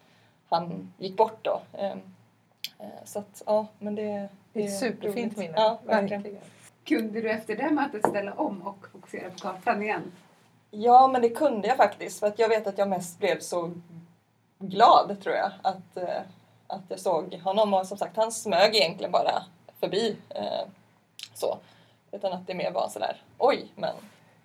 han 0.50 0.94
gick 0.98 1.18
bort 1.18 1.40
då. 1.42 1.62
Uh, 2.82 2.88
så 3.06 3.20
att 3.20 3.44
ja, 3.46 3.68
men 3.80 3.96
det, 3.96 4.30
det 4.54 4.62
är 4.62 4.66
ett 4.66 4.80
superfint 4.80 5.38
minne. 5.38 5.54
Ja, 5.56 5.80
verkligen. 5.86 6.38
Kunde 6.84 7.22
du 7.22 7.30
efter 7.30 7.56
det 7.56 7.72
mötet 7.72 8.08
ställa 8.08 8.34
om 8.34 8.62
och 8.62 8.88
fokusera 8.92 9.30
på 9.30 9.38
kartan 9.38 9.84
igen? 9.84 10.12
Ja, 10.72 11.08
men 11.08 11.22
det 11.22 11.30
kunde 11.30 11.68
jag 11.68 11.78
faktiskt. 11.78 12.20
För 12.20 12.28
att 12.28 12.40
jag 12.40 12.50
vet 12.50 12.68
att 12.68 12.78
jag 12.78 12.90
mest 12.90 13.20
blev 13.20 13.40
så 13.40 13.72
glad, 14.60 15.18
tror 15.24 15.36
jag, 15.36 15.52
att, 15.62 15.98
uh, 15.98 16.22
att 16.68 16.84
jag 16.88 17.00
såg 17.00 17.34
honom. 17.34 17.74
Och 17.74 17.88
som 17.88 17.98
sagt, 17.98 18.18
han 18.18 18.32
smög 18.32 18.76
egentligen 18.76 19.12
bara 19.12 19.44
förbi. 19.80 20.18
Uh, 20.36 20.70
så. 21.34 21.58
Utan 22.12 22.34
att 22.34 22.48
det 22.48 22.54
mer 22.54 22.72
var 22.72 22.90
sådär, 22.90 23.22
oj, 23.38 23.72
men 23.76 23.96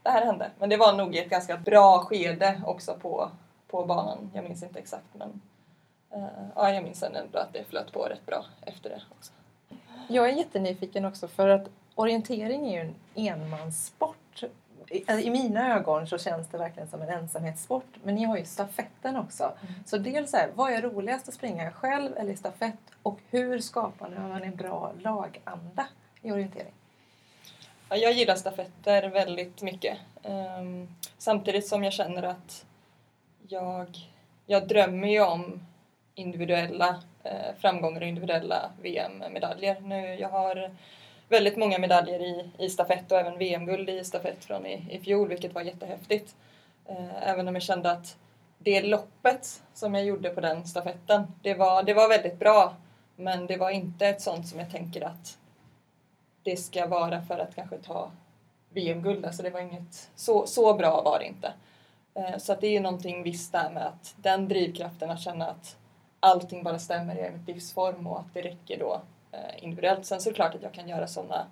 det 0.02 0.10
här 0.10 0.24
hände. 0.24 0.50
Men 0.58 0.68
det 0.68 0.76
var 0.76 0.92
nog 0.92 1.16
ett 1.16 1.30
ganska 1.30 1.56
bra 1.56 1.98
skede 1.98 2.62
också 2.66 2.94
på, 2.94 3.30
på 3.68 3.84
banan. 3.84 4.30
Jag 4.34 4.44
minns 4.44 4.62
inte 4.62 4.78
exakt 4.78 5.06
men 5.12 5.40
ja, 6.54 6.72
jag 6.72 6.84
minns 6.84 7.02
ändå 7.02 7.38
att 7.38 7.52
det 7.52 7.64
flöt 7.64 7.92
på 7.92 8.04
rätt 8.04 8.26
bra 8.26 8.44
efter 8.60 8.90
det 8.90 9.02
också. 9.10 9.32
Jag 10.08 10.28
är 10.28 10.32
jättenyfiken 10.32 11.04
också 11.04 11.28
för 11.28 11.48
att 11.48 11.68
orientering 11.94 12.66
är 12.66 12.72
ju 12.72 12.80
en 12.80 12.94
enmanssport. 13.14 14.44
I, 14.88 15.12
I 15.12 15.30
mina 15.30 15.74
ögon 15.74 16.06
så 16.06 16.18
känns 16.18 16.48
det 16.48 16.58
verkligen 16.58 16.88
som 16.88 17.02
en 17.02 17.08
ensamhetssport. 17.08 17.96
Men 18.02 18.14
ni 18.14 18.24
har 18.24 18.36
ju 18.36 18.44
stafetten 18.44 19.16
också. 19.16 19.44
Mm. 19.44 19.74
Så 19.86 19.98
dels 19.98 20.34
är 20.34 20.50
vad 20.54 20.72
är 20.72 20.82
roligast 20.82 21.28
att 21.28 21.34
springa 21.34 21.72
själv 21.72 22.16
eller 22.16 22.32
i 22.32 22.36
stafett 22.36 22.78
och 23.02 23.20
hur 23.30 23.58
skapar 23.58 24.10
man 24.10 24.42
en 24.42 24.56
bra 24.56 24.92
laganda 25.00 25.86
i 26.22 26.32
orientering? 26.32 26.72
Ja, 27.88 27.96
jag 27.96 28.12
gillar 28.12 28.36
stafetter 28.36 29.08
väldigt 29.08 29.62
mycket. 29.62 29.98
Um, 30.22 30.88
samtidigt 31.18 31.66
som 31.66 31.84
jag 31.84 31.92
känner 31.92 32.22
att 32.22 32.66
jag, 33.48 33.96
jag 34.46 34.68
drömmer 34.68 35.08
ju 35.08 35.20
om 35.20 35.66
individuella 36.16 37.02
eh, 37.24 37.54
framgångar 37.58 38.00
och 38.00 38.06
individuella 38.06 38.70
VM-medaljer. 38.82 39.80
Nu, 39.80 40.14
jag 40.14 40.28
har 40.28 40.70
väldigt 41.28 41.56
många 41.56 41.78
medaljer 41.78 42.20
i, 42.20 42.50
i 42.58 42.70
stafett 42.70 43.12
och 43.12 43.18
även 43.18 43.38
VM-guld 43.38 43.90
i 43.90 44.04
stafett 44.04 44.44
från 44.44 44.66
i, 44.66 44.86
i 44.90 45.00
fjol, 45.00 45.28
vilket 45.28 45.54
var 45.54 45.62
jättehäftigt. 45.62 46.34
Eh, 46.86 47.28
även 47.28 47.48
om 47.48 47.54
jag 47.54 47.62
kände 47.62 47.90
att 47.90 48.16
det 48.58 48.82
loppet 48.82 49.62
som 49.74 49.94
jag 49.94 50.04
gjorde 50.04 50.30
på 50.30 50.40
den 50.40 50.66
stafetten, 50.66 51.26
det 51.42 51.54
var, 51.54 51.82
det 51.82 51.94
var 51.94 52.08
väldigt 52.08 52.38
bra. 52.38 52.76
Men 53.16 53.46
det 53.46 53.56
var 53.56 53.70
inte 53.70 54.06
ett 54.06 54.20
sånt 54.20 54.48
som 54.48 54.58
jag 54.58 54.70
tänker 54.70 55.02
att 55.02 55.38
det 56.42 56.56
ska 56.56 56.86
vara 56.86 57.22
för 57.22 57.38
att 57.38 57.54
kanske 57.54 57.78
ta 57.78 58.10
VM-guld. 58.70 59.24
Alltså 59.26 59.42
det 59.42 59.50
var 59.50 59.60
inget, 59.60 60.10
så, 60.16 60.46
så 60.46 60.74
bra 60.74 61.02
var 61.02 61.18
det 61.18 61.24
inte. 61.24 61.52
Eh, 62.14 62.38
så 62.38 62.52
att 62.52 62.60
det 62.60 62.66
är 62.66 62.72
ju 62.72 62.80
någonting 62.80 63.22
visst 63.22 63.52
där 63.52 63.70
med 63.70 63.86
att 63.86 64.14
den 64.16 64.48
drivkraften 64.48 65.10
att 65.10 65.20
känna 65.20 65.46
att 65.46 65.76
allting 66.26 66.62
bara 66.62 66.78
stämmer, 66.78 67.28
i 67.28 67.30
mitt 67.30 67.48
livsform 67.48 68.06
och 68.06 68.18
att 68.18 68.34
det 68.34 68.42
räcker 68.42 68.78
då 68.78 69.00
eh, 69.32 69.64
individuellt. 69.64 70.06
Sen 70.06 70.20
så 70.20 70.28
är 70.28 70.32
det 70.32 70.36
klart 70.36 70.54
att 70.54 70.62
jag 70.62 70.72
kan 70.72 70.88
göra 70.88 71.06
sådana, 71.06 71.46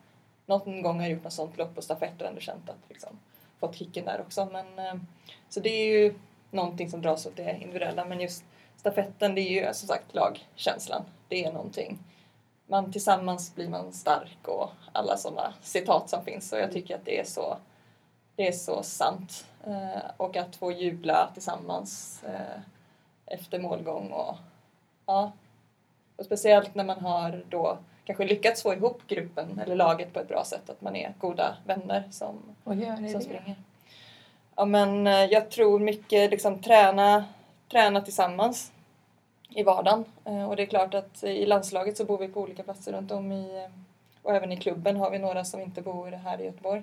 någon 0.47 0.83
gång 0.83 0.97
har 0.97 1.03
jag 1.03 1.13
gjort 1.13 1.25
något 1.25 1.33
sånt 1.33 1.59
lopp 1.59 1.75
på 1.75 1.83
stafett 1.83 2.21
och 2.21 2.29
ändå 2.29 2.41
känt 2.41 2.71
att 2.71 2.89
liksom 2.89 3.19
fått 3.61 3.77
kicken 3.77 4.05
där 4.05 4.21
också. 4.21 4.49
Men, 4.53 4.79
eh, 4.79 4.95
så 5.49 5.61
det 5.61 5.69
är 5.69 5.87
ju 5.87 6.15
någonting 6.51 6.91
som 6.91 7.03
dras 7.03 7.27
åt 7.27 7.37
det 7.37 7.59
individuella 7.61 8.05
men 8.05 8.21
just 8.21 8.45
stafetten 8.77 9.35
det 9.35 9.41
är 9.41 9.67
ju 9.67 9.75
som 9.75 9.89
sagt 9.89 10.15
lagkänslan. 10.15 11.03
Det 11.29 11.45
är 11.45 11.53
någonting 11.53 11.99
man 12.67 12.93
tillsammans 12.93 13.55
blir 13.55 13.69
man 13.69 13.93
stark 13.93 14.49
och 14.49 14.71
alla 14.93 15.17
sådana 15.17 15.55
citat 15.63 16.11
som 16.11 16.25
finns 16.25 16.53
och 16.53 16.59
jag 16.59 16.73
tycker 16.73 16.95
att 16.95 17.05
det 17.05 17.21
är 17.21 17.25
så, 17.25 17.57
det 18.37 18.49
är 18.49 18.53
så 18.53 18.83
sant. 18.83 19.47
Eh, 19.67 20.11
och 20.17 20.37
att 20.37 20.57
få 20.57 20.73
jubla 20.73 21.31
tillsammans 21.35 22.23
eh, 22.25 22.61
efter 23.27 23.59
målgång 23.59 24.11
och 24.11 24.37
ja. 25.07 25.33
Och 26.17 26.25
speciellt 26.25 26.75
när 26.75 26.85
man 26.85 27.01
har 27.01 27.45
då 27.49 27.79
kanske 28.05 28.25
lyckats 28.25 28.63
få 28.63 28.75
ihop 28.75 29.03
gruppen 29.07 29.61
eller 29.65 29.77
laget 29.77 30.13
på 30.13 30.21
ett 30.21 30.29
bra 30.29 30.45
sätt, 30.45 30.71
att 30.71 30.81
man 30.81 30.97
är 30.97 31.15
goda 31.19 31.57
vänner 31.67 32.05
som, 32.11 32.43
och 32.65 32.75
gör 32.75 33.09
som 33.13 33.21
springer. 33.21 33.57
Ja 34.57 34.65
men 34.65 35.07
eh, 35.07 35.25
jag 35.25 35.51
tror 35.51 35.79
mycket 35.79 36.31
liksom 36.31 36.63
träna, 36.63 37.25
träna 37.71 38.01
tillsammans 38.01 38.73
i 39.49 39.63
vardagen. 39.63 40.05
Eh, 40.25 40.49
och 40.49 40.57
det 40.57 40.63
är 40.63 40.67
klart 40.67 40.95
att 40.95 41.25
i 41.25 41.47
landslaget 41.47 41.97
så 41.97 42.05
bor 42.05 42.19
vi 42.19 42.29
på 42.29 42.41
olika 42.41 42.63
platser 42.63 42.93
runt 42.93 43.11
om 43.11 43.33
i 43.33 43.69
och 44.25 44.35
även 44.35 44.53
i 44.53 44.57
klubben 44.57 44.97
har 44.97 45.11
vi 45.11 45.19
några 45.19 45.45
som 45.45 45.61
inte 45.61 45.83
bor 45.83 46.11
här 46.11 46.41
i 46.41 46.45
Göteborg. 46.45 46.83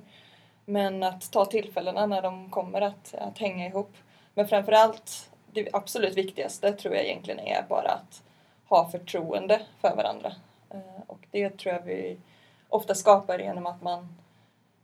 Men 0.65 1.03
att 1.03 1.31
ta 1.31 1.45
tillfällena 1.45 2.05
när 2.05 2.21
de 2.21 2.49
kommer 2.49 2.81
att, 2.81 3.15
att 3.15 3.37
hänga 3.37 3.67
ihop. 3.67 3.93
Men 4.33 4.47
framförallt, 4.47 5.30
det 5.53 5.69
absolut 5.73 6.17
viktigaste 6.17 6.71
tror 6.71 6.95
jag 6.95 7.05
egentligen 7.05 7.39
är 7.39 7.65
bara 7.69 7.91
att 7.91 8.23
ha 8.67 8.89
förtroende 8.91 9.61
för 9.81 9.95
varandra. 9.95 10.33
Eh, 10.69 11.01
och 11.07 11.19
det 11.31 11.49
tror 11.49 11.73
jag 11.73 11.81
vi 11.81 12.17
ofta 12.69 12.95
skapar 12.95 13.39
genom 13.39 13.65
att 13.65 13.81
man 13.81 14.07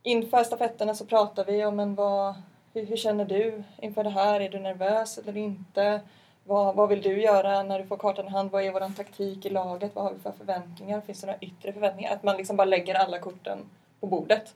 inför 0.04 0.44
stafetterna 0.44 0.96
så 0.96 1.06
pratar 1.06 1.46
vi 1.46 1.66
om 1.66 1.80
en 1.80 1.96
vad, 1.96 2.36
hur, 2.74 2.86
hur 2.86 2.98
känner 2.98 3.26
du 3.26 3.64
inför 3.78 4.04
det 4.04 4.10
här? 4.10 4.40
Är 4.40 4.50
du 4.50 4.60
nervös 4.60 5.18
eller 5.18 5.38
inte? 5.38 6.02
Vad, 6.44 6.76
vad 6.76 6.90
vill 6.90 7.02
du 7.02 7.22
göra 7.22 7.64
när 7.64 7.80
du 7.80 7.86
får 7.86 7.98
kartan 7.98 8.28
i 8.28 8.30
hand? 8.30 8.52
Vad 8.52 8.64
är 8.64 8.72
vår 8.72 8.96
taktik 8.96 9.46
i 9.46 9.50
laget? 9.50 9.96
Vad 9.96 10.04
har 10.04 10.14
vi 10.14 10.20
för 10.20 10.32
förväntningar? 10.32 11.02
Finns 11.02 11.22
det 11.22 11.28
några 11.28 11.40
yttre 11.40 11.74
förväntningar? 11.74 12.14
Att 12.14 12.24
man 12.24 12.38
liksom 12.38 12.58
bara 12.58 12.66
lägger 12.66 12.96
alla 12.96 13.20
korten 13.20 13.70
på 14.00 14.08
bordet. 14.08 14.56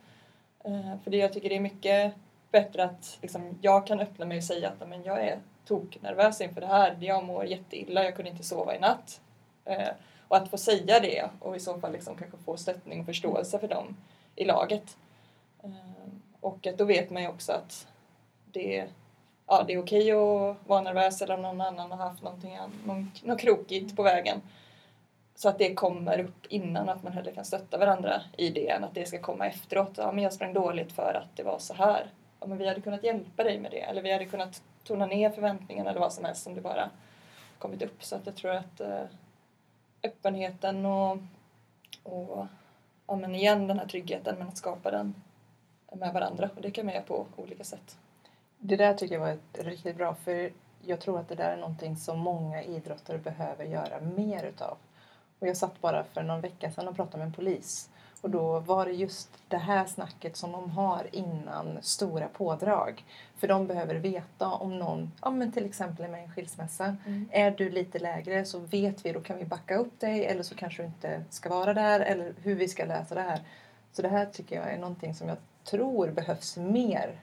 Eh, 0.64 0.99
för 1.03 1.12
det 1.12 1.18
jag 1.18 1.34
tycker 1.34 1.49
det 1.49 1.55
är 1.55 1.59
mycket 1.59 2.14
bättre 2.52 2.84
att 2.84 3.18
liksom, 3.22 3.58
jag 3.62 3.88
kan 3.88 3.99
öppna 3.99 4.26
mig 4.26 4.38
och 4.38 4.43
säga 4.43 4.70
att 4.70 4.89
men 4.89 5.04
jag 5.04 5.28
är 5.28 5.39
toknervös 5.66 6.41
inför 6.41 6.62
det 6.62 6.68
här. 6.68 6.97
Jag 6.99 7.24
mår 7.24 7.45
jätteilla, 7.45 8.04
jag 8.04 8.16
kunde 8.16 8.32
inte 8.32 8.43
sova 8.43 8.76
i 8.76 8.80
natt. 8.80 9.22
Eh, 9.66 9.89
och 10.28 10.38
att 10.38 10.49
få 10.49 10.58
säga 10.58 10.99
det 10.99 11.30
och 11.39 11.56
i 11.56 11.60
så 11.60 11.80
fall 11.80 11.91
liksom 11.91 12.16
kanske 12.16 12.38
få 12.38 12.58
stöttning 12.58 12.99
och 12.99 13.06
förståelse 13.06 13.60
för 13.60 13.68
dem 13.68 13.97
i 14.36 14.45
laget. 14.45 14.97
Eh, 15.64 16.14
och 16.39 16.68
att 16.68 16.78
då 16.78 16.86
vet 16.86 17.10
man 17.10 17.22
ju 17.22 17.28
också 17.28 17.52
att 17.52 17.88
det 18.52 18.88
ja, 19.47 19.64
det 19.68 19.74
är 19.74 19.84
okej 19.84 20.12
att 20.12 20.58
vara 20.68 20.82
nervös 20.82 21.22
eller 21.22 21.36
om 21.36 21.41
någon 21.41 21.62
annan 21.62 21.91
har 21.91 21.97
haft 21.97 22.24
någonting, 22.24 22.58
någon, 22.86 23.12
något 23.24 23.39
krokigt 23.39 23.95
på 23.95 24.04
vägen. 24.04 24.41
Så 25.36 25.49
att 25.49 25.58
det 25.58 25.74
kommer 25.74 26.20
upp 26.20 26.45
innan 26.49 26.89
att 26.89 27.04
man 27.04 27.14
hellre 27.14 27.32
kan 27.32 27.45
stötta 27.45 27.78
varandra 27.78 28.22
i 28.38 28.49
det 28.49 28.70
än 28.70 28.84
att 28.84 28.95
det 28.95 29.06
ska 29.06 29.20
komma 29.20 29.47
efteråt. 29.47 29.93
Ja, 29.97 30.12
men 30.12 30.24
jag 30.24 30.34
sprang 30.34 30.54
dåligt 30.54 30.91
för 30.91 31.14
att 31.14 31.38
det 31.38 31.43
var 31.43 31.60
så 31.60 31.74
här. 31.74 32.12
Ja, 32.42 32.48
men 32.48 32.58
vi 32.58 32.68
hade 32.68 32.82
kunnat 32.82 33.04
hjälpa 33.04 33.44
dig 33.44 33.60
med 33.60 33.72
det. 33.72 33.82
Eller 33.82 34.02
vi 34.02 34.14
hade 34.14 34.26
kunnat 34.26 34.64
tona 34.84 35.06
ner 35.06 35.30
förväntningarna 35.30 35.89
eller 35.89 36.00
vad 36.00 36.14
som 36.14 36.26
helst 36.26 36.48
om 36.48 36.56
det 36.56 36.62
bara 36.62 36.89
kommit 37.58 37.82
upp. 37.82 38.04
Så 38.04 38.16
att 38.16 38.26
jag 38.26 38.36
tror 38.36 38.52
att 38.52 38.80
eh, 38.80 39.04
öppenheten 40.04 40.86
och, 40.86 41.18
och 42.04 42.46
ja, 43.08 43.16
men 43.16 43.36
igen 43.36 43.68
den 43.68 43.80
här 43.80 43.88
tryggheten 43.88 44.36
men 44.38 44.48
att 44.48 44.58
skapa 44.58 44.92
den 44.92 45.16
med 45.96 46.14
varandra. 46.14 46.50
Och 46.56 46.62
det 46.62 46.72
kan 46.72 46.86
man 46.86 46.96
göra 46.96 47.04
på 47.04 47.26
olika 47.36 47.64
sätt. 47.64 47.98
Det 48.58 48.76
där 48.76 48.94
tycker 48.94 49.16
jag 49.16 49.22
var 49.22 49.30
ett 49.30 49.66
riktigt 49.66 49.98
bra 49.98 50.16
för 50.16 50.52
jag 50.86 51.00
tror 51.00 51.20
att 51.20 51.30
det 51.30 51.36
där 51.36 51.52
är 51.52 51.58
någonting 51.58 51.98
som 51.98 52.20
många 52.20 52.64
idrottare 52.64 53.18
behöver 53.18 53.66
göra 53.66 54.00
mer 54.00 54.44
utav. 54.44 54.78
Och 55.39 55.48
jag 55.48 55.58
satt 55.58 55.82
bara 55.82 56.04
för 56.04 56.24
någon 56.24 56.42
vecka 56.42 56.72
sedan 56.72 56.88
och 56.88 56.96
pratade 56.96 57.18
med 57.18 57.26
en 57.26 57.34
polis 57.34 57.89
och 58.22 58.30
då 58.30 58.60
var 58.60 58.86
det 58.86 58.92
just 58.92 59.30
det 59.48 59.58
här 59.58 59.86
snacket 59.86 60.38
som 60.38 60.52
de 60.52 60.70
har 60.70 61.08
innan 61.12 61.78
stora 61.82 62.28
pådrag. 62.28 63.06
För 63.38 63.48
de 63.48 63.68
behöver 63.68 63.96
veta 63.96 64.48
om 64.48 64.80
någon, 64.80 65.12
ja 65.22 65.30
men 65.30 65.52
till 65.52 65.66
exempel 65.66 66.12
med 66.12 66.24
en 66.24 66.32
skilsmässa, 66.32 66.96
mm. 67.06 67.30
är 67.32 67.52
du 67.52 67.70
lite 67.70 68.00
lägre 68.00 68.46
så 68.46 68.60
vet 68.60 69.06
vi, 69.06 69.12
då 69.12 69.22
kan 69.22 69.38
vi 69.38 69.46
backa 69.46 69.76
upp 69.76 70.00
dig 70.00 70.26
eller 70.26 70.44
så 70.44 70.56
kanske 70.56 70.84
du 70.84 70.88
inte 70.88 71.24
ska 71.30 71.50
vara 71.50 71.74
där 71.74 72.00
eller 72.00 72.34
hur 72.44 72.56
vi 72.56 72.68
ska 72.68 72.86
lösa 72.86 73.16
det 73.16 73.22
här. 73.22 73.40
Så 73.92 74.02
det 74.02 74.10
här 74.10 74.26
tycker 74.26 74.56
jag 74.56 74.74
är 74.74 74.78
någonting 74.78 75.16
som 75.16 75.28
jag 75.28 75.38
tror 75.64 76.12
behövs 76.12 76.58
mer 76.58 77.20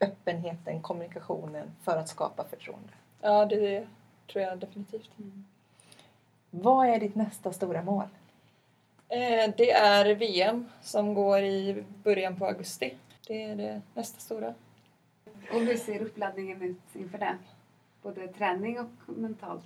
öppenheten, 0.00 0.82
kommunikationen 0.82 1.72
för 1.82 1.96
att 1.96 2.08
skapa 2.08 2.44
förtroende? 2.44 2.92
Ja, 3.20 3.44
det 3.44 3.86
tror 4.32 4.44
jag 4.44 4.58
definitivt. 4.58 5.10
Vad 6.50 6.86
är 6.86 7.00
ditt 7.00 7.14
nästa 7.14 7.52
stora 7.52 7.82
mål? 7.82 8.08
Eh, 9.12 9.50
det 9.56 9.70
är 9.70 10.14
VM 10.14 10.68
som 10.82 11.14
går 11.14 11.42
i 11.42 11.84
början 12.02 12.36
på 12.36 12.46
augusti. 12.46 12.94
Det 13.26 13.42
är 13.42 13.56
det 13.56 13.82
nästa 13.94 14.20
stora. 14.20 14.54
Och 15.52 15.60
hur 15.60 15.76
ser 15.76 16.02
uppladdningen 16.02 16.62
ut 16.62 16.80
inför 16.92 17.18
det? 17.18 17.38
Både 18.02 18.28
träning 18.28 18.80
och 18.80 18.90
mentalt? 19.06 19.64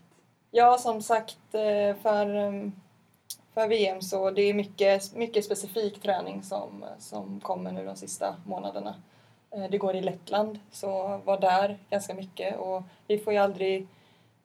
Ja, 0.50 0.78
som 0.78 1.02
sagt 1.02 1.54
eh, 1.54 1.96
för, 1.96 2.34
eh, 2.34 2.70
för 3.54 3.68
VM 3.68 4.02
så 4.02 4.30
det 4.30 4.42
är 4.42 4.54
mycket, 4.54 5.14
mycket 5.14 5.44
specifik 5.44 6.02
träning 6.02 6.42
som, 6.42 6.84
som 6.98 7.40
kommer 7.40 7.72
nu 7.72 7.84
de 7.84 7.96
sista 7.96 8.36
månaderna. 8.46 8.94
Det 9.70 9.78
går 9.78 9.96
i 9.96 10.00
Lettland, 10.00 10.58
så 10.72 11.20
var 11.24 11.40
där 11.40 11.78
ganska 11.90 12.14
mycket 12.14 12.58
och 12.58 12.82
vi 13.06 13.18
får 13.18 13.32
ju 13.32 13.38
aldrig 13.38 13.86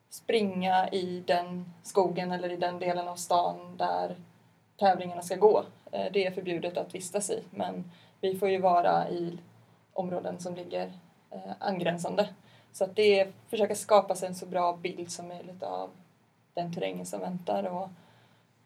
springa 0.10 0.90
i 0.90 1.24
den 1.28 1.74
skogen 1.84 2.32
eller 2.32 2.52
i 2.52 2.58
den 2.58 2.80
delen 2.80 3.08
av 3.08 3.16
stan 3.16 3.78
där 3.78 4.16
tävlingarna 4.80 5.22
ska 5.22 5.36
gå. 5.36 5.64
Eh, 5.92 6.12
det 6.12 6.26
är 6.26 6.32
förbjudet 6.32 6.78
att 6.78 6.96
vistas 6.96 7.30
i 7.30 7.44
men 7.52 7.92
vi 8.22 8.36
får 8.36 8.50
ju 8.50 8.58
vara 8.58 9.10
i 9.10 9.38
områden 9.94 10.40
som 10.40 10.56
ligger 10.56 10.92
eh, 11.32 11.52
angränsande. 11.60 12.30
Så 12.72 12.84
att 12.84 12.96
det 12.96 13.20
är 13.20 13.32
försöka 13.50 13.76
skapa 13.76 14.16
sig 14.16 14.28
en 14.28 14.36
så 14.36 14.46
bra 14.46 14.74
bild 14.74 15.12
som 15.12 15.28
möjligt 15.28 15.64
av 15.64 15.90
den 16.54 16.74
terrängen 16.74 17.06
som 17.06 17.20
väntar. 17.20 17.64
Och, 17.64 17.90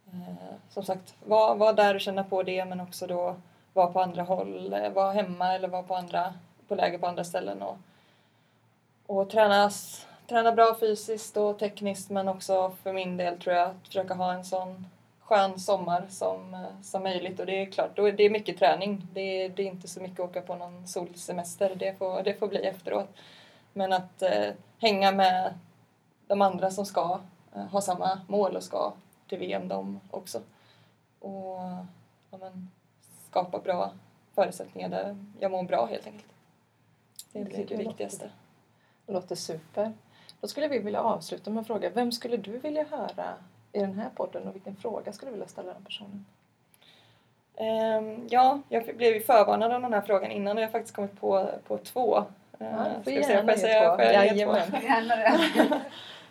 eh, 0.07 0.55
som 0.70 0.84
sagt, 0.84 1.16
vara 1.26 1.55
var 1.55 1.74
där 1.74 1.95
och 1.95 2.01
känna 2.01 2.24
på 2.24 2.43
det 2.43 2.66
men 2.66 2.82
också 2.82 3.07
då 3.07 3.36
vara 3.74 3.88
på 3.88 4.01
andra 4.01 4.24
håll, 4.24 4.74
eh, 4.74 4.89
vara 4.89 5.11
hemma 5.11 5.53
eller 5.53 5.68
vara 5.68 5.84
på, 5.84 5.95
andra, 5.95 6.34
på 6.68 6.76
läger 6.76 6.97
på 6.97 7.07
andra 7.07 7.24
ställen. 7.24 7.61
Och, 7.61 7.78
och 9.05 9.30
tränas, 9.30 10.07
träna 10.30 10.51
bra 10.51 10.78
fysiskt 10.80 11.38
och 11.38 11.59
tekniskt 11.59 12.09
men 12.09 12.28
också 12.28 12.72
för 12.84 12.93
min 12.93 13.18
del 13.18 13.39
tror 13.39 13.55
jag 13.55 13.70
att 13.70 13.88
försöka 13.88 14.14
ha 14.14 14.34
en 14.34 14.45
sån 14.45 14.86
skön 15.34 15.60
sommar 15.60 16.06
som, 16.10 16.54
eh, 16.54 16.82
som 16.82 17.04
möjligt. 17.04 17.40
Och 17.40 17.46
det 17.46 17.62
är 17.62 17.66
klart, 17.66 17.96
då 17.96 18.08
är 18.08 18.12
det 18.12 18.30
mycket 18.30 18.58
träning. 18.58 19.08
Det 19.14 19.22
är, 19.22 19.50
det 19.50 19.64
är 19.64 19.68
inte 19.68 19.88
så 19.88 20.02
mycket 20.02 20.20
att 20.20 20.30
åka 20.30 20.42
på 20.42 20.56
någon 20.56 20.88
solsemester. 20.88 21.76
Det 21.76 21.98
får, 21.98 22.24
det 22.24 22.34
får 22.34 22.48
bli 22.48 22.60
efteråt. 22.60 23.10
Men 23.74 23.94
att 23.94 24.22
eh, 24.22 24.54
hänga 24.78 25.12
med 25.12 25.54
de 26.28 26.42
andra 26.42 26.72
som 26.72 26.86
ska 26.86 27.20
eh, 27.56 27.64
ha 27.64 27.82
samma 27.82 28.22
mål 28.28 28.56
och 28.56 28.64
ska 28.64 28.94
till 29.30 29.40
VM 29.40 29.68
de 29.68 30.00
också. 30.12 30.42
Och 31.20 31.60
ja, 32.32 32.38
men, 32.40 32.72
skapa 33.30 33.60
bra 33.60 33.92
förutsättningar 34.36 34.90
där 34.90 35.26
jag 35.40 35.52
mår 35.52 35.64
bra 35.64 35.86
helt 35.86 36.08
enkelt. 36.08 36.34
Det 37.32 37.40
är 37.40 37.46
det, 37.46 37.64
det 37.64 37.76
viktigaste. 37.76 38.32
Det 39.06 39.14
låter 39.14 39.36
super. 39.36 39.94
Då 40.42 40.48
skulle 40.48 40.68
vi 40.68 40.80
vilja 40.80 41.02
avsluta 41.02 41.52
med 41.52 41.62
att 41.62 41.68
fråga, 41.68 41.90
vem 41.90 42.12
skulle 42.12 42.38
du 42.38 42.58
vilja 42.58 42.84
höra 42.84 43.34
i 43.74 43.80
den 43.80 44.00
här 44.00 44.10
podden 44.16 44.48
och 44.48 44.56
vilken 44.56 44.76
fråga 44.76 45.14
skulle 45.14 45.30
du 45.30 45.34
vilja 45.34 45.48
ställa 45.48 45.74
den 45.74 45.84
personen? 45.84 46.26
Um, 47.56 48.28
ja, 48.30 48.60
jag 48.70 48.96
blev 48.96 49.14
ju 49.14 49.22
förvarnad 49.22 49.72
om 49.72 49.82
den 49.82 49.94
här 49.94 50.02
frågan 50.02 50.32
innan 50.32 50.58
och 50.58 50.64
jag 50.64 50.68
har 50.68 50.72
faktiskt 50.72 50.96
kommit 50.96 51.20
på, 51.20 51.50
på 51.68 51.78
två 51.78 52.24
Ja, 52.58 52.86
du 52.98 53.04
får 53.04 53.14
gärna 53.14 53.56
ge 53.56 53.96
två. 53.96 54.02
Jajamän. 54.04 54.72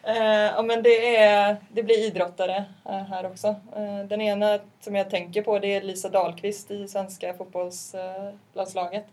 ja, 0.57 0.62
men 0.62 0.82
det, 0.82 1.16
är, 1.16 1.57
det 1.68 1.82
blir 1.82 1.99
idrottare 1.99 2.64
eh, 2.84 3.03
här 3.03 3.26
också. 3.26 3.49
Eh, 3.76 3.99
den 4.09 4.20
ena 4.20 4.59
som 4.80 4.95
jag 4.95 5.11
tänker 5.11 5.43
på 5.43 5.59
det 5.59 5.74
är 5.74 5.82
Lisa 5.82 6.09
Dahlqvist 6.09 6.70
i 6.70 6.88
svenska 6.88 7.34
fotbollslandslaget 7.34 9.07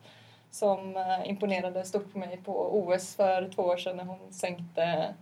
som 0.52 0.98
eh, 0.98 1.30
imponerade 1.30 1.84
stort 1.84 2.14
på 2.14 2.20
mig 2.20 2.40
på 2.46 2.80
OS 2.80 3.16
för 3.16 3.50
två 3.56 3.64
år 3.64 3.78
sedan 3.78 3.98
när 3.98 4.04
hon 4.04 4.34
sänkte 4.34 5.14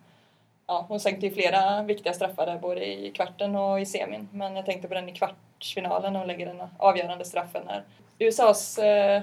Ja, 0.70 0.86
hon 0.88 1.00
sänkte 1.00 1.26
ju 1.26 1.34
flera 1.34 1.84
viktiga 1.84 2.14
straffar 2.14 2.46
där, 2.46 2.58
både 2.58 2.86
i 2.86 3.12
kvarten 3.12 3.56
och 3.56 3.82
i 3.82 3.86
semin. 3.86 4.30
Men 4.32 4.56
jag 4.56 4.66
tänkte 4.66 4.88
på 4.88 4.94
den 4.94 5.10
i 5.10 5.14
kvartsfinalen 5.14 6.14
när 6.14 6.20
hon 6.20 6.28
lägger 6.28 6.46
den 6.46 6.68
avgörande 6.78 7.26
straffen 7.26 7.62
när 7.66 7.84
USAs 8.20 8.78
eh, 8.78 9.22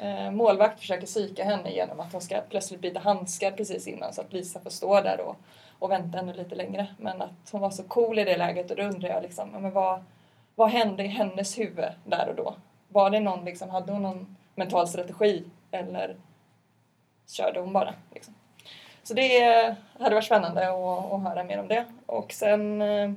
eh, 0.00 0.30
målvakt 0.30 0.80
försöker 0.80 1.06
psyka 1.06 1.44
henne 1.44 1.70
genom 1.70 2.00
att 2.00 2.12
hon 2.12 2.20
ska 2.20 2.40
plötsligt 2.40 2.80
byta 2.80 3.00
handskar 3.00 3.50
precis 3.50 3.86
innan 3.86 4.12
så 4.12 4.20
att 4.20 4.32
Lisa 4.32 4.60
får 4.60 4.70
stå 4.70 5.00
där 5.00 5.20
och, 5.20 5.36
och 5.78 5.90
vänta 5.90 6.18
ännu 6.18 6.32
lite 6.32 6.54
längre. 6.54 6.86
Men 6.98 7.22
att 7.22 7.50
hon 7.52 7.60
var 7.60 7.70
så 7.70 7.82
cool 7.82 8.18
i 8.18 8.24
det 8.24 8.36
läget 8.36 8.70
och 8.70 8.76
då 8.76 8.82
undrar 8.82 9.08
jag 9.08 9.22
liksom, 9.22 9.48
men 9.48 9.70
vad, 9.70 10.04
vad 10.54 10.70
hände 10.70 11.04
i 11.04 11.08
hennes 11.08 11.58
huvud 11.58 11.90
där 12.04 12.28
och 12.28 12.34
då? 12.34 12.54
Var 12.88 13.10
det 13.10 13.20
någon, 13.20 13.44
liksom, 13.44 13.70
hade 13.70 13.92
hon 13.92 14.02
någon 14.02 14.36
mental 14.54 14.88
strategi 14.88 15.44
eller 15.70 16.16
körde 17.26 17.60
hon 17.60 17.72
bara? 17.72 17.94
Liksom? 18.14 18.34
Så 19.06 19.14
det 19.14 19.76
hade 19.98 20.14
varit 20.14 20.24
spännande 20.24 20.68
att, 20.68 21.12
att 21.12 21.22
höra 21.22 21.44
mer 21.44 21.60
om 21.60 21.68
det. 21.68 21.84
Och 22.06 22.32
sen 22.32 22.82
eh, 22.82 23.12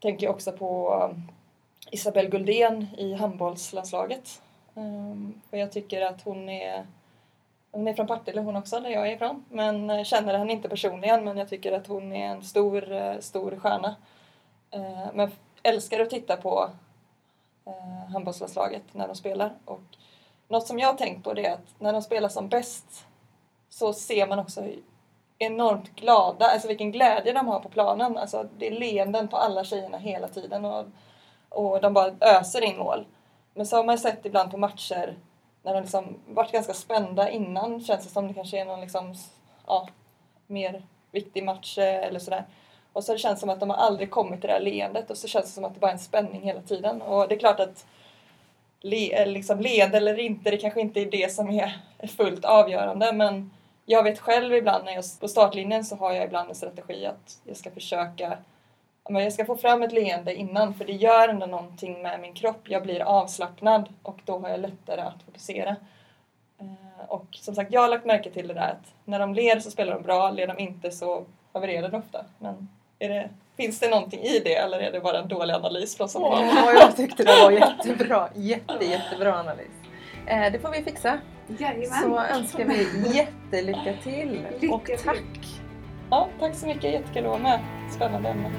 tänker 0.00 0.26
jag 0.26 0.34
också 0.34 0.52
på 0.52 0.94
eh, 0.94 1.18
Isabelle 1.90 2.28
Guldén 2.28 2.86
i 2.98 3.14
handbollslandslaget 3.14 4.42
eh, 4.74 5.14
för 5.50 5.56
jag 5.56 5.72
tycker 5.72 6.02
att 6.02 6.22
hon 6.22 6.48
är 6.48 6.86
hon 7.70 7.88
är 7.88 7.94
från 7.94 8.06
Partille 8.06 8.40
hon 8.40 8.56
också, 8.56 8.80
där 8.80 8.90
jag 8.90 9.08
är 9.08 9.12
ifrån. 9.12 9.44
Men 9.48 10.04
känner 10.04 10.38
henne 10.38 10.52
inte 10.52 10.68
personligen 10.68 11.24
men 11.24 11.36
jag 11.36 11.48
tycker 11.48 11.72
att 11.72 11.86
hon 11.86 12.12
är 12.12 12.26
en 12.26 12.42
stor, 12.42 13.20
stor 13.20 13.56
stjärna. 13.56 13.96
Men 15.12 15.30
älskar 15.62 16.00
att 16.00 16.10
titta 16.10 16.36
på 16.36 16.70
handbollslandslaget 18.12 18.82
när 18.92 19.06
de 19.06 19.16
spelar. 19.16 19.52
Och 19.64 19.82
något 20.48 20.66
som 20.66 20.78
jag 20.78 20.88
har 20.88 20.94
tänkt 20.94 21.24
på 21.24 21.34
det 21.34 21.46
är 21.46 21.52
att 21.52 21.74
när 21.78 21.92
de 21.92 22.02
spelar 22.02 22.28
som 22.28 22.48
bäst 22.48 23.06
så 23.74 23.92
ser 23.92 24.26
man 24.26 24.38
också 24.38 24.64
enormt 25.38 25.96
glada, 25.96 26.46
alltså 26.46 26.68
vilken 26.68 26.92
glädje 26.92 27.32
de 27.32 27.48
har 27.48 27.60
på 27.60 27.68
planen. 27.68 28.18
Alltså 28.18 28.48
det 28.58 28.66
är 28.66 28.70
leenden 28.70 29.28
på 29.28 29.36
alla 29.36 29.64
tjejerna 29.64 29.98
hela 29.98 30.28
tiden 30.28 30.64
och, 30.64 30.86
och 31.48 31.80
de 31.80 31.92
bara 31.94 32.14
öser 32.20 32.64
in 32.64 32.78
mål. 32.78 33.06
Men 33.54 33.66
så 33.66 33.76
har 33.76 33.84
man 33.84 33.98
sett 33.98 34.26
ibland 34.26 34.50
på 34.50 34.56
matcher 34.56 35.18
när 35.62 35.74
de 35.74 35.80
liksom 35.80 36.18
varit 36.26 36.52
ganska 36.52 36.74
spända 36.74 37.30
innan 37.30 37.80
känns 37.80 38.04
det 38.04 38.10
som 38.10 38.28
det 38.28 38.34
kanske 38.34 38.60
är 38.60 38.64
någon 38.64 38.80
liksom, 38.80 39.14
ja, 39.66 39.88
mer 40.46 40.82
viktig 41.10 41.44
match 41.44 41.78
eh, 41.78 42.04
eller 42.04 42.20
sådär. 42.20 42.44
Och 42.92 43.04
så 43.04 43.12
det 43.12 43.18
känns 43.18 43.34
det 43.34 43.40
som 43.40 43.50
att 43.50 43.60
de 43.60 43.70
har 43.70 43.76
aldrig 43.76 44.10
kommit 44.10 44.40
till 44.40 44.48
det 44.48 44.54
här 44.54 44.60
leendet 44.60 45.10
och 45.10 45.16
så 45.16 45.28
känns 45.28 45.46
det 45.46 45.52
som 45.52 45.64
att 45.64 45.74
det 45.74 45.80
bara 45.80 45.90
är 45.90 45.94
en 45.94 45.98
spänning 45.98 46.42
hela 46.42 46.60
tiden. 46.60 47.02
Och 47.02 47.28
det 47.28 47.34
är 47.34 47.38
klart 47.38 47.60
att 47.60 47.86
le, 48.80 49.26
liksom 49.26 49.60
led 49.60 49.94
eller 49.94 50.18
inte, 50.18 50.50
det 50.50 50.56
kanske 50.56 50.80
inte 50.80 51.00
är 51.00 51.10
det 51.10 51.32
som 51.32 51.48
är 51.48 52.06
fullt 52.06 52.44
avgörande 52.44 53.12
men 53.12 53.50
jag 53.86 54.02
vet 54.02 54.18
själv 54.18 54.54
ibland 54.54 54.84
när 54.84 54.92
jag 54.92 55.04
på 55.20 55.28
startlinjen 55.28 55.84
så 55.84 55.96
har 55.96 56.12
jag 56.12 56.24
ibland 56.24 56.48
en 56.48 56.54
strategi 56.54 57.06
att 57.06 57.40
jag 57.44 57.56
ska 57.56 57.70
försöka 57.70 58.38
jag 59.08 59.32
ska 59.32 59.44
få 59.44 59.56
fram 59.56 59.82
ett 59.82 59.92
leende 59.92 60.34
innan 60.34 60.74
för 60.74 60.84
det 60.84 60.92
gör 60.92 61.28
ändå 61.28 61.46
någonting 61.46 62.02
med 62.02 62.20
min 62.20 62.34
kropp. 62.34 62.60
Jag 62.64 62.82
blir 62.82 63.00
avslappnad 63.00 63.88
och 64.02 64.20
då 64.24 64.38
har 64.38 64.48
jag 64.48 64.60
lättare 64.60 65.00
att 65.00 65.22
fokusera. 65.26 65.76
Eh, 66.60 67.08
och 67.08 67.26
som 67.30 67.54
sagt, 67.54 67.72
jag 67.72 67.80
har 67.80 67.88
lagt 67.88 68.04
märke 68.04 68.30
till 68.30 68.48
det 68.48 68.54
där 68.54 68.70
att 68.70 68.94
när 69.04 69.18
de 69.18 69.34
ler 69.34 69.60
så 69.60 69.70
spelar 69.70 69.94
de 69.94 70.02
bra, 70.02 70.30
ler 70.30 70.46
de 70.46 70.58
inte 70.58 70.90
så 70.90 71.24
havererar 71.52 71.88
det 71.88 71.96
ofta. 71.96 72.24
Men 72.38 72.68
det, 72.98 73.30
finns 73.56 73.80
det 73.80 73.88
någonting 73.88 74.20
i 74.20 74.38
det 74.38 74.54
eller 74.54 74.78
är 74.78 74.92
det 74.92 75.00
bara 75.00 75.18
en 75.18 75.28
dålig 75.28 75.54
analys 75.54 75.96
från 75.96 76.08
som 76.08 76.22
jag 76.74 76.96
tyckte 76.96 77.24
det 77.24 77.42
var 77.42 77.50
jättebra. 77.50 78.28
Jätte, 78.34 78.84
jättebra 78.84 79.40
analys. 79.40 79.72
Eh, 80.26 80.52
det 80.52 80.58
får 80.58 80.70
vi 80.70 80.82
fixa. 80.82 81.18
Jajamän. 81.48 82.02
Så 82.02 82.20
önskar 82.20 82.64
vi 82.64 82.86
jättelycka 83.16 83.94
till. 84.02 84.46
Lycka 84.60 84.74
och 84.74 84.90
tack! 85.04 85.62
Ja, 86.10 86.28
tack 86.40 86.54
så 86.54 86.66
mycket. 86.66 86.84
Jättekul 86.92 87.24
att 87.24 87.30
vara 87.30 87.42
med. 87.42 87.60
Spännande 87.90 88.28
ämne. 88.28 88.50